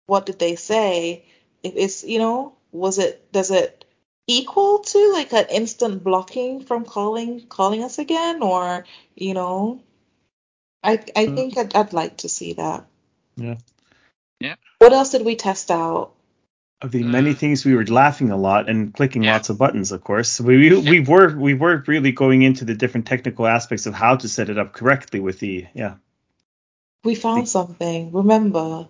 what 0.07 0.25
did 0.25 0.39
they 0.39 0.55
say? 0.55 1.25
If 1.63 1.73
it's 1.77 2.03
you 2.03 2.19
know 2.19 2.55
was 2.71 2.99
it 2.99 3.31
does 3.31 3.51
it 3.51 3.85
equal 4.27 4.79
to 4.79 5.13
like 5.13 5.33
an 5.33 5.47
instant 5.51 6.03
blocking 6.03 6.61
from 6.65 6.85
calling 6.85 7.47
calling 7.47 7.83
us 7.83 7.99
again 7.99 8.43
or 8.43 8.85
you 9.15 9.33
know 9.35 9.81
I 10.83 10.93
I 11.15 11.27
Mm. 11.27 11.35
think 11.35 11.57
I'd, 11.57 11.73
I'd 11.73 11.93
like 11.93 12.17
to 12.17 12.27
see 12.29 12.51
that. 12.53 12.88
Yeah. 13.39 13.57
Yeah. 14.39 14.55
What 14.79 14.93
else 14.93 15.11
did 15.11 15.25
we 15.25 15.35
test 15.35 15.71
out? 15.71 16.11
Of 16.81 16.91
the 16.91 17.03
many 17.03 17.31
Uh, 17.31 17.35
things 17.35 17.65
we 17.65 17.75
were 17.75 17.85
laughing 17.85 18.31
a 18.31 18.37
lot 18.37 18.69
and 18.69 18.93
clicking 18.93 19.23
Yeah. 19.23 19.33
lots 19.33 19.49
of 19.49 19.57
buttons, 19.57 19.91
of 19.91 20.01
course. 20.01 20.39
We, 20.39 20.57
we 20.57 20.89
we 20.91 20.99
were 21.01 21.35
we 21.35 21.53
were 21.53 21.83
really 21.87 22.13
going 22.13 22.41
into 22.41 22.63
the 22.65 22.73
different 22.73 23.07
technical 23.07 23.47
aspects 23.47 23.85
of 23.85 23.93
how 23.93 24.15
to 24.15 24.29
set 24.29 24.49
it 24.49 24.57
up 24.57 24.71
correctly 24.73 25.19
with 25.19 25.39
the 25.39 25.67
yeah. 25.73 25.95
We 27.03 27.15
found 27.15 27.49
something. 27.49 28.11
Remember 28.13 28.87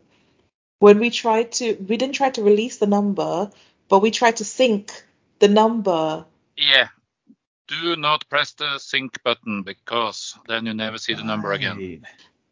when 0.79 0.99
we 0.99 1.09
tried 1.09 1.51
to 1.53 1.73
we 1.87 1.97
didn't 1.97 2.15
try 2.15 2.29
to 2.31 2.43
release 2.43 2.77
the 2.77 2.87
number, 2.87 3.49
but 3.87 4.01
we 4.01 4.11
tried 4.11 4.37
to 4.37 4.45
sync 4.45 4.91
the 5.39 5.47
number. 5.47 6.25
Yeah. 6.55 6.89
Do 7.67 7.95
not 7.95 8.27
press 8.29 8.53
the 8.53 8.77
sync 8.79 9.23
button 9.23 9.63
because 9.63 10.37
then 10.47 10.65
you 10.67 10.73
never 10.73 10.97
see 10.99 11.13
the 11.15 11.23
number 11.23 11.53
again. 11.53 12.05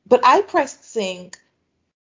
But 0.06 0.22
I 0.24 0.41
pressed 0.41 0.84
sync, 0.86 1.38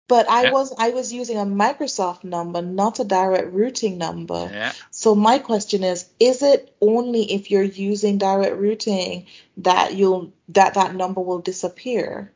but 0.09 0.29
I 0.29 0.45
Yeah. 0.45 0.53
was 0.53 0.75
I 0.79 0.91
was 0.91 1.13
using 1.13 1.39
a 1.39 1.45
Microsoft 1.45 2.25
number, 2.25 2.63
not 2.63 3.01
a 3.01 3.05
direct 3.05 3.53
routing 3.53 3.99
number. 3.99 4.49
Yeah. 4.53 4.73
So 4.91 5.15
my 5.15 5.39
question 5.39 5.85
is, 5.85 6.09
is 6.19 6.43
it 6.43 6.75
only 6.81 7.33
if 7.33 7.51
you're 7.51 7.63
using 7.63 8.19
direct 8.19 8.57
routing 8.57 9.27
that 9.59 9.95
you'll 9.95 10.33
that 10.49 10.75
that 10.75 10.95
number 10.95 11.21
will 11.21 11.41
disappear? 11.41 12.33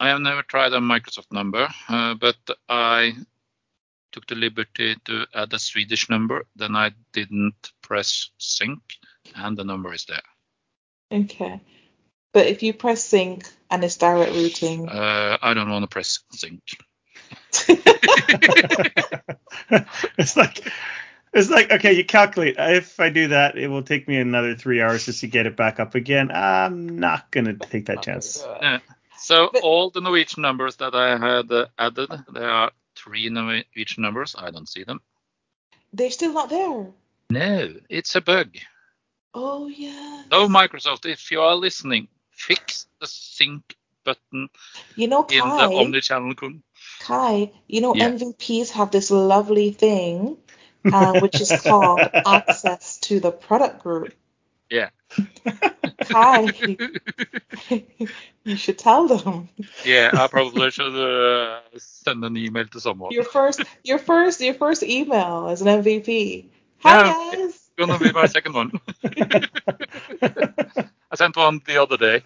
I 0.00 0.08
have 0.08 0.20
never 0.20 0.42
tried 0.42 0.72
a 0.72 0.78
Microsoft 0.80 1.30
number, 1.30 1.68
uh, 1.88 2.14
but 2.14 2.36
I 2.68 3.12
took 4.12 4.26
the 4.26 4.34
liberty 4.34 4.96
to 5.04 5.26
add 5.34 5.52
a 5.52 5.58
Swedish 5.58 6.08
number. 6.08 6.46
Then 6.56 6.74
I 6.74 6.92
didn't 7.12 7.72
press 7.82 8.30
sync, 8.38 8.80
and 9.36 9.56
the 9.56 9.64
number 9.64 9.92
is 9.92 10.06
there. 10.06 10.22
Okay. 11.12 11.60
But 12.32 12.46
if 12.46 12.62
you 12.62 12.72
press 12.72 13.04
sync 13.04 13.44
and 13.70 13.84
it's 13.84 13.96
direct 13.98 14.32
routing, 14.32 14.88
Uh, 14.88 15.36
I 15.42 15.54
don't 15.54 15.70
want 15.70 15.82
to 15.82 15.88
press 15.88 16.20
sync. 16.32 16.62
it's 20.18 20.36
like 20.36 20.70
it's 21.32 21.50
like 21.50 21.70
okay, 21.70 21.92
you 21.92 22.04
calculate. 22.04 22.56
If 22.58 23.00
I 23.00 23.10
do 23.10 23.28
that, 23.28 23.56
it 23.56 23.68
will 23.68 23.82
take 23.82 24.08
me 24.08 24.18
another 24.18 24.54
three 24.54 24.80
hours 24.80 25.06
just 25.06 25.20
to 25.20 25.26
get 25.26 25.46
it 25.46 25.56
back 25.56 25.80
up 25.80 25.94
again. 25.94 26.30
I'm 26.32 26.98
not 26.98 27.30
gonna 27.30 27.54
take 27.54 27.86
that 27.86 28.02
chance. 28.02 28.44
So 29.18 29.46
all 29.62 29.90
the 29.90 30.00
Norwegian 30.00 30.42
numbers 30.42 30.76
that 30.76 30.94
I 30.94 31.18
had 31.18 31.52
uh, 31.52 31.66
added, 31.78 32.08
there 32.32 32.50
are 32.50 32.70
three 32.96 33.28
Norwegian 33.28 34.02
numbers. 34.02 34.34
I 34.36 34.50
don't 34.50 34.68
see 34.68 34.84
them. 34.84 35.00
They're 35.92 36.10
still 36.10 36.32
not 36.32 36.48
there. 36.48 36.86
No, 37.30 37.74
it's 37.88 38.16
a 38.16 38.20
bug. 38.20 38.56
Oh 39.34 39.68
yeah. 39.68 40.24
No, 40.30 40.48
Microsoft, 40.48 41.06
if 41.06 41.30
you 41.30 41.42
are 41.42 41.54
listening, 41.54 42.08
fix 42.32 42.86
the 43.00 43.06
sync 43.06 43.76
button 44.04 44.48
You 44.94 45.08
know, 45.08 45.22
in 45.24 45.40
Kai, 45.40 45.56
the 45.68 45.74
omnichannel. 45.74 46.62
Kai, 47.00 47.52
you 47.66 47.80
know, 47.80 47.94
Yeah. 47.94 48.08
MVPs 48.08 48.70
have 48.70 48.90
this 48.90 49.10
lovely 49.10 49.72
thing, 49.72 50.36
uh, 50.92 51.18
which 51.20 51.40
is 51.40 51.50
called 51.66 52.00
access 52.26 52.98
to 52.98 53.20
the 53.20 53.30
product 53.30 53.82
group. 53.82 54.14
Yeah. 54.70 54.90
Kai, 56.04 56.52
you 58.44 58.56
should 58.56 58.78
tell 58.78 59.06
them. 59.08 59.48
Yeah, 59.84 60.10
I 60.14 60.26
probably 60.28 60.70
should 60.70 60.94
uh, 60.94 61.60
send 61.78 62.24
an 62.24 62.36
email 62.36 62.66
to 62.66 62.80
someone. 62.80 63.12
Your 63.12 63.24
first, 63.24 63.60
your 63.84 63.98
first, 63.98 64.40
your 64.40 64.54
first 64.54 64.82
email 64.82 65.48
as 65.48 65.62
an 65.62 65.68
MVP. 65.68 66.46
Hi 66.80 67.04
Yeah. 67.06 67.36
guys. 67.36 67.70
Gonna 67.78 67.98
be 67.98 68.12
my 68.12 68.26
second 68.26 68.54
one. 68.54 68.72
I 71.10 71.16
sent 71.16 71.36
one 71.36 71.60
the 71.66 71.82
other 71.82 71.96
day. 71.96 72.22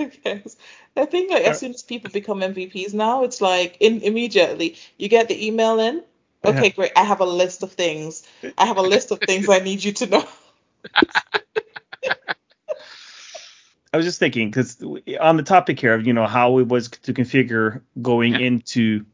I 0.96 1.04
think 1.06 1.30
like, 1.30 1.42
as 1.42 1.56
uh, 1.56 1.58
soon 1.58 1.74
as 1.74 1.82
people 1.82 2.10
become 2.10 2.40
MVPs 2.40 2.94
now, 2.94 3.24
it's 3.24 3.40
like 3.40 3.76
in 3.80 4.02
immediately 4.02 4.76
you 4.98 5.08
get 5.08 5.28
the 5.28 5.46
email 5.46 5.78
in. 5.78 6.02
Okay, 6.44 6.66
Yeah. 6.66 6.74
great. 6.74 6.92
I 6.96 7.04
have 7.04 7.20
a 7.20 7.26
list 7.26 7.62
of 7.62 7.72
things. 7.72 8.22
I 8.56 8.66
have 8.66 8.78
a 8.78 8.82
list 8.82 9.10
of 9.10 9.20
things 9.20 9.48
I 9.48 9.58
need 9.58 9.84
you 9.84 9.92
to 9.92 10.06
know. 10.06 10.24
I 13.92 13.96
was 13.96 14.06
just 14.06 14.20
thinking 14.20 14.48
because 14.48 14.80
on 15.20 15.36
the 15.36 15.42
topic 15.42 15.80
here 15.80 15.94
of 15.94 16.06
you 16.06 16.12
know 16.12 16.26
how 16.26 16.58
it 16.58 16.68
was 16.68 16.88
to 16.88 17.12
configure 17.12 17.82
going 18.00 18.34
Yeah. 18.34 18.46
into 18.46 19.04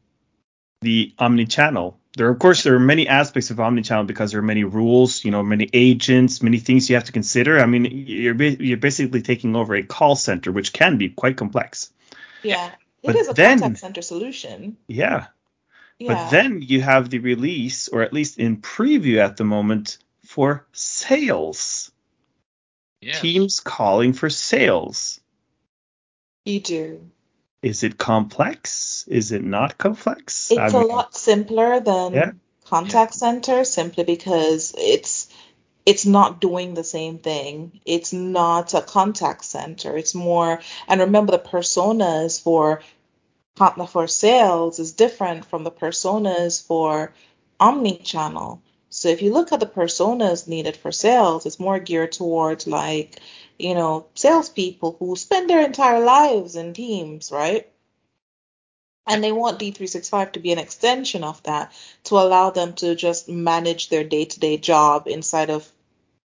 the 0.81 1.13
omni-channel. 1.17 1.99
There, 2.17 2.29
of 2.29 2.39
course, 2.39 2.63
there 2.63 2.73
are 2.73 2.79
many 2.79 3.07
aspects 3.07 3.51
of 3.51 3.59
omni-channel 3.59 4.05
because 4.05 4.31
there 4.31 4.39
are 4.39 4.43
many 4.43 4.63
rules, 4.63 5.23
you 5.23 5.29
know, 5.29 5.43
many 5.43 5.69
agents, 5.71 6.41
many 6.41 6.57
things 6.57 6.89
you 6.89 6.95
have 6.95 7.03
to 7.03 7.11
consider. 7.11 7.59
I 7.59 7.67
mean, 7.67 7.85
you're 7.85 8.35
you're 8.41 8.77
basically 8.77 9.21
taking 9.21 9.55
over 9.55 9.75
a 9.75 9.83
call 9.83 10.15
center, 10.15 10.51
which 10.51 10.73
can 10.73 10.97
be 10.97 11.09
quite 11.09 11.37
complex. 11.37 11.91
Yeah. 12.41 12.71
But 13.03 13.15
it 13.15 13.19
is 13.19 13.29
a 13.29 13.33
then- 13.33 13.59
contact 13.59 13.79
center 13.81 14.01
solution. 14.01 14.77
Yeah. 14.87 15.27
Yeah. 15.99 16.13
But 16.13 16.29
then 16.31 16.61
you 16.61 16.81
have 16.81 17.09
the 17.09 17.19
release, 17.19 17.87
or 17.87 18.01
at 18.01 18.13
least 18.13 18.39
in 18.39 18.57
preview 18.57 19.17
at 19.19 19.37
the 19.37 19.43
moment, 19.43 19.99
for 20.25 20.65
sales. 20.71 21.91
Yeah. 23.01 23.13
Teams 23.13 23.59
calling 23.59 24.13
for 24.13 24.29
sales. 24.29 25.19
you 26.45 26.59
do. 26.59 27.11
Is 27.61 27.83
it 27.83 27.97
complex? 27.97 29.05
Is 29.07 29.31
it 29.31 29.43
not 29.43 29.77
complex? 29.77 30.51
It's 30.51 30.59
I 30.59 30.67
a 30.67 30.79
mean, 30.79 30.87
lot 30.87 31.15
simpler 31.15 31.79
than 31.79 32.13
Yeah. 32.13 32.31
contact 32.65 33.13
center 33.13 33.63
simply 33.63 34.03
because 34.03 34.75
it's 34.77 35.27
it's 35.85 36.05
not 36.05 36.41
doing 36.41 36.73
the 36.73 36.83
same 36.83 37.17
thing. 37.17 37.79
It's 37.85 38.11
not 38.11 38.73
a 38.73 38.81
contact 38.81 39.45
center. 39.45 39.97
It's 39.97 40.13
more, 40.13 40.59
and 40.87 40.99
remember 41.01 41.31
the 41.31 41.39
personas 41.39 42.41
for 42.41 42.81
for 43.87 44.07
sales 44.07 44.77
is 44.79 44.91
different 44.91 45.45
from 45.45 45.63
the 45.63 45.71
personas 45.71 46.61
for 46.61 47.11
omni-channel. 47.59 48.61
So 48.97 49.09
if 49.09 49.21
you 49.21 49.31
look 49.31 49.51
at 49.51 49.59
the 49.59 49.67
personas 49.67 50.47
needed 50.47 50.75
for 50.75 50.91
sales, 50.91 51.45
it's 51.45 51.59
more 51.59 51.77
geared 51.77 52.13
towards 52.13 52.65
like, 52.65 53.19
you 53.59 53.75
know, 53.75 54.07
salespeople 54.15 54.95
who 54.97 55.15
spend 55.15 55.47
their 55.47 55.63
entire 55.63 55.99
lives 56.03 56.55
in 56.55 56.73
teams, 56.73 57.31
right? 57.31 57.69
And 59.05 59.23
they 59.23 59.31
want 59.31 59.59
D365 59.59 60.31
to 60.31 60.39
be 60.39 60.51
an 60.51 60.57
extension 60.57 61.23
of 61.23 61.43
that 61.43 61.73
to 62.05 62.15
allow 62.15 62.49
them 62.49 62.73
to 62.73 62.95
just 62.95 63.29
manage 63.29 63.89
their 63.89 64.03
day 64.03 64.25
to 64.25 64.39
day 64.39 64.57
job 64.57 65.07
inside 65.07 65.51
of 65.51 65.71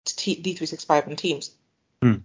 T- 0.03 0.35
D365 0.35 1.07
and 1.07 1.17
Teams. 1.17 1.51
Hmm. 2.01 2.15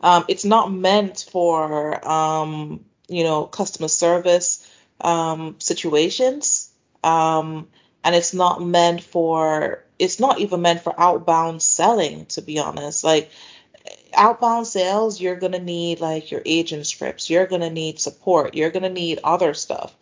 Um, 0.00 0.24
it's 0.26 0.44
not 0.44 0.72
meant 0.72 1.28
for, 1.30 2.08
um, 2.08 2.84
you 3.06 3.22
know, 3.22 3.44
customer 3.44 3.86
service 3.86 4.68
um, 5.00 5.60
situations. 5.60 6.70
Um, 7.04 7.68
and 8.04 8.14
it's 8.14 8.34
not 8.34 8.62
meant 8.62 9.02
for, 9.02 9.84
it's 9.98 10.20
not 10.20 10.38
even 10.40 10.62
meant 10.62 10.82
for 10.82 10.98
outbound 10.98 11.62
selling, 11.62 12.26
to 12.26 12.42
be 12.42 12.58
honest. 12.58 13.04
Like, 13.04 13.30
outbound 14.14 14.66
sales, 14.66 15.20
you're 15.20 15.36
going 15.36 15.52
to 15.52 15.60
need 15.60 16.00
like 16.00 16.30
your 16.30 16.42
agent 16.44 16.86
scripts, 16.86 17.30
you're 17.30 17.46
going 17.46 17.60
to 17.60 17.70
need 17.70 18.00
support, 18.00 18.54
you're 18.54 18.70
going 18.70 18.82
to 18.82 18.88
need 18.88 19.20
other 19.24 19.54
stuff. 19.54 19.94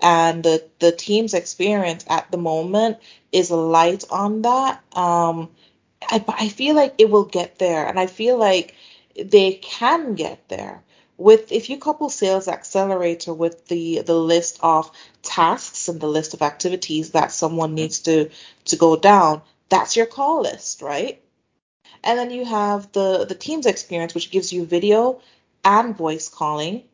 And 0.00 0.42
the, 0.42 0.68
the 0.80 0.92
team's 0.92 1.34
experience 1.34 2.04
at 2.08 2.30
the 2.30 2.36
moment 2.36 2.98
is 3.32 3.50
light 3.50 4.04
on 4.10 4.42
that. 4.42 4.82
Um, 4.92 5.50
I, 6.02 6.24
I 6.28 6.48
feel 6.48 6.74
like 6.74 6.94
it 6.98 7.10
will 7.10 7.24
get 7.24 7.58
there, 7.58 7.86
and 7.86 7.98
I 7.98 8.06
feel 8.06 8.36
like 8.36 8.74
they 9.16 9.52
can 9.54 10.14
get 10.14 10.48
there 10.48 10.82
with 11.16 11.52
if 11.52 11.70
you 11.70 11.78
couple 11.78 12.08
sales 12.08 12.48
accelerator 12.48 13.32
with 13.32 13.66
the 13.68 14.02
the 14.02 14.14
list 14.14 14.58
of 14.62 14.90
tasks 15.22 15.88
and 15.88 16.00
the 16.00 16.08
list 16.08 16.34
of 16.34 16.42
activities 16.42 17.10
that 17.10 17.32
someone 17.32 17.70
mm-hmm. 17.70 17.76
needs 17.76 18.00
to 18.00 18.30
to 18.64 18.76
go 18.76 18.96
down 18.96 19.40
that's 19.68 19.96
your 19.96 20.06
call 20.06 20.42
list 20.42 20.82
right 20.82 21.20
and 22.04 22.18
then 22.18 22.30
you 22.30 22.44
have 22.44 22.92
the 22.92 23.24
the 23.24 23.34
Teams 23.34 23.66
experience, 23.66 24.14
which 24.14 24.30
gives 24.30 24.52
you 24.52 24.66
video 24.66 25.20
and 25.64 25.96
voice 25.96 26.28
calling. 26.28 26.84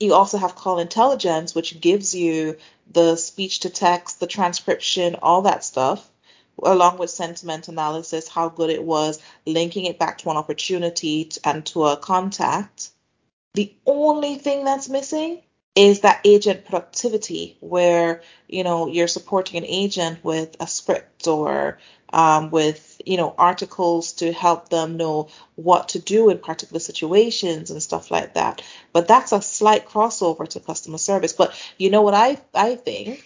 You 0.00 0.14
also 0.14 0.38
have 0.38 0.56
call 0.56 0.80
intelligence, 0.80 1.54
which 1.54 1.80
gives 1.80 2.14
you 2.14 2.56
the 2.90 3.16
speech 3.16 3.60
to 3.60 3.70
text, 3.70 4.18
the 4.18 4.26
transcription, 4.26 5.16
all 5.22 5.42
that 5.42 5.64
stuff, 5.64 6.10
along 6.62 6.98
with 6.98 7.10
sentiment 7.10 7.68
analysis, 7.68 8.28
how 8.28 8.48
good 8.48 8.70
it 8.70 8.82
was, 8.82 9.20
linking 9.46 9.84
it 9.86 10.00
back 10.00 10.18
to 10.18 10.30
an 10.30 10.36
opportunity 10.36 11.30
and 11.44 11.64
to 11.66 11.84
a 11.84 11.96
contact. 11.96 12.90
The 13.54 13.74
only 13.86 14.36
thing 14.36 14.64
that's 14.64 14.88
missing 14.88 15.42
is 15.74 16.00
that 16.00 16.20
agent 16.24 16.64
productivity 16.66 17.56
where 17.60 18.22
you 18.48 18.62
know 18.64 18.86
you're 18.88 19.08
supporting 19.08 19.56
an 19.58 19.64
agent 19.66 20.22
with 20.22 20.56
a 20.60 20.66
script 20.66 21.26
or 21.26 21.78
um, 22.12 22.50
with 22.50 23.00
you 23.04 23.16
know 23.16 23.34
articles 23.36 24.14
to 24.14 24.32
help 24.32 24.68
them 24.68 24.96
know 24.96 25.28
what 25.54 25.90
to 25.90 25.98
do 25.98 26.30
in 26.30 26.38
particular 26.38 26.80
situations 26.80 27.70
and 27.70 27.82
stuff 27.82 28.10
like 28.10 28.34
that. 28.34 28.62
But 28.92 29.08
that's 29.08 29.32
a 29.32 29.42
slight 29.42 29.88
crossover 29.88 30.48
to 30.48 30.60
customer 30.60 30.98
service. 30.98 31.32
But 31.32 31.54
you 31.78 31.90
know 31.90 32.02
what 32.02 32.14
i 32.14 32.38
i 32.54 32.76
think? 32.76 33.24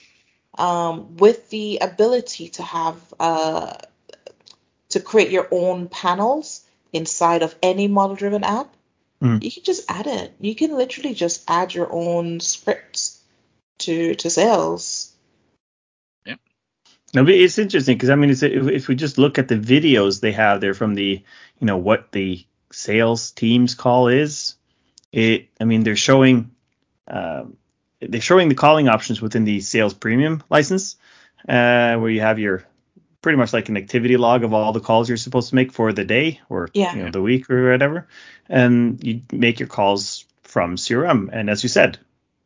Um, 0.59 1.18
with 1.18 1.51
the 1.51 1.79
ability 1.83 2.49
to 2.51 2.62
have 2.62 2.97
uh, 3.20 3.74
to 4.89 5.01
create 5.01 5.31
your 5.31 5.49
own 5.51 5.89
panels 5.89 6.62
inside 6.93 7.43
of 7.43 7.55
any 7.62 7.89
model 7.89 8.16
driven 8.16 8.43
app 8.43 8.76
Mm. 9.22 9.42
you 9.42 9.50
can 9.50 9.62
just 9.62 9.90
add 9.90 10.06
it. 10.06 10.34
You 10.40 10.54
can 10.54 10.76
literally 10.76 11.14
just 11.14 11.44
add 11.48 11.74
your 11.74 11.90
own 11.90 12.40
scripts 12.40 13.22
to 13.78 14.14
to 14.16 14.30
sales. 14.30 15.12
Yeah. 16.26 16.34
No, 17.14 17.24
but 17.24 17.34
it's 17.34 17.58
interesting 17.58 17.96
because 17.96 18.10
I 18.10 18.14
mean, 18.14 18.30
it's, 18.30 18.42
if, 18.42 18.68
if 18.68 18.88
we 18.88 18.94
just 18.94 19.16
look 19.18 19.38
at 19.38 19.48
the 19.48 19.56
videos 19.56 20.20
they 20.20 20.32
have 20.32 20.60
there 20.60 20.74
from 20.74 20.94
the, 20.94 21.22
you 21.58 21.66
know, 21.66 21.78
what 21.78 22.12
the 22.12 22.44
sales 22.72 23.30
team's 23.30 23.74
call 23.74 24.08
is, 24.08 24.56
it. 25.12 25.48
I 25.58 25.64
mean, 25.64 25.82
they're 25.82 25.96
showing, 25.96 26.50
um, 27.08 27.56
they're 28.00 28.20
showing 28.20 28.50
the 28.50 28.54
calling 28.54 28.88
options 28.88 29.22
within 29.22 29.44
the 29.44 29.60
sales 29.60 29.94
premium 29.94 30.42
license, 30.50 30.96
uh, 31.48 31.96
where 31.96 32.10
you 32.10 32.20
have 32.20 32.38
your 32.38 32.66
pretty 33.27 33.39
much 33.39 33.53
like 33.53 33.68
an 33.68 33.77
activity 33.77 34.16
log 34.16 34.45
of 34.45 34.55
all 34.55 34.72
the 34.72 34.79
calls 34.79 35.09
you're 35.09 35.16
supposed 35.16 35.49
to 35.49 35.57
make 35.57 35.72
for 35.72 35.93
the 35.93 36.05
day 36.05 36.41
or 36.49 36.68
Yeah. 36.72 36.95
you 36.95 37.03
know 37.03 37.11
the 37.11 37.20
week 37.20 37.51
or 37.51 37.72
whatever, 37.72 38.07
and 38.49 39.03
you 39.03 39.22
make 39.33 39.59
your 39.59 39.66
calls 39.66 40.24
from 40.45 40.77
CRM. 40.77 41.29
And 41.33 41.51
as 41.51 41.64
you 41.64 41.68
said, 41.68 41.99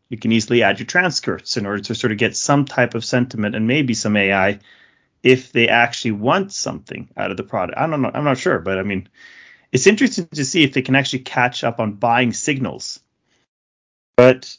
you 0.08 0.16
can 0.16 0.32
easily 0.32 0.62
add 0.62 0.78
your 0.78 0.86
transcripts 0.86 1.58
in 1.58 1.66
order 1.66 1.82
to 1.82 1.94
sort 1.94 2.12
of 2.12 2.16
get 2.16 2.34
some 2.34 2.64
type 2.64 2.94
of 2.94 3.04
sentiment 3.04 3.54
and 3.54 3.66
maybe 3.66 3.92
some 3.92 4.16
AI 4.16 4.60
if 5.22 5.52
they 5.52 5.68
actually 5.68 6.12
want 6.12 6.50
something 6.50 7.10
out 7.14 7.30
of 7.30 7.36
the 7.36 7.42
product. 7.42 7.78
I 7.78 7.86
don't 7.86 8.00
know. 8.00 8.10
I'm 8.14 8.24
not 8.24 8.38
sure, 8.38 8.58
but 8.58 8.78
I 8.78 8.82
mean, 8.82 9.06
it's 9.72 9.86
interesting 9.86 10.28
to 10.28 10.46
see 10.46 10.64
if 10.64 10.72
they 10.72 10.80
can 10.80 10.96
actually 10.96 11.24
catch 11.24 11.62
up 11.62 11.78
on 11.78 11.92
buying 11.92 12.32
signals. 12.32 13.00
But 14.16 14.56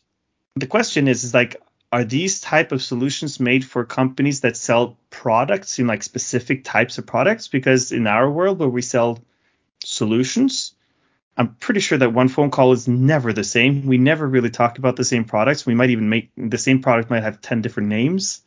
the 0.56 0.68
question 0.68 1.08
is, 1.08 1.24
is 1.24 1.34
like, 1.34 1.60
are 1.92 2.04
these 2.04 2.42
type 2.42 2.72
of 2.72 2.84
solutions 2.84 3.40
made 3.40 3.66
for 3.66 3.86
companies 3.86 4.42
that 4.42 4.56
sell 4.56 5.00
products 5.12 5.78
in 5.78 5.86
like 5.86 6.02
specific 6.02 6.64
types 6.64 6.98
of 6.98 7.06
products? 7.06 7.48
Because 7.48 7.92
in 7.92 8.08
our 8.08 8.30
world 8.30 8.58
where 8.58 8.68
we 8.68 8.82
sell 8.82 9.20
solutions, 9.84 10.74
I'm 11.38 11.56
pretty 11.56 11.80
sure 11.80 12.00
that 12.00 12.14
one 12.14 12.28
phone 12.28 12.50
call 12.50 12.72
is 12.72 12.88
never 12.88 13.32
the 13.34 13.44
same. 13.44 13.86
We 13.86 14.00
never 14.00 14.28
really 14.28 14.50
talk 14.50 14.80
about 14.80 14.96
the 14.96 15.06
same 15.06 15.26
products. 15.26 15.66
We 15.66 15.76
might 15.76 15.92
even 15.92 16.10
make 16.10 16.32
the 16.36 16.58
same 16.58 16.82
product 16.82 17.10
might 17.10 17.24
have 17.24 17.42
10 17.42 17.62
different 17.62 17.90
names. 17.90 18.42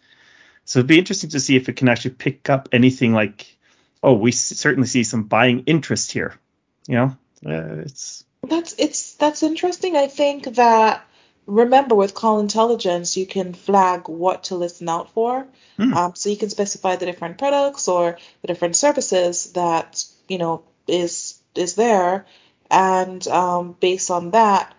So 0.64 0.78
it'd 0.78 0.88
be 0.88 0.98
interesting 0.98 1.30
to 1.30 1.40
see 1.40 1.56
if 1.56 1.68
it 1.68 1.76
can 1.76 1.88
actually 1.88 2.12
pick 2.12 2.50
up 2.50 2.68
anything 2.72 3.12
like, 3.12 3.56
oh, 4.02 4.14
we 4.14 4.32
certainly 4.32 4.88
see 4.88 5.04
some 5.04 5.24
buying 5.24 5.64
interest 5.66 6.12
here. 6.12 6.34
You 6.88 6.94
know, 6.94 7.16
uh, 7.46 7.82
it's 7.82 8.24
That's 8.42 8.74
it's 8.78 9.14
that's 9.14 9.42
interesting. 9.42 9.96
I 9.96 10.06
think 10.06 10.44
that 10.56 11.06
remember 11.46 11.94
with 11.94 12.14
call 12.14 12.40
intelligence 12.40 13.16
you 13.16 13.26
can 13.26 13.54
flag 13.54 14.08
what 14.08 14.44
to 14.44 14.56
listen 14.56 14.88
out 14.88 15.10
for. 15.12 15.46
Hmm. 15.76 15.94
Um, 15.94 16.14
so 16.14 16.30
you 16.30 16.36
can 16.36 16.50
specify 16.50 16.96
the 16.96 17.06
different 17.06 17.38
products 17.38 17.88
or 17.88 18.18
the 18.42 18.48
different 18.48 18.76
services 18.76 19.52
that 19.52 20.04
you 20.28 20.38
know 20.38 20.62
is 20.86 21.38
is 21.54 21.74
there, 21.74 22.26
and 22.70 23.26
um, 23.28 23.76
based 23.80 24.10
on 24.10 24.30
that 24.32 24.74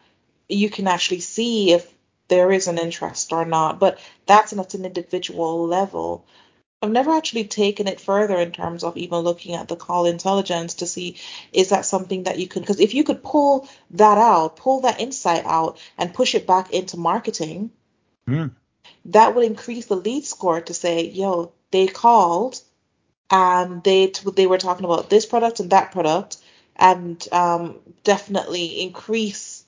you 0.48 0.70
can 0.70 0.88
actually 0.88 1.22
see 1.22 1.72
if 1.72 1.92
there 2.28 2.52
is 2.52 2.68
an 2.68 2.78
interest 2.78 3.32
or 3.34 3.46
not. 3.46 3.80
But 3.80 4.00
that's 4.26 4.54
at 4.54 4.74
an 4.74 4.86
individual 4.86 5.68
level. 5.68 6.26
I've 6.82 6.92
never 6.92 7.12
actually 7.12 7.46
taken 7.46 7.88
it 7.88 8.00
further 8.00 8.38
in 8.38 8.52
terms 8.52 8.84
of 8.84 8.96
even 8.96 9.20
looking 9.20 9.56
at 9.56 9.68
the 9.68 9.76
call 9.76 10.06
intelligence 10.06 10.76
to 10.76 10.88
see 10.88 11.18
is 11.52 11.70
that 11.70 11.86
something 11.86 12.24
that 12.24 12.38
you 12.38 12.48
could 12.48 12.62
because 12.62 12.80
if 12.80 12.94
you 12.94 13.04
could 13.04 13.24
pull 13.24 13.68
that 13.92 14.18
out, 14.18 14.58
pull 14.58 14.82
that 14.82 15.00
insight 15.00 15.46
out 15.46 15.80
and 15.98 16.14
push 16.14 16.36
it 16.36 16.46
back 16.46 16.72
into 16.72 16.98
marketing, 16.98 17.72
hmm. 18.28 18.48
that 19.06 19.34
would 19.34 19.46
increase 19.46 19.88
the 19.88 19.96
lead 19.96 20.26
score 20.26 20.62
to 20.62 20.74
say, 20.74 21.06
yo, 21.06 21.52
they 21.72 21.88
called 21.88 22.62
and 23.32 23.84
they 23.84 24.08
t- 24.08 24.30
they 24.36 24.48
were 24.48 24.58
talking 24.58 24.86
about 24.86 25.10
this 25.10 25.26
product 25.26 25.60
and 25.60 25.72
that 25.72 25.92
product 25.92 26.38
and 26.76 27.28
um, 27.32 27.80
definitely 28.04 28.82
increase 28.82 29.64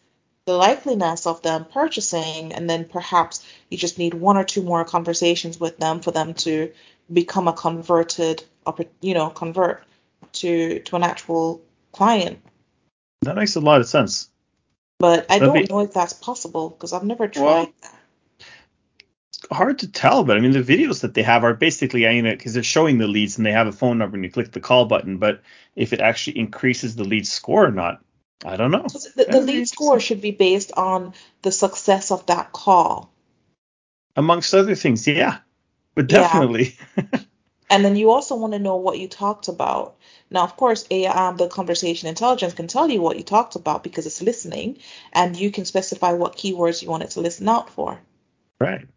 the 0.45 0.53
likeliness 0.53 1.25
of 1.27 1.41
them 1.41 1.65
purchasing 1.65 2.53
and 2.53 2.69
then 2.69 2.85
perhaps 2.85 3.45
you 3.69 3.77
just 3.77 3.97
need 3.97 4.13
one 4.13 4.37
or 4.37 4.43
two 4.43 4.61
more 4.61 4.85
conversations 4.85 5.59
with 5.59 5.77
them 5.77 5.99
for 5.99 6.11
them 6.11 6.33
to 6.33 6.71
become 7.11 7.47
a 7.47 7.53
converted 7.53 8.43
you 9.01 9.13
know 9.13 9.29
convert 9.29 9.83
to 10.33 10.79
to 10.79 10.95
an 10.95 11.03
actual 11.03 11.61
client 11.91 12.39
that 13.21 13.35
makes 13.35 13.55
a 13.55 13.59
lot 13.61 13.81
of 13.81 13.87
sense. 13.87 14.29
but 14.99 15.25
i 15.29 15.39
That'd 15.39 15.53
don't 15.53 15.67
be- 15.67 15.73
know 15.73 15.79
if 15.81 15.93
that's 15.93 16.13
possible 16.13 16.69
because 16.69 16.93
i've 16.93 17.03
never 17.03 17.27
tried 17.27 17.43
Well, 17.43 17.73
that 17.81 17.93
hard 19.51 19.79
to 19.79 19.91
tell, 19.91 20.23
but 20.23 20.35
I 20.37 20.39
mean 20.39 20.51
the 20.51 20.63
videos 20.63 21.01
that 21.01 21.13
they 21.13 21.21
have 21.23 21.43
are 21.43 21.53
basically 21.53 22.03
you 22.03 22.21
know 22.21 22.31
because 22.31 22.53
they're 22.53 22.63
showing 22.63 22.97
the 22.97 23.07
leads 23.07 23.37
and 23.37 23.45
they 23.45 23.51
have 23.51 23.67
a 23.67 23.71
phone 23.71 23.97
number 23.97 24.15
and 24.15 24.23
you 24.25 24.31
click 24.31 24.51
the 24.51 24.59
call 24.59 24.85
button, 24.85 25.17
but 25.19 25.41
if 25.75 25.93
it 25.93 26.01
actually 26.01 26.39
increases 26.39 26.95
the 26.95 27.03
lead 27.03 27.27
score 27.27 27.65
or 27.65 27.71
not, 27.71 28.03
I 28.43 28.57
don't 28.57 28.71
know. 28.71 28.85
So 28.87 28.99
the, 29.15 29.25
the 29.31 29.41
lead 29.41 29.67
score 29.67 29.99
should 29.99 30.21
be 30.21 30.31
based 30.31 30.71
on 30.75 31.13
the 31.43 31.51
success 31.51 32.11
of 32.11 32.25
that 32.25 32.51
call 32.51 33.11
Amongst 34.15 34.53
other 34.55 34.73
things, 34.75 35.07
yeah, 35.07 35.37
but 35.97 36.07
Yeah. 36.07 36.29
definitely. 36.29 36.77
And 37.69 37.85
then 37.85 37.95
you 37.95 38.11
also 38.11 38.35
want 38.35 38.51
to 38.53 38.59
know 38.59 38.75
what 38.75 38.99
you 38.99 39.07
talked 39.07 39.47
about. 39.47 39.95
Now, 40.29 40.43
of 40.43 40.57
course, 40.57 40.85
a, 40.91 41.05
um, 41.07 41.37
the 41.37 41.47
conversation 41.47 42.09
intelligence 42.09 42.53
can 42.53 42.67
tell 42.67 42.89
you 42.89 43.01
what 43.01 43.17
you 43.17 43.23
talked 43.23 43.55
about 43.55 43.83
because 43.83 44.05
it's 44.05 44.21
listening, 44.21 44.79
and 45.13 45.35
you 45.37 45.49
can 45.49 45.63
specify 45.65 46.11
what 46.11 46.35
keywords 46.35 46.81
you 46.81 46.89
want 46.89 47.03
it 47.03 47.11
to 47.11 47.21
listen 47.21 47.47
out 47.47 47.69
for. 47.69 48.01
right. 48.59 48.87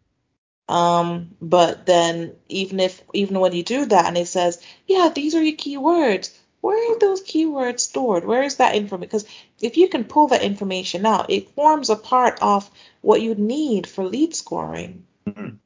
Um, 0.69 1.35
but 1.41 1.85
then 1.85 2.35
even 2.49 2.79
if 2.79 3.03
even 3.13 3.39
when 3.39 3.53
you 3.53 3.61
do 3.63 3.85
that 3.85 4.05
and 4.05 4.17
it 4.17 4.27
says, 4.27 4.59
yeah, 4.87 5.09
these 5.13 5.35
are 5.35 5.43
your 5.43 5.55
keywords, 5.57 6.35
where 6.61 6.93
are 6.93 6.99
those 6.99 7.21
keywords 7.23 7.81
stored? 7.81 8.25
Where 8.25 8.41
is 8.43 8.55
that 8.57 8.75
information? 8.75 9.01
Because 9.07 9.25
if 9.61 9.77
you 9.77 9.87
can 9.89 10.05
pull 10.05 10.27
that 10.29 10.41
information 10.43 11.05
out, 11.05 11.29
it 11.29 11.51
forms 11.55 11.89
a 11.91 11.95
part 11.95 12.39
of 12.41 12.69
what 13.01 13.21
you 13.21 13.35
need 13.35 13.85
for 13.87 14.03
lead 14.05 14.33
scoring. 14.35 15.05
Mhm. 15.27 15.60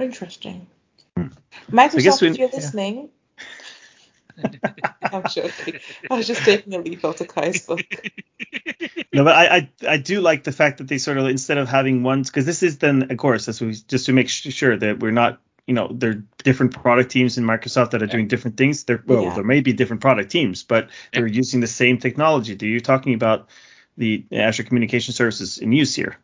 Interesting. 0.00 0.66
Hmm. 1.16 1.28
Microsoft, 1.70 2.22
if 2.22 2.38
you're 2.38 2.48
yeah. 2.48 2.56
listening, 2.56 3.10
I'm 5.02 5.24
joking. 5.28 5.80
I 6.10 6.16
was 6.16 6.26
just 6.26 6.42
taking 6.44 6.74
a 6.74 6.78
leaf 6.78 7.04
out 7.04 7.20
of 7.20 7.28
Kai's 7.28 7.66
book. 7.66 7.80
No, 9.12 9.24
but 9.24 9.34
I, 9.34 9.56
I 9.56 9.70
I 9.88 9.96
do 9.96 10.20
like 10.20 10.44
the 10.44 10.52
fact 10.52 10.78
that 10.78 10.86
they 10.86 10.96
sort 10.98 11.18
of 11.18 11.26
instead 11.26 11.58
of 11.58 11.68
having 11.68 12.04
one 12.04 12.22
because 12.22 12.46
this 12.46 12.62
is 12.62 12.78
then 12.78 13.10
of 13.10 13.16
course 13.16 13.48
what 13.48 13.60
we, 13.60 13.72
just 13.74 14.06
to 14.06 14.12
make 14.12 14.28
sure 14.28 14.76
that 14.76 15.00
we're 15.00 15.10
not 15.10 15.40
you 15.66 15.74
know 15.74 15.88
there 15.92 16.10
are 16.10 16.24
different 16.44 16.72
product 16.72 17.10
teams 17.10 17.36
in 17.36 17.44
Microsoft 17.44 17.90
that 17.90 18.02
are 18.02 18.06
Yeah. 18.06 18.12
doing 18.12 18.28
different 18.28 18.56
things. 18.56 18.84
There 18.84 19.02
well 19.04 19.24
Yeah. 19.24 19.34
there 19.34 19.44
may 19.44 19.60
be 19.62 19.72
different 19.72 20.00
product 20.00 20.30
teams, 20.30 20.62
but 20.62 20.90
they're 21.12 21.26
using 21.26 21.60
the 21.60 21.66
same 21.66 21.98
technology. 21.98 22.54
Do 22.54 22.68
you 22.68 22.78
talking 22.80 23.14
about 23.14 23.48
the 23.96 24.24
Azure 24.32 24.62
Communication 24.62 25.12
Services 25.12 25.58
in 25.58 25.72
use 25.72 25.94
here, 25.94 26.16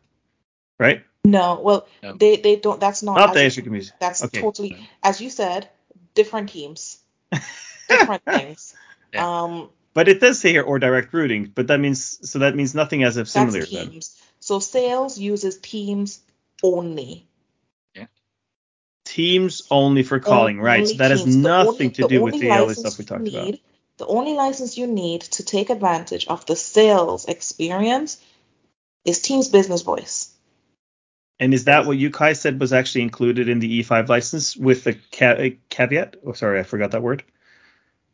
right? 0.79 1.03
No, 1.25 1.59
well, 1.61 1.87
No. 2.03 2.13
they 2.13 2.37
they 2.37 2.55
don't. 2.55 2.79
That's 2.79 3.03
not. 3.03 3.15
Not 3.17 3.33
the 3.33 3.43
Azure 3.45 3.61
Azure 3.75 3.93
That's 3.99 4.23
Okay. 4.23 4.39
totally, 4.41 4.69
No. 4.71 4.77
as 5.03 5.19
you 5.19 5.29
said, 5.29 5.69
different 6.13 6.49
teams, 6.49 6.97
different 7.89 8.23
things. 8.23 8.73
Yeah. 9.13 9.43
Um, 9.43 9.69
But 9.93 10.07
it 10.07 10.19
does 10.21 10.39
say 10.39 10.51
here 10.51 10.63
or 10.63 10.79
direct 10.79 11.13
routing, 11.13 11.51
but 11.53 11.67
that 11.67 11.79
means 11.79 12.19
so 12.29 12.39
that 12.39 12.55
means 12.55 12.73
nothing 12.75 13.03
as 13.03 13.17
of 13.17 13.27
similar 13.27 13.59
that's 13.59 13.71
then. 13.71 13.89
teams. 13.89 14.15
So 14.39 14.59
sales 14.59 15.17
uses 15.17 15.57
teams 15.57 16.19
only. 16.63 17.27
Yeah. 17.95 18.05
Teams 19.05 19.63
only 19.71 20.03
for 20.03 20.19
calling, 20.19 20.61
right? 20.61 20.87
So 20.87 20.95
that 20.95 21.11
has 21.11 21.23
Teams. 21.23 21.35
The 21.35 21.41
nothing 21.41 21.67
only- 21.67 21.89
to 21.91 22.07
do 22.07 22.21
with 22.21 22.39
the 22.39 22.51
all 22.51 22.57
the 22.59 22.65
license 22.67 22.79
stuff 22.95 22.97
we 22.99 23.03
you 23.03 23.07
talked 23.07 23.27
about. 23.27 23.59
The 23.97 24.05
only 24.05 24.33
license 24.33 24.77
you 24.77 24.85
need 24.87 25.21
to 25.21 25.43
take 25.43 25.71
advantage 25.71 26.27
of 26.27 26.45
the 26.45 26.55
sales 26.55 27.25
experience 27.25 28.17
is 29.03 29.19
Teams 29.21 29.47
Business 29.49 29.81
Voice. 29.81 30.29
And 31.39 31.53
is 31.53 31.65
that 31.65 31.85
what 31.85 31.97
you 31.97 32.09
guys 32.09 32.41
said 32.41 32.59
was 32.59 32.73
actually 32.73 33.03
included 33.03 33.47
in 33.47 33.59
the 33.59 33.83
E5 33.83 34.09
license 34.09 34.57
with 34.57 34.83
the 34.83 34.97
ca- 35.11 35.33
uh, 35.33 35.49
caveat? 35.69 36.17
Oh, 36.25 36.33
sorry, 36.33 36.59
I 36.59 36.63
forgot 36.63 36.91
that 36.91 37.03
word. 37.03 37.23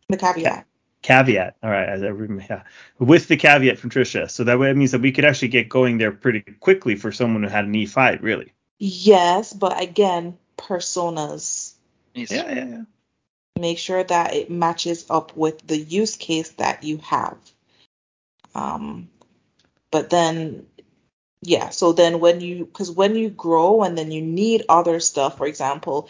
The 0.09 0.17
caveat. 0.17 0.65
Caveat. 1.01 1.55
All 1.63 1.69
right, 1.69 1.89
I, 1.89 1.93
I 1.93 2.09
remember, 2.09 2.45
yeah. 2.49 2.63
With 2.99 3.27
the 3.27 3.37
caveat 3.37 3.79
from 3.79 3.89
Tricia, 3.89 4.29
so 4.29 4.43
that 4.43 4.59
way 4.59 4.69
it 4.69 4.77
means 4.77 4.91
that 4.91 5.01
we 5.01 5.11
could 5.11 5.25
actually 5.25 5.49
get 5.49 5.69
going 5.69 5.97
there 5.97 6.11
pretty 6.11 6.41
quickly 6.41 6.95
for 6.95 7.11
someone 7.11 7.43
who 7.43 7.49
had 7.49 7.65
an 7.65 7.73
E5, 7.73 8.21
really. 8.21 8.51
Yes, 8.79 9.53
but 9.53 9.81
again, 9.81 10.37
personas. 10.57 11.73
Yes. 12.13 12.31
Yeah, 12.31 12.53
yeah, 12.53 12.65
yeah. 12.65 12.81
make 13.59 13.77
sure 13.77 14.03
that 14.03 14.33
it 14.33 14.51
matches 14.51 15.05
up 15.09 15.35
with 15.37 15.65
the 15.65 15.77
use 15.77 16.17
case 16.17 16.49
that 16.51 16.83
you 16.83 16.97
have. 16.97 17.37
Um, 18.53 19.09
but 19.91 20.09
then, 20.09 20.65
yeah, 21.43 21.69
so 21.69 21.93
then 21.93 22.19
when 22.19 22.41
you, 22.41 22.65
because 22.65 22.91
when 22.91 23.15
you 23.15 23.29
grow 23.29 23.83
and 23.83 23.97
then 23.97 24.11
you 24.11 24.21
need 24.21 24.63
other 24.69 24.99
stuff, 24.99 25.37
for 25.37 25.45
example, 25.47 26.09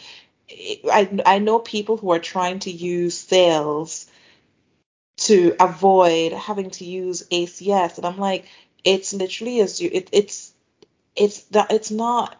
I, 0.50 1.22
I 1.26 1.38
know 1.38 1.58
people 1.58 1.96
who 1.96 2.12
are 2.12 2.18
trying 2.18 2.60
to 2.60 2.70
use 2.70 3.18
sales 3.18 4.06
to 5.16 5.54
avoid 5.60 6.32
having 6.32 6.70
to 6.70 6.84
use 6.84 7.22
ACS, 7.30 7.96
and 7.98 8.06
I'm 8.06 8.18
like, 8.18 8.46
it's 8.84 9.12
literally 9.12 9.60
as 9.60 9.80
you, 9.80 9.90
it, 9.92 10.08
it's, 10.12 10.52
it's 11.16 11.42
that 11.44 11.70
it's 11.72 11.90
not 11.90 12.36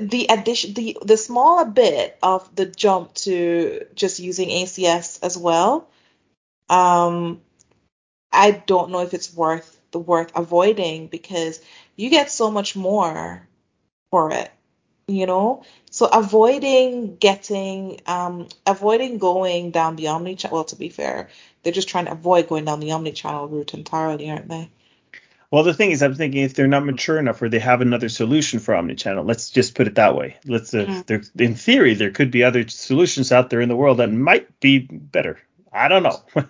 the 0.00 0.26
addition 0.30 0.74
the 0.74 0.96
the 1.02 1.16
smaller 1.16 1.64
bit 1.64 2.18
of 2.22 2.54
the 2.54 2.66
jump 2.66 3.14
to 3.14 3.86
just 3.94 4.20
using 4.20 4.48
ACS 4.48 5.18
as 5.22 5.36
well 5.36 5.88
um 6.68 7.40
I 8.32 8.52
don't 8.52 8.90
know 8.90 9.00
if 9.00 9.14
it's 9.14 9.34
worth 9.34 9.77
the 9.90 9.98
worth 9.98 10.32
avoiding 10.36 11.06
because 11.06 11.60
you 11.96 12.10
get 12.10 12.30
so 12.30 12.50
much 12.50 12.76
more 12.76 13.46
for 14.10 14.30
it 14.32 14.50
you 15.06 15.26
know 15.26 15.62
so 15.90 16.06
avoiding 16.06 17.16
getting 17.16 18.00
um 18.06 18.46
avoiding 18.66 19.18
going 19.18 19.70
down 19.70 19.96
the 19.96 20.08
omni 20.08 20.36
channel 20.36 20.56
well 20.56 20.64
to 20.64 20.76
be 20.76 20.88
fair 20.88 21.28
they're 21.62 21.72
just 21.72 21.88
trying 21.88 22.04
to 22.06 22.12
avoid 22.12 22.48
going 22.48 22.64
down 22.64 22.80
the 22.80 22.92
omni 22.92 23.12
channel 23.12 23.48
route 23.48 23.74
entirely 23.74 24.30
aren't 24.30 24.48
they 24.48 24.68
Well, 25.50 25.62
the 25.64 25.72
thing 25.72 25.92
is, 25.92 26.02
I'm 26.02 26.14
thinking 26.14 26.42
if 26.42 26.52
they're 26.52 26.68
not 26.68 26.84
mature 26.84 27.18
enough 27.18 27.40
or 27.40 27.48
they 27.48 27.58
have 27.58 27.80
another 27.80 28.10
solution 28.10 28.58
for 28.60 28.74
omni 28.74 28.94
channel 28.96 29.24
let's 29.24 29.48
just 29.50 29.74
put 29.74 29.86
it 29.86 29.94
that 29.94 30.14
way. 30.14 30.36
Let's, 30.44 30.74
uh, 30.74 30.84
Mm. 30.86 31.06
there, 31.06 31.22
in 31.38 31.54
theory, 31.54 31.94
there 31.94 32.10
could 32.10 32.30
be 32.30 32.44
other 32.44 32.68
solutions 32.68 33.32
out 33.32 33.48
there 33.48 33.62
in 33.62 33.70
the 33.70 33.76
world 33.76 33.96
that 33.98 34.12
might 34.12 34.60
be 34.60 34.78
better. 34.80 35.38
I 35.72 35.88
don't 35.88 36.02
know. 36.02 36.22
well, 36.34 36.46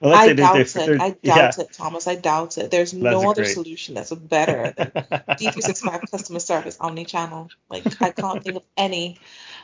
let's 0.00 0.28
I 0.28 0.32
doubt 0.32 0.60
it. 0.60 0.68
They're- 0.68 1.00
I 1.00 1.10
doubt 1.10 1.58
it, 1.58 1.72
Thomas. 1.72 2.06
I 2.06 2.14
doubt 2.14 2.58
it. 2.58 2.70
There's 2.70 2.92
That's 2.92 3.02
no 3.02 3.30
other 3.30 3.42
great. 3.42 3.54
solution 3.54 3.94
that's 3.94 4.10
better 4.10 4.72
than 4.76 4.90
D365 4.90 6.10
customer 6.10 6.40
service 6.40 6.76
omni-channel. 6.80 7.50
Like 7.68 8.00
I 8.02 8.10
can't 8.10 8.42
think 8.42 8.56
of 8.56 8.62
any. 8.76 9.18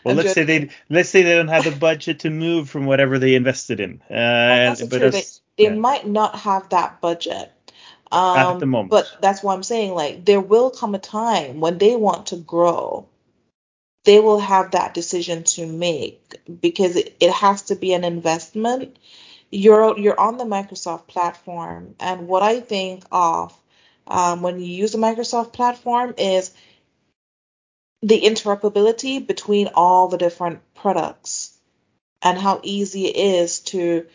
Well, 0.04 0.12
I'm 0.12 0.24
let's 0.24 0.34
say 0.34 0.44
they 0.44 0.70
let's 0.88 1.08
say 1.08 1.22
they 1.22 1.34
don't 1.34 1.48
have 1.48 1.64
the 1.64 1.72
budget 1.72 2.20
to 2.20 2.30
move 2.30 2.70
from 2.70 2.86
whatever 2.86 3.18
they 3.18 3.34
invested 3.34 3.80
in. 3.80 4.00
Uh, 4.02 4.76
but 4.88 4.98
true. 4.98 5.10
They, 5.10 5.22
they 5.56 5.64
yeah. 5.64 5.74
might 5.74 6.06
not 6.06 6.36
have 6.36 6.68
that 6.70 7.00
budget. 7.00 7.52
Um, 8.10 8.38
At 8.38 8.58
the 8.60 8.66
moment. 8.66 8.90
But 8.90 9.16
that's 9.20 9.42
why 9.42 9.54
I'm 9.54 9.62
saying, 9.62 9.94
like, 9.94 10.24
there 10.24 10.40
will 10.40 10.70
come 10.70 10.94
a 10.94 10.98
time 10.98 11.60
when 11.60 11.78
they 11.78 11.94
want 11.94 12.26
to 12.28 12.36
grow. 12.36 13.06
They 14.08 14.20
will 14.20 14.38
have 14.40 14.70
that 14.70 14.94
decision 14.94 15.44
to 15.44 15.66
make 15.66 16.40
because 16.62 16.96
it, 16.96 17.14
it 17.20 17.30
has 17.30 17.60
to 17.64 17.76
be 17.76 17.92
an 17.92 18.04
investment. 18.04 18.98
You're 19.50 19.98
you're 19.98 20.18
on 20.18 20.38
the 20.38 20.44
Microsoft 20.44 21.08
platform, 21.08 21.94
and 22.00 22.26
what 22.26 22.42
I 22.42 22.60
think 22.60 23.04
of 23.12 23.52
um, 24.06 24.40
when 24.40 24.60
you 24.60 24.64
use 24.64 24.92
the 24.92 24.98
Microsoft 24.98 25.52
platform 25.52 26.14
is 26.16 26.54
the 28.00 28.22
interoperability 28.22 29.26
between 29.26 29.68
all 29.74 30.08
the 30.08 30.16
different 30.16 30.60
products 30.74 31.52
and 32.22 32.38
how 32.38 32.62
easy 32.62 33.08
it 33.08 33.16
is 33.16 33.60
to 33.74 34.06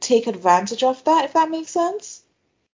take 0.00 0.26
advantage 0.26 0.82
of 0.84 1.04
that, 1.04 1.26
if 1.26 1.34
that 1.34 1.50
makes 1.50 1.70
sense. 1.70 2.22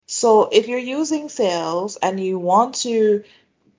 So 0.06 0.50
if 0.52 0.68
you're 0.68 0.78
using 1.00 1.30
sales 1.30 1.96
and 1.96 2.20
you 2.20 2.38
want 2.38 2.74
to 2.82 3.24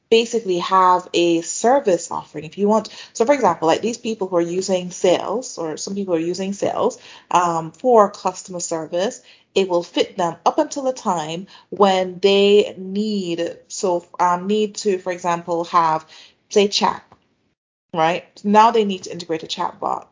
basically 0.10 0.60
have 0.60 1.08
a 1.14 1.42
service 1.42 2.12
offering, 2.12 2.46
if 2.46 2.58
you 2.58 2.68
want, 2.68 2.90
so 3.14 3.26
for 3.26 3.34
example, 3.34 3.68
like 3.68 3.82
these 3.82 3.98
people 3.98 4.28
who 4.28 4.38
are 4.38 4.42
using 4.42 4.92
sales, 4.92 5.58
or 5.58 5.78
some 5.78 5.96
people 5.96 6.16
are 6.16 6.20
using 6.20 6.54
sales 6.54 6.98
um, 7.32 7.72
for 7.72 8.12
customer 8.12 8.60
service, 8.60 9.22
it 9.56 9.68
will 9.68 9.84
fit 9.84 10.18
them 10.18 10.36
up 10.46 10.60
until 10.60 10.84
the 10.84 10.94
time 10.94 11.48
when 11.70 12.20
they 12.20 12.76
need, 12.78 13.58
so 13.68 14.06
um, 14.20 14.48
need 14.48 14.76
to, 14.76 15.00
for 15.00 15.12
example, 15.12 15.66
have, 15.66 16.06
say, 16.50 16.68
chat, 16.68 17.04
right? 17.94 18.26
Now 18.44 18.72
they 18.72 18.86
need 18.86 19.04
to 19.04 19.12
integrate 19.12 19.44
a 19.44 19.48
chat 19.48 19.80
bot. 19.80 20.12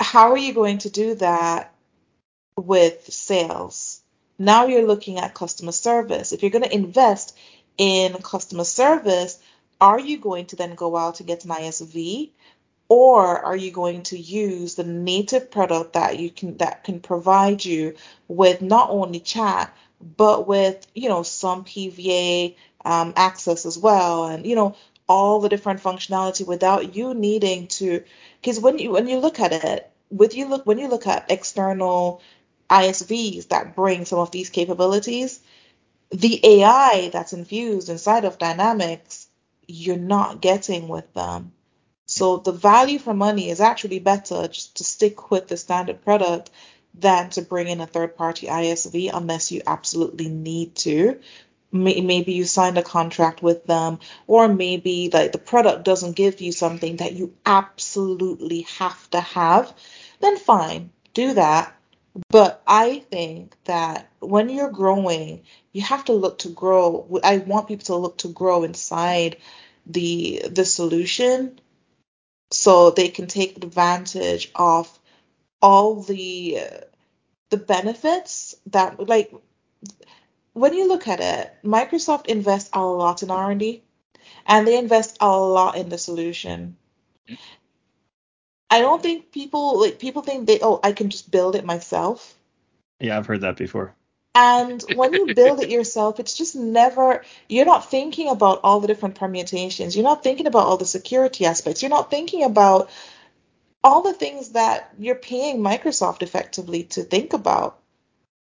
How 0.00 0.32
are 0.32 0.38
you 0.38 0.54
going 0.54 0.78
to 0.78 0.90
do 0.90 1.14
that 1.16 1.74
with 2.56 3.12
sales? 3.12 4.00
Now 4.38 4.66
you're 4.66 4.86
looking 4.86 5.18
at 5.18 5.34
customer 5.34 5.72
service. 5.72 6.32
If 6.32 6.42
you're 6.42 6.50
going 6.50 6.64
to 6.64 6.74
invest 6.74 7.36
in 7.80 8.12
customer 8.12 8.64
service, 8.64 9.38
are 9.80 9.98
you 9.98 10.18
going 10.18 10.44
to 10.44 10.56
then 10.56 10.74
go 10.74 10.98
out 10.98 11.18
and 11.18 11.26
get 11.26 11.46
an 11.46 11.50
ISV? 11.50 12.28
Or 12.90 13.40
are 13.40 13.56
you 13.56 13.70
going 13.70 14.02
to 14.04 14.18
use 14.18 14.74
the 14.74 14.84
native 14.84 15.50
product 15.50 15.94
that 15.94 16.18
you 16.18 16.28
can 16.28 16.58
that 16.58 16.84
can 16.84 17.00
provide 17.00 17.64
you 17.64 17.94
with 18.28 18.60
not 18.60 18.90
only 18.90 19.20
chat 19.20 19.74
but 20.16 20.46
with 20.46 20.86
you 20.94 21.08
know 21.08 21.22
some 21.22 21.64
PVA 21.64 22.56
um, 22.84 23.14
access 23.16 23.64
as 23.64 23.78
well, 23.78 24.26
and 24.26 24.44
you 24.44 24.56
know 24.56 24.76
all 25.08 25.40
the 25.40 25.48
different 25.48 25.82
functionality 25.82 26.46
without 26.46 26.94
you 26.94 27.14
needing 27.14 27.68
to 27.68 28.02
because 28.40 28.60
when 28.60 28.78
you 28.78 28.90
when 28.90 29.06
you 29.06 29.18
look 29.18 29.40
at 29.40 29.52
it 29.52 29.90
with 30.10 30.34
you 30.34 30.48
look 30.48 30.66
when 30.66 30.78
you 30.78 30.88
look 30.88 31.06
at 31.06 31.30
external 31.30 32.20
ISVs 32.68 33.48
that 33.48 33.74
bring 33.74 34.04
some 34.04 34.18
of 34.18 34.30
these 34.30 34.50
capabilities, 34.50 35.40
the 36.10 36.40
AI 36.62 37.10
that's 37.12 37.32
infused 37.32 37.88
inside 37.88 38.24
of 38.24 38.38
Dynamics, 38.38 39.28
you're 39.66 39.96
not 39.96 40.40
getting 40.40 40.88
with 40.88 41.12
them. 41.14 41.52
So 42.06 42.38
the 42.38 42.52
value 42.52 42.98
for 42.98 43.14
money 43.14 43.50
is 43.50 43.60
actually 43.60 44.00
better 44.00 44.48
just 44.48 44.78
to 44.78 44.84
stick 44.84 45.30
with 45.30 45.46
the 45.46 45.56
standard 45.56 46.02
product 46.02 46.50
than 46.94 47.30
to 47.30 47.42
bring 47.42 47.68
in 47.68 47.80
a 47.80 47.86
third 47.86 48.16
party 48.16 48.48
ISV 48.48 49.10
unless 49.14 49.52
you 49.52 49.62
absolutely 49.64 50.28
need 50.28 50.74
to. 50.76 51.20
Maybe 51.70 52.32
you 52.32 52.44
signed 52.44 52.78
a 52.78 52.82
contract 52.82 53.44
with 53.44 53.64
them, 53.64 54.00
or 54.26 54.48
maybe 54.48 55.08
like 55.12 55.30
the 55.30 55.38
product 55.38 55.84
doesn't 55.84 56.16
give 56.16 56.40
you 56.40 56.50
something 56.50 56.96
that 56.96 57.12
you 57.12 57.32
absolutely 57.46 58.62
have 58.78 59.08
to 59.10 59.20
have, 59.20 59.72
then 60.18 60.36
fine, 60.36 60.90
do 61.14 61.34
that. 61.34 61.72
But 62.28 62.62
I 62.66 63.00
think 63.10 63.56
that 63.64 64.10
when 64.20 64.48
you're 64.48 64.70
growing, 64.70 65.42
you 65.72 65.82
have 65.82 66.04
to 66.06 66.12
look 66.12 66.38
to 66.40 66.48
grow. 66.48 67.20
I 67.22 67.38
want 67.38 67.68
people 67.68 67.84
to 67.86 67.96
look 67.96 68.18
to 68.18 68.28
grow 68.28 68.64
inside 68.64 69.36
the 69.86 70.42
the 70.50 70.64
solution 70.64 71.60
so 72.50 72.90
they 72.90 73.08
can 73.08 73.26
take 73.26 73.56
advantage 73.56 74.50
of 74.54 74.98
all 75.62 76.02
the 76.02 76.58
the 77.50 77.56
benefits 77.56 78.54
that 78.66 79.08
like 79.08 79.32
when 80.52 80.74
you 80.74 80.88
look 80.88 81.08
at 81.08 81.20
it 81.20 81.52
microsoft 81.64 82.26
invests 82.26 82.70
a 82.72 82.80
lot 82.84 83.22
in 83.22 83.30
r&d 83.30 83.82
and 84.46 84.66
they 84.66 84.78
invest 84.78 85.16
a 85.20 85.28
lot 85.38 85.76
in 85.76 85.88
the 85.88 85.98
solution 85.98 86.76
i 88.70 88.80
don't 88.80 89.02
think 89.02 89.32
people 89.32 89.80
like 89.80 89.98
people 89.98 90.22
think 90.22 90.46
they 90.46 90.58
oh 90.62 90.80
i 90.82 90.92
can 90.92 91.10
just 91.10 91.30
build 91.30 91.54
it 91.56 91.64
myself 91.64 92.34
Yeah, 93.00 93.16
I've 93.18 93.26
heard 93.26 93.40
that 93.42 93.56
before. 93.56 93.94
and 94.34 94.82
when 94.82 95.14
you 95.14 95.34
build 95.34 95.60
it 95.60 95.70
yourself, 95.70 96.20
it's 96.20 96.36
just 96.36 96.54
never, 96.54 97.24
you're 97.48 97.66
not 97.66 97.90
thinking 97.90 98.28
about 98.28 98.60
all 98.62 98.80
the 98.80 98.86
different 98.86 99.16
permutations. 99.16 99.96
You're 99.96 100.04
not 100.04 100.22
thinking 100.22 100.46
about 100.46 100.66
all 100.66 100.76
the 100.76 100.84
security 100.86 101.46
aspects. 101.46 101.82
You're 101.82 101.90
not 101.90 102.10
thinking 102.10 102.44
about 102.44 102.90
all 103.82 104.02
the 104.02 104.12
things 104.12 104.50
that 104.50 104.92
you're 104.98 105.16
paying 105.16 105.58
Microsoft 105.58 106.22
effectively 106.22 106.84
to 106.94 107.02
think 107.02 107.32
about. 107.32 107.80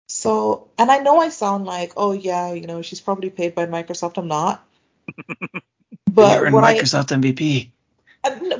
So, 0.09 0.67
and 0.78 0.89
I 0.91 0.97
know 0.99 1.19
I 1.19 1.30
sound 1.30 1.65
like, 1.65 1.93
oh 1.95 2.11
yeah, 2.11 2.51
you 2.53 2.67
know, 2.67 2.82
she's 2.82 3.01
probably 3.01 3.30
paid 3.30 3.55
by 3.55 3.65
Microsoft. 3.65 4.17
I'm 4.17 4.28
not. 4.28 4.65
But 6.11 6.38
You're 6.38 6.47
in 6.47 6.53
what 6.53 6.63
I, 6.63 6.75
Microsoft 6.75 7.09
MVP. 7.15 7.71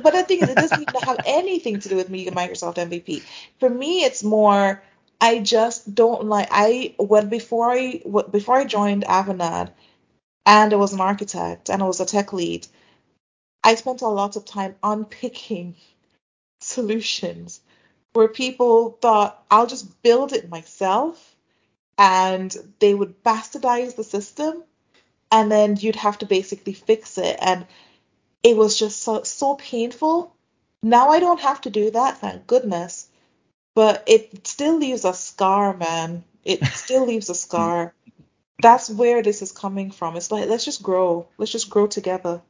But 0.02 0.12
the 0.12 0.22
thing 0.24 0.40
is, 0.40 0.48
it 0.48 0.58
doesn't 0.58 0.78
even 0.78 1.00
have 1.02 1.20
anything 1.24 1.80
to 1.80 1.88
do 1.88 1.96
with 1.96 2.08
me 2.10 2.26
and 2.26 2.36
Microsoft 2.36 2.78
MVP. 2.78 3.22
For 3.60 3.68
me, 3.70 4.04
it's 4.04 4.22
more 4.22 4.82
I 5.20 5.40
just 5.40 5.94
don't 5.94 6.24
like 6.26 6.48
I 6.50 6.94
when 6.98 7.28
before 7.28 7.70
I 7.70 7.98
w- 8.04 8.28
before 8.28 8.56
I 8.56 8.64
joined 8.64 9.04
Avanade 9.04 9.70
and 10.46 10.72
I 10.72 10.76
was 10.76 10.92
an 10.92 11.00
architect 11.00 11.70
and 11.70 11.82
I 11.82 11.86
was 11.86 12.00
a 12.00 12.06
tech 12.06 12.32
lead, 12.32 12.66
I 13.64 13.74
spent 13.76 14.02
a 14.02 14.08
lot 14.08 14.36
of 14.36 14.44
time 14.44 14.76
unpicking 14.82 15.76
solutions 16.60 17.60
where 18.14 18.28
people 18.28 18.98
thought 19.00 19.44
I'll 19.50 19.66
just 19.66 20.02
build 20.02 20.32
it 20.32 20.48
myself 20.50 21.36
and 21.98 22.54
they 22.80 22.94
would 22.94 23.22
bastardize 23.24 23.96
the 23.96 24.04
system 24.04 24.64
and 25.32 25.50
then 25.52 25.76
you'd 25.76 25.96
have 25.96 26.18
to 26.18 26.26
basically 26.26 26.72
fix 26.72 27.18
it 27.18 27.36
and 27.40 27.66
it 28.42 28.56
was 28.56 28.78
just 28.78 29.02
so 29.02 29.22
so 29.22 29.54
painful. 29.54 30.34
Now 30.82 31.10
I 31.10 31.20
don't 31.20 31.40
have 31.40 31.60
to 31.62 31.70
do 31.70 31.90
that, 31.90 32.18
thank 32.18 32.46
goodness. 32.46 33.08
But 33.74 34.04
it 34.06 34.46
still 34.46 34.76
leaves 34.78 35.04
a 35.04 35.14
scar, 35.14 35.76
man. 35.76 36.24
It 36.44 36.64
still 36.66 37.06
leaves 37.06 37.30
a 37.30 37.34
scar. 37.34 37.94
That's 38.60 38.90
where 38.90 39.22
this 39.22 39.42
is 39.42 39.52
coming 39.52 39.90
from. 39.90 40.16
It's 40.16 40.30
like 40.30 40.48
let's 40.48 40.64
just 40.64 40.82
grow. 40.82 41.28
Let's 41.38 41.52
just 41.52 41.70
grow 41.70 41.86
together. 41.86 42.42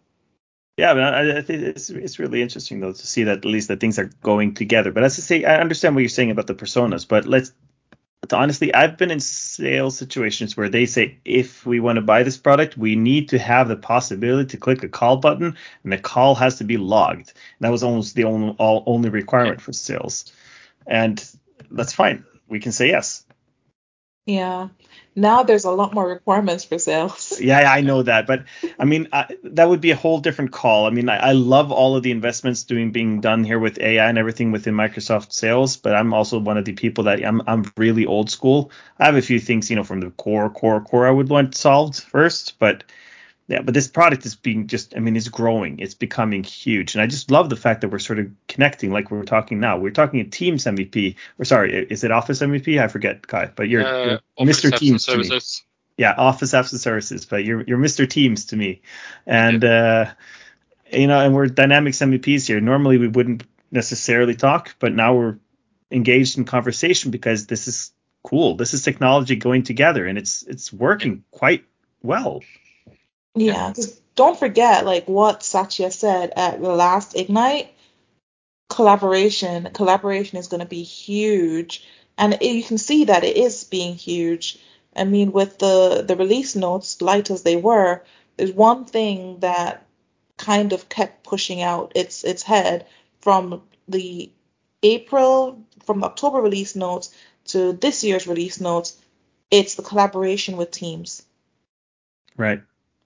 Yeah, 0.79 0.95
but 0.95 1.03
I, 1.03 1.39
I 1.39 1.43
think 1.43 1.63
it's 1.63 1.91
it's 1.91 2.19
really 2.19 2.41
interesting 2.41 2.81
though 2.81 2.93
to 2.93 3.07
see 3.07 3.25
that 3.25 3.39
at 3.39 3.45
least 3.45 3.69
that 3.69 3.81
things 3.81 3.99
are 3.99 4.11
going 4.23 4.55
together. 4.55 4.93
But 4.93 5.05
as 5.05 5.19
I 5.19 5.23
say, 5.23 5.45
I 5.45 5.61
understand 5.61 5.95
what 5.95 6.03
you're 6.03 6.09
saying 6.09 6.31
about 6.31 6.47
the 6.47 6.55
personas, 6.55 7.07
but 7.07 7.27
let's 7.27 7.53
honestly, 8.33 8.75
I've 8.75 8.99
been 8.99 9.11
in 9.11 9.21
sales 9.21 9.97
situations 9.97 10.57
where 10.57 10.69
they 10.69 10.87
say 10.87 11.19
if 11.25 11.65
we 11.65 11.81
want 11.81 11.97
to 11.97 12.03
buy 12.03 12.23
this 12.23 12.37
product, 12.37 12.77
we 12.77 12.97
need 12.97 13.29
to 13.31 13.39
have 13.39 13.69
the 13.69 13.77
possibility 13.77 14.51
to 14.51 14.57
click 14.57 14.83
a 14.83 14.89
call 14.89 15.19
button, 15.19 15.57
and 15.85 15.93
the 15.93 15.99
call 15.99 16.35
has 16.35 16.57
to 16.59 16.65
be 16.65 16.77
logged. 16.77 17.33
that 17.61 17.71
was 17.71 17.83
almost 17.83 18.15
the 18.15 18.25
only 18.25 18.55
all, 18.59 18.83
only 18.87 19.09
requirement 19.09 19.61
for 19.61 19.73
sales, 19.73 20.33
and 20.87 21.25
that's 21.71 21.93
fine. 21.93 22.25
We 22.49 22.61
can 22.61 22.73
say 22.73 22.89
yes. 22.89 23.25
Yeah. 24.29 24.69
Now 25.17 25.43
there's 25.43 25.65
a 25.65 25.71
lot 25.71 25.95
more 25.95 26.07
requirements 26.07 26.63
for 26.63 26.79
sales. 26.79 27.41
Yeah, 27.49 27.73
I 27.73 27.81
know 27.81 28.03
that, 28.03 28.27
but 28.27 28.45
I 28.79 28.85
mean 28.85 29.09
I, 29.11 29.27
that 29.43 29.69
would 29.71 29.81
be 29.81 29.91
a 29.91 29.97
whole 29.97 30.21
different 30.21 30.53
call. 30.53 30.87
I 30.87 30.91
mean, 30.91 31.09
I, 31.09 31.17
I 31.17 31.33
love 31.33 31.73
all 31.73 31.97
of 31.97 32.03
the 32.03 32.11
investments 32.11 32.63
doing 32.63 32.93
being 32.93 33.23
done 33.23 33.43
here 33.43 33.59
with 33.59 33.81
AI 33.81 34.07
and 34.07 34.19
everything 34.19 34.53
within 34.53 34.75
Microsoft 34.75 35.33
Sales, 35.33 35.79
but 35.79 35.95
I'm 35.95 36.13
also 36.13 36.39
one 36.39 36.59
of 36.59 36.67
the 36.67 36.75
people 36.75 37.05
that 37.05 37.25
I'm 37.25 37.41
I'm 37.47 37.73
really 37.79 38.05
old 38.05 38.29
school. 38.31 38.71
I 38.99 39.07
have 39.07 39.17
a 39.17 39.23
few 39.23 39.41
things, 39.41 39.71
you 39.71 39.77
know, 39.77 39.85
from 39.85 40.01
the 40.01 40.11
core, 40.11 40.51
core, 40.51 40.83
core 40.83 41.09
I 41.09 41.11
would 41.11 41.31
want 41.31 41.55
solved 41.55 42.01
first, 42.03 42.59
but 42.59 42.85
yeah, 43.49 43.63
but 43.63 43.75
this 43.75 43.89
product 43.89 44.27
is 44.27 44.37
being 44.37 44.67
just, 44.67 44.95
I 44.97 45.01
mean, 45.01 45.17
it's 45.17 45.29
growing, 45.29 45.81
it's 45.81 45.95
becoming 45.95 46.45
huge, 46.45 46.95
and 46.95 47.03
I 47.03 47.07
just 47.07 47.31
love 47.31 47.51
the 47.51 47.57
fact 47.57 47.81
that 47.81 47.89
we're 47.89 47.99
sort 47.99 48.19
of 48.19 48.31
connecting, 48.47 48.93
like 48.93 49.11
we're 49.11 49.25
talking 49.25 49.59
now. 49.59 49.79
We're 49.79 49.91
talking 49.91 50.21
a 50.21 50.25
Teams 50.25 50.65
MVP, 50.65 51.17
or 51.39 51.45
sorry, 51.45 51.87
is 51.91 52.05
it 52.05 52.11
Office 52.11 52.41
MVP? 52.41 52.81
I 52.81 52.89
forget, 52.89 53.27
Kai, 53.27 53.51
but 53.57 53.69
you're, 53.69 53.87
Uh, 53.87 54.19
you're 54.39 54.49
Mr. 54.49 54.77
Teams 54.77 55.07
to 55.07 55.19
me 55.19 55.41
yeah, 55.99 56.15
Office 56.17 56.53
Apps 56.53 56.71
and 56.71 56.81
Services, 56.81 57.27
but 57.27 57.45
you're 57.45 57.63
you're 57.63 57.79
Mr. 57.79 58.09
Teams 58.09 58.47
to 58.47 58.57
me, 58.57 58.81
and 59.27 59.65
uh, 59.65 60.07
you 60.91 61.09
know, 61.09 61.19
and 61.19 61.35
we're 61.35 61.49
Dynamics 61.49 61.99
MVPs 61.99 62.47
here. 62.47 62.61
Normally 62.61 62.99
we 62.99 63.09
wouldn't 63.09 63.43
necessarily 63.71 64.37
talk, 64.37 64.77
but 64.79 64.95
now 64.95 65.15
we're 65.15 65.39
engaged 65.91 66.39
in 66.39 66.45
conversation 66.45 67.11
because 67.11 67.47
this 67.47 67.67
is 67.67 67.93
cool. 68.23 68.55
This 68.55 68.75
is 68.75 68.83
technology 68.83 69.35
going 69.35 69.65
together, 69.65 70.07
and 70.07 70.17
it's 70.17 70.45
it's 70.45 70.73
working 70.73 71.25
quite 71.33 71.65
well. 72.01 72.43
Yeah, 73.41 73.73
'cause 73.73 74.01
don't 74.15 74.39
forget 74.39 74.85
like 74.85 75.07
what 75.07 75.43
Satya 75.43 75.91
said 75.91 76.33
at 76.37 76.61
the 76.61 76.73
last 76.73 77.17
Ignite. 77.17 77.75
Collaboration, 78.69 79.71
collaboration 79.73 80.39
is 80.39 80.49
going 80.49 80.61
to 80.61 80.67
be 80.67 80.83
huge, 80.83 81.85
and 82.19 82.35
it, 82.35 82.43
you 82.43 82.63
can 82.63 82.79
see 82.79 83.05
that 83.05 83.25
it 83.25 83.37
is 83.37 83.65
being 83.65 83.95
huge. 83.95 84.59
I 84.95 85.05
mean, 85.05 85.33
with 85.33 85.59
the 85.59 86.05
the 86.07 86.17
release 86.17 86.55
notes, 86.55 87.01
light 87.01 87.31
as 87.31 87.43
they 87.43 87.57
were, 87.57 88.05
there's 88.37 88.53
one 88.53 88.85
thing 88.85 89.39
that 89.41 89.87
kind 90.37 90.73
of 90.73 90.89
kept 90.89 91.25
pushing 91.25 91.63
out 91.63 91.93
its 91.95 92.25
its 92.25 92.43
head 92.43 92.87
from 93.21 93.63
the 93.89 94.31
April, 94.83 95.65
from 95.85 96.01
the 96.01 96.07
October 96.07 96.41
release 96.41 96.77
notes 96.77 97.13
to 97.47 97.73
this 97.73 98.05
year's 98.05 98.27
release 98.27 98.61
notes. 98.61 98.97
It's 99.51 99.77
the 99.77 99.83
collaboration 99.83 100.57
with 100.57 100.71
teams. 100.71 101.23
Right. 102.37 102.63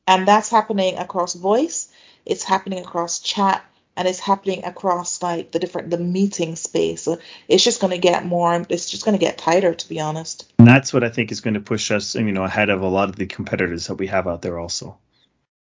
And 0.06 0.26
that's 0.26 0.50
happening 0.50 0.98
across 0.98 1.34
voice, 1.34 1.88
it's 2.26 2.44
happening 2.44 2.80
across 2.80 3.20
chat, 3.20 3.64
and 3.96 4.08
it's 4.08 4.18
happening 4.18 4.64
across 4.64 5.22
like 5.22 5.52
the 5.52 5.58
different 5.58 5.90
the 5.90 5.98
meeting 5.98 6.56
space. 6.56 7.02
So 7.02 7.18
it's 7.46 7.62
just 7.62 7.80
going 7.80 7.92
to 7.92 7.98
get 7.98 8.24
more. 8.24 8.64
It's 8.68 8.90
just 8.90 9.04
going 9.04 9.18
to 9.18 9.24
get 9.24 9.38
tighter, 9.38 9.74
to 9.74 9.88
be 9.88 10.00
honest. 10.00 10.50
And 10.58 10.66
that's 10.66 10.92
what 10.92 11.04
I 11.04 11.10
think 11.10 11.30
is 11.30 11.40
going 11.40 11.54
to 11.54 11.60
push 11.60 11.90
us, 11.90 12.14
you 12.14 12.32
know, 12.32 12.44
ahead 12.44 12.70
of 12.70 12.82
a 12.82 12.88
lot 12.88 13.10
of 13.10 13.16
the 13.16 13.26
competitors 13.26 13.86
that 13.86 13.96
we 13.96 14.06
have 14.08 14.26
out 14.26 14.42
there 14.42 14.58
also. 14.58 14.98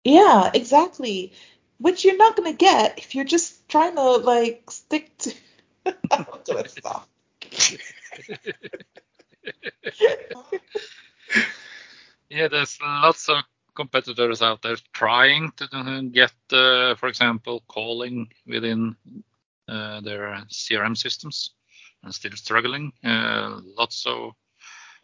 Yeah, 0.03 0.51
exactly. 0.53 1.33
Which 1.79 2.05
you're 2.05 2.17
not 2.17 2.35
going 2.35 2.51
to 2.51 2.57
get 2.57 2.99
if 2.99 3.15
you're 3.15 3.25
just 3.25 3.67
trying 3.67 3.95
to 3.95 4.17
like 4.17 4.69
stick 4.69 5.17
to. 5.19 5.33
I'm 6.11 6.25
gonna 6.45 6.69
stop. 6.69 7.07
Yeah, 12.29 12.47
there's 12.47 12.77
lots 12.81 13.27
of 13.29 13.43
competitors 13.75 14.41
out 14.41 14.61
there 14.61 14.75
trying 14.93 15.51
to 15.57 16.09
get, 16.11 16.33
uh, 16.51 16.95
for 16.95 17.07
example, 17.07 17.63
calling 17.67 18.29
within 18.45 18.95
uh, 19.67 20.01
their 20.01 20.43
CRM 20.49 20.97
systems 20.97 21.51
and 22.03 22.13
still 22.13 22.31
struggling. 22.33 22.91
Uh, 23.03 23.59
lots 23.77 24.05
of, 24.05 24.33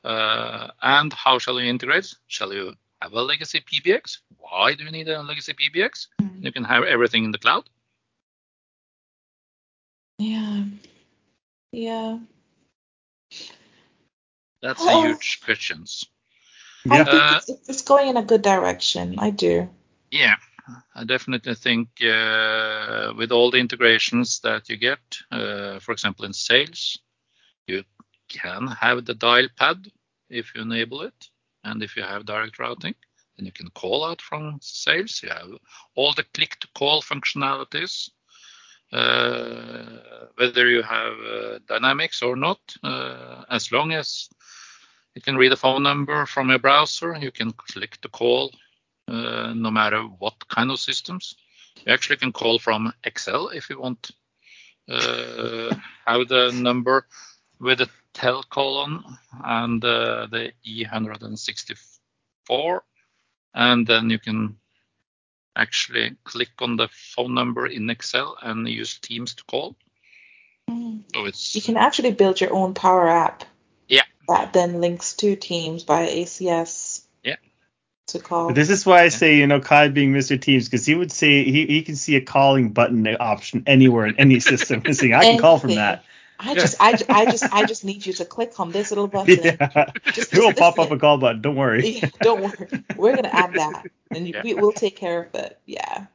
uh, 0.03 0.68
and 0.82 1.13
how 1.13 1.39
shall 1.39 1.59
you 1.59 1.70
integrate? 1.70 2.13
Shall 2.28 2.53
you 2.53 2.74
have 3.01 3.13
a 3.13 3.22
legacy 3.22 3.61
PBX? 3.61 4.18
Why 4.38 4.74
do 4.74 4.84
you 4.84 4.91
need 4.91 5.07
a 5.07 5.22
legacy 5.22 5.53
PBX? 5.53 6.07
You 6.39 6.51
can 6.51 6.63
have 6.63 6.84
everything 6.84 7.24
in 7.24 7.32
the 7.32 7.38
cloud. 7.38 7.70
Yeah. 10.20 10.63
Yeah. 11.72 12.20
That's 14.61 14.82
Oh. 14.82 15.03
a 15.03 15.07
huge 15.07 15.41
questions. 15.43 16.05
I 16.91 16.97
Yeah. 16.97 17.03
think 17.03 17.15
Uh, 17.23 17.41
it's, 17.47 17.69
it's 17.69 17.81
going 17.81 18.07
in 18.09 18.17
a 18.17 18.23
good 18.23 18.41
direction. 18.41 19.15
I 19.19 19.31
do. 19.31 19.69
Yeah, 20.11 20.35
I 20.95 21.03
definitely 21.03 21.55
think 21.55 21.89
uh, 22.01 23.13
with 23.17 23.31
all 23.31 23.51
the 23.51 23.57
integrations 23.59 24.39
that 24.41 24.69
you 24.69 24.77
get, 24.77 24.99
uh, 25.31 25.79
for 25.79 25.91
example, 25.91 26.25
in 26.25 26.33
sales, 26.33 26.99
you 27.67 27.83
can 28.29 28.67
have 28.67 29.05
the 29.05 29.13
dial 29.13 29.47
pad 29.57 29.88
if 30.29 30.53
you 30.55 30.61
enable 30.61 31.01
it, 31.01 31.29
and 31.63 31.83
if 31.83 31.95
you 31.95 32.03
have 32.03 32.25
direct 32.25 32.59
routing, 32.59 32.95
then 33.38 33.45
you 33.45 33.51
can 33.51 33.69
call 33.71 34.05
out 34.05 34.21
from 34.21 34.59
sales. 34.61 35.21
You 35.23 35.29
have 35.29 35.49
all 35.95 36.13
the 36.13 36.23
click 36.33 36.57
to 36.61 36.67
call 36.75 37.01
functionalities. 37.01 38.09
Uh, 38.91 39.99
whether 40.38 40.69
you 40.69 40.81
have 40.81 41.13
uh, 41.19 41.59
dynamics 41.67 42.21
or 42.21 42.38
not, 42.38 42.59
uh, 42.83 43.43
as 43.49 43.69
long 43.71 43.91
as 43.91 44.29
you 45.18 45.22
can 45.22 45.36
read 45.36 45.51
a 45.51 45.57
phone 45.57 45.82
number 45.82 46.28
from 46.28 46.49
your 46.49 46.59
browser, 46.59 47.18
you 47.20 47.32
can 47.32 47.51
click 47.51 47.99
to 48.01 48.07
call 48.07 48.51
uh, 49.07 49.51
no 49.55 49.72
matter 49.72 50.03
what 50.03 50.47
kind 50.47 50.70
of 50.70 50.80
systems. 50.80 51.36
You 51.84 51.91
actually 51.91 52.18
can 52.18 52.32
call 52.32 52.59
from 52.59 52.93
Excel 53.03 53.47
if 53.47 53.72
you 53.72 53.82
want. 53.82 54.11
Uh, 54.88 55.74
have 56.05 56.28
the 56.28 56.51
number 56.53 57.07
with 57.59 57.80
the 57.80 57.89
tel 58.13 58.43
colon 58.43 59.03
and 59.43 59.84
uh, 59.84 60.28
the 60.28 60.51
E164, 60.63 62.82
and 63.55 63.88
then 63.88 64.11
you 64.11 64.20
can 64.20 64.57
actually 65.55 66.15
click 66.26 66.51
on 66.59 66.76
the 66.76 66.89
phone 66.91 67.34
number 67.34 67.65
in 67.65 67.89
Excel 67.89 68.38
and 68.43 68.70
use 68.70 68.99
Teams 68.99 69.34
to 69.34 69.43
call. 69.45 69.76
Mm. 70.70 71.05
So 71.15 71.26
it's 71.26 71.55
You 71.55 71.63
can 71.63 71.76
actually 71.76 72.11
build 72.11 72.39
your 72.39 72.53
own 72.53 72.76
Power 72.76 73.09
App. 73.09 73.45
Yeah. 74.30 74.36
That 74.38 74.53
then 74.53 74.82
links 74.82 75.13
to 75.15 75.36
Teams 75.36 75.84
by 75.84 76.07
ACS. 76.07 77.03
Yeah. 77.23 77.36
To 78.07 78.19
call. 78.19 78.47
But 78.47 78.55
this 78.55 78.69
is 78.69 78.86
why 78.86 79.01
I 79.03 79.09
say, 79.09 79.38
you 79.38 79.47
know, 79.47 79.59
Kai 79.59 79.89
being 79.89 80.13
Mr. 80.13 80.39
Teams, 80.39 80.65
because 80.65 80.86
he 80.86 80.95
would 80.95 81.11
say 81.11 81.43
he, 81.43 81.65
he 81.65 81.82
can 81.82 81.95
see 81.95 82.15
a 82.15 82.21
calling 82.21 82.69
button 82.71 83.07
option 83.19 83.63
anywhere 83.67 84.05
in 84.07 84.15
any 84.19 84.39
system. 84.51 84.82
He's 84.86 84.99
saying, 84.99 85.13
I 85.13 85.23
can 85.23 85.39
call 85.39 85.59
from 85.59 85.75
that. 85.75 86.03
I 86.39 86.53
just, 86.53 86.75
I, 86.80 86.93
ju- 86.95 87.05
I 87.09 87.25
just, 87.25 87.51
I 87.51 87.65
just 87.65 87.84
need 87.84 88.05
you 88.05 88.13
to 88.13 88.25
click 88.25 88.59
on 88.59 88.71
this 88.71 88.91
little 88.91 89.07
button. 89.07 89.39
Yeah. 89.43 89.91
Just 90.13 90.32
it 90.34 90.39
will 90.39 90.49
this 90.51 90.59
pop 90.59 90.78
up 90.78 90.89
thing. 90.89 90.97
a 90.97 90.99
call 90.99 91.17
button. 91.17 91.41
Don't 91.41 91.55
worry. 91.55 91.88
Yeah, 91.97 92.09
don't 92.21 92.41
worry. 92.43 92.84
We're 92.95 93.15
gonna 93.15 93.30
add 93.30 93.53
that, 93.53 93.88
and 94.11 94.28
you, 94.28 94.34
Yeah. 94.36 94.41
we, 94.43 94.53
we'll 94.53 94.71
take 94.71 94.95
care 94.95 95.23
of 95.23 95.34
it. 95.34 95.59
Yeah. 95.65 96.05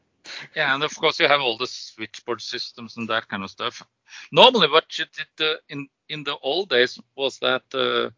Yeah, 0.54 0.72
and 0.74 0.84
of 0.84 0.96
course 0.96 1.18
you 1.18 1.26
have 1.26 1.40
all 1.40 1.56
the 1.56 1.66
switchboard 1.66 2.40
systems 2.40 2.96
and 2.96 3.08
that 3.08 3.28
kind 3.28 3.42
of 3.42 3.50
stuff. 3.50 3.82
Normally, 4.30 4.68
what 4.68 4.98
you 4.98 5.04
did 5.16 5.46
uh, 5.46 5.56
in 5.68 5.88
in 6.08 6.24
the 6.24 6.36
old 6.42 6.68
days 6.68 6.98
was 7.16 7.38
that 7.38 7.62
uh, 7.74 8.10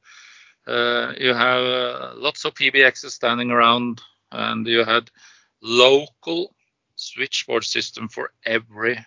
uh, 0.71 1.13
you 1.19 1.35
have 1.35 2.17
lots 2.17 2.45
of 2.45 2.55
PBXs 2.55 3.11
standing 3.11 3.51
around, 3.51 4.01
and 4.33 4.67
you 4.67 4.85
had 4.85 5.11
local 5.63 6.55
switchboard 6.97 7.65
system 7.65 8.09
for 8.09 8.31
every 8.45 8.99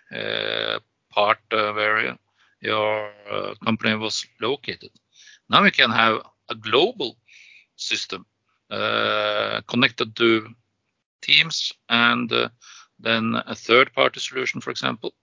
part 1.10 1.40
where 1.50 2.18
your 2.62 3.12
company 3.64 3.96
was 3.96 4.26
located. 4.42 4.92
Now 5.50 5.64
we 5.64 5.72
can 5.72 5.92
have 5.92 6.22
a 6.50 6.56
global 6.56 7.18
system 7.76 8.26
connected 8.70 10.16
to 10.16 10.56
Teams 11.22 11.74
and 11.90 12.32
then 13.00 13.36
a 13.46 13.56
third 13.56 13.94
party 13.94 14.20
solution, 14.20 14.62
for 14.62 14.72
example. 14.72 15.14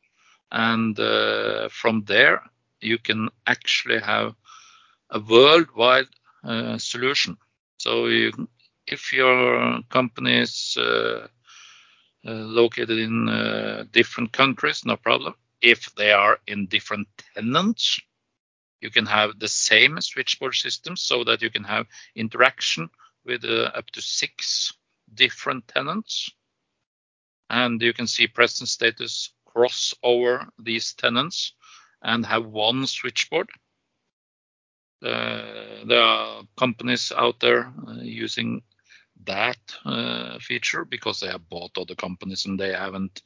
And 0.55 0.99
uh, 1.01 1.69
from 1.69 2.05
there, 2.05 2.41
you 2.81 2.99
can 2.99 3.29
actually 3.45 3.99
have 3.99 4.37
a 5.11 5.19
worldwide 5.19 6.07
uh, 6.45 6.79
solution. 6.79 7.37
So 7.79 8.07
you, 8.07 8.49
if 8.87 9.13
your 9.13 9.83
company 9.91 10.39
is 10.39 10.77
uh, 10.77 11.27
located 12.23 12.99
in 12.99 13.89
different 13.91 14.33
countries, 14.33 14.85
no 14.85 14.97
problem. 14.97 15.35
If 15.61 15.93
they 15.97 16.13
are 16.13 16.39
in 16.47 16.67
different 16.67 17.09
tenants, 17.35 18.01
you 18.81 18.91
can 18.91 19.07
have 19.07 19.41
the 19.41 19.49
same 19.49 20.01
switchboard 20.01 20.55
system 20.55 20.97
so 20.97 21.25
that 21.25 21.43
you 21.43 21.51
can 21.51 21.65
have 21.65 21.87
interaction 22.15 22.89
with 23.25 23.45
uh, 23.45 23.73
up 23.75 23.91
to 23.91 24.01
six 24.01 24.73
different 25.15 25.67
tenants 25.67 26.31
and 27.51 27.83
you 27.83 27.93
can 27.93 28.07
see 28.07 28.27
present 28.27 28.69
status 28.69 29.31
cross 29.55 29.95
over 30.03 30.47
these 30.59 30.93
tenants 30.95 31.55
and 32.03 32.27
have 32.27 32.47
one 32.47 32.87
switchboard. 32.87 33.49
Uh, 35.03 35.85
there 35.87 36.03
are 36.03 36.43
companies 36.57 37.13
out 37.17 37.41
there 37.41 37.73
uh, 37.89 37.95
using 38.01 38.63
that 39.27 39.59
uh, 39.85 40.39
feature 40.39 40.85
because 40.85 41.21
they 41.21 41.27
have 41.27 41.49
bought 41.49 41.77
other 41.79 41.95
companies 41.95 42.47
and 42.47 42.59
they 42.59 42.73
haven't 42.73 43.23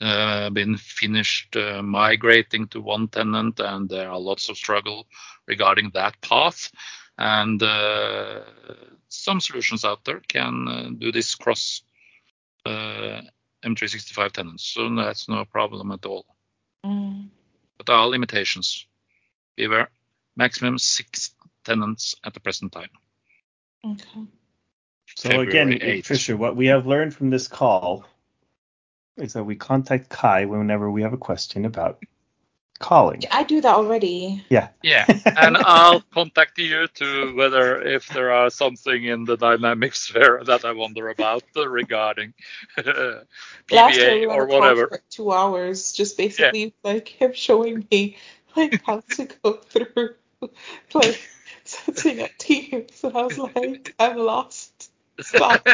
uh, 0.00 0.50
been 0.50 0.76
finished 0.76 1.56
uh, 1.56 1.82
migrating 1.82 2.66
to 2.68 2.80
one 2.80 3.08
tenant 3.08 3.60
and 3.60 3.88
there 3.88 4.10
are 4.10 4.18
lots 4.18 4.48
of 4.48 4.56
struggle 4.56 5.06
regarding 5.46 5.90
that 5.94 6.20
path 6.22 6.70
and 7.18 7.62
uh, 7.62 8.40
some 9.08 9.40
solutions 9.40 9.84
out 9.84 10.04
there 10.04 10.20
can 10.28 10.96
do 10.98 11.12
this 11.12 11.34
cross 11.34 11.82
M365 13.64 14.32
tenants, 14.32 14.64
so 14.64 14.94
that's 14.94 15.28
no 15.28 15.44
problem 15.44 15.92
at 15.92 16.04
all. 16.06 16.26
Mm. 16.84 17.28
But 17.76 17.86
there 17.86 17.96
are 17.96 18.08
limitations. 18.08 18.86
Beware, 19.56 19.90
maximum 20.36 20.78
six 20.78 21.34
tenants 21.64 22.14
at 22.24 22.34
the 22.34 22.40
present 22.40 22.72
time. 22.72 22.90
Okay. 23.84 24.26
So 25.16 25.28
February 25.28 25.48
again, 25.48 25.68
8th. 25.70 26.06
Fisher, 26.06 26.36
what 26.36 26.56
we 26.56 26.66
have 26.66 26.86
learned 26.86 27.14
from 27.14 27.30
this 27.30 27.48
call 27.48 28.04
is 29.16 29.34
that 29.34 29.44
we 29.44 29.56
contact 29.56 30.08
Kai 30.08 30.46
whenever 30.46 30.90
we 30.90 31.02
have 31.02 31.12
a 31.12 31.18
question 31.18 31.64
about 31.64 32.02
calling. 32.82 33.22
I 33.30 33.44
do 33.44 33.60
that 33.60 33.74
already. 33.74 34.44
Yeah, 34.50 34.68
Yeah, 34.82 35.06
and 35.36 35.56
I'll 35.56 36.02
contact 36.12 36.58
you 36.58 36.86
to 36.88 37.34
whether 37.34 37.80
if 37.80 38.08
there 38.08 38.32
are 38.32 38.50
something 38.50 39.04
in 39.04 39.24
the 39.24 39.36
dynamics 39.36 40.12
there 40.12 40.42
that 40.44 40.64
I 40.64 40.72
wonder 40.72 41.08
about 41.08 41.44
regarding 41.56 42.34
Last 42.76 43.96
year 43.96 44.10
PVA 44.10 44.20
we 44.20 44.26
or 44.26 44.46
whatever. 44.46 44.88
for 44.88 45.00
two 45.08 45.32
hours, 45.32 45.92
just 45.92 46.18
basically 46.18 46.74
like 46.84 47.08
him 47.08 47.32
showing 47.32 47.86
me 47.90 48.16
like 48.56 48.82
how 48.84 49.00
to 49.00 49.28
go 49.42 49.52
through 49.70 50.14
like 50.94 51.20
setting 51.64 52.20
up 52.20 52.30
teams, 52.38 53.02
and 53.04 53.16
I 53.16 53.22
was 53.22 53.38
like, 53.38 53.94
I'm 53.98 54.18
lost. 54.18 54.90
Stop. 55.20 55.66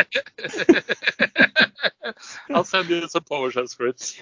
I'll 2.51 2.65
send 2.65 2.91
you 2.91 3.09
some 3.09 3.23
PowerShell 3.23 3.69
scripts. 3.69 4.21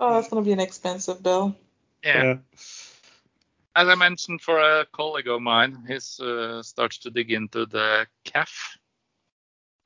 Oh, 0.00 0.14
that's 0.14 0.28
gonna 0.28 0.42
be 0.42 0.52
an 0.52 0.60
expensive 0.60 1.22
bill. 1.22 1.56
Yeah. 2.04 2.36
As 3.74 3.88
I 3.88 3.94
mentioned 3.94 4.40
for 4.40 4.58
a 4.58 4.86
colleague 4.86 5.28
of 5.28 5.42
mine, 5.42 5.84
he 5.86 5.94
uh, 5.94 6.62
starts 6.62 6.98
to 6.98 7.10
dig 7.10 7.30
into 7.32 7.66
the 7.66 8.06
CAF, 8.24 8.76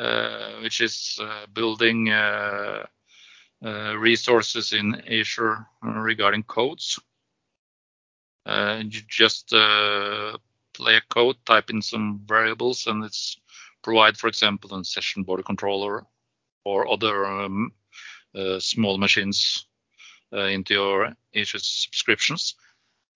uh, 0.00 0.60
which 0.62 0.80
is 0.80 1.18
uh, 1.20 1.46
building 1.52 2.10
uh, 2.10 2.86
uh, 3.64 3.94
resources 3.96 4.72
in 4.72 4.94
Azure 5.08 5.66
regarding 5.82 6.42
codes. 6.42 6.98
Uh, 8.44 8.82
you 8.82 9.00
just 9.08 9.52
uh, 9.52 10.36
play 10.74 10.96
a 10.96 11.02
code, 11.08 11.36
type 11.46 11.70
in 11.70 11.80
some 11.80 12.20
variables, 12.26 12.86
and 12.86 13.04
it's 13.04 13.38
provide, 13.82 14.16
for 14.16 14.28
example, 14.28 14.74
a 14.74 14.84
session 14.84 15.22
border 15.22 15.42
controller 15.42 16.04
or 16.64 16.90
other 16.90 17.26
um, 17.26 17.72
uh, 18.34 18.58
small 18.58 18.98
machines 18.98 19.66
into 20.39 20.74
your 20.74 21.12
Azure 21.35 21.59
subscriptions. 21.59 22.55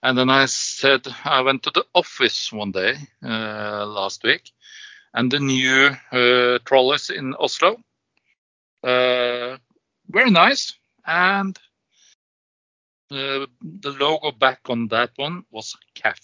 And 0.02 0.16
then 0.16 0.30
I 0.30 0.46
said 0.46 1.06
I 1.24 1.40
went 1.40 1.62
to 1.64 1.70
the 1.70 1.84
office 1.94 2.52
one 2.52 2.72
day 2.72 2.96
uh, 3.24 3.86
last 3.86 4.22
week, 4.22 4.52
and 5.14 5.30
the 5.30 5.40
new 5.40 5.96
uh, 6.12 6.58
trolleys 6.64 7.10
in 7.10 7.34
Oslo, 7.34 7.76
uh, 8.84 9.56
very 10.08 10.30
nice, 10.30 10.74
and 11.06 11.58
uh, 13.10 13.46
the 13.62 13.96
logo 13.98 14.32
back 14.32 14.60
on 14.66 14.88
that 14.88 15.10
one 15.16 15.44
was 15.50 15.74
CAF. 15.94 16.20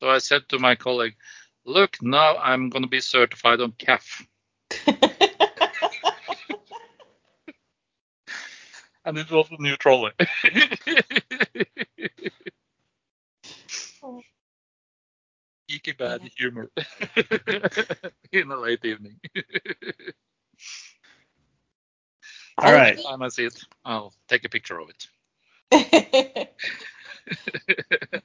So 0.00 0.10
I 0.10 0.18
said 0.18 0.48
to 0.48 0.58
my 0.58 0.74
colleague, 0.74 1.16
"Look, 1.64 2.02
now 2.02 2.36
I'm 2.38 2.68
going 2.68 2.82
to 2.82 2.88
be 2.88 3.00
certified 3.00 3.60
on 3.60 3.72
CAF." 3.72 4.26
and 9.04 9.18
it 9.18 9.30
was 9.30 9.48
a 9.50 9.62
new 9.62 9.76
trolley. 9.76 10.12
Geeky 15.70 15.96
bad 15.96 16.20
humor 16.36 16.70
in 18.32 18.50
a 18.50 18.56
late 18.56 18.84
evening. 18.84 19.18
All 22.58 22.72
right. 22.72 23.00
Time 23.02 23.22
I 23.22 23.28
see 23.28 23.44
it, 23.46 23.58
I'll 23.84 24.12
take 24.28 24.44
a 24.44 24.48
picture 24.48 24.78
of 24.78 24.90
it 24.90 25.06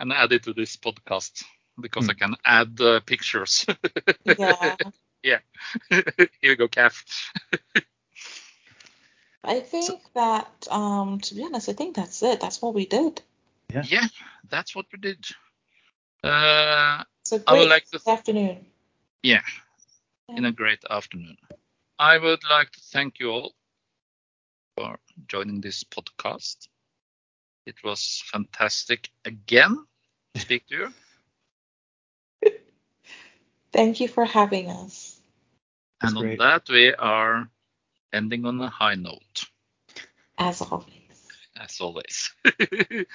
and 0.00 0.12
add 0.12 0.32
it 0.32 0.42
to 0.44 0.52
this 0.52 0.76
podcast 0.76 1.44
because 1.80 2.08
I 2.08 2.14
can 2.14 2.34
add 2.44 2.80
uh, 2.80 3.00
pictures. 3.00 3.66
yeah. 4.24 4.76
yeah. 5.22 5.38
Here 5.90 6.28
you 6.42 6.56
go, 6.56 6.68
Calf. 6.68 7.04
I 9.44 9.60
think 9.60 10.00
that, 10.14 10.66
um, 10.70 11.20
to 11.20 11.34
be 11.34 11.44
honest, 11.44 11.68
I 11.68 11.72
think 11.72 11.96
that's 11.96 12.22
it. 12.22 12.40
That's 12.40 12.60
what 12.62 12.74
we 12.74 12.86
did. 12.86 13.22
Yeah, 13.68 14.06
that's 14.48 14.74
what 14.74 14.86
we 14.92 14.98
did. 14.98 15.24
Uh, 16.22 17.04
It's 17.22 17.32
a 17.32 17.42
I 17.46 17.52
would 17.52 17.58
great 17.60 17.68
like 17.68 17.90
to- 17.90 18.10
afternoon. 18.10 18.66
yeah, 19.22 19.42
in 20.28 20.44
a 20.44 20.52
great 20.52 20.84
afternoon. 20.88 21.36
I 21.98 22.18
would 22.18 22.42
like 22.48 22.70
to 22.72 22.80
thank 22.80 23.18
you 23.20 23.30
all 23.30 23.54
for 24.76 24.98
joining 25.28 25.60
this 25.60 25.84
podcast. 25.84 26.68
It 27.66 27.82
was 27.84 28.22
fantastic 28.26 29.10
again 29.24 29.86
to 30.34 30.40
speak 30.40 30.66
to 30.68 30.74
you. 30.76 30.92
Thank 33.72 34.00
you 34.00 34.08
for 34.08 34.24
having 34.24 34.70
us. 34.70 35.20
That's 36.00 36.12
and 36.12 36.18
on 36.18 36.22
great. 36.24 36.38
that, 36.38 36.68
we 36.68 36.94
are 36.94 37.48
ending 38.14 38.46
on 38.46 38.62
a 38.62 38.70
high 38.70 38.96
note, 38.96 39.44
As 40.38 40.62
always. 40.62 41.28
as 41.56 41.80
always. 41.80 42.34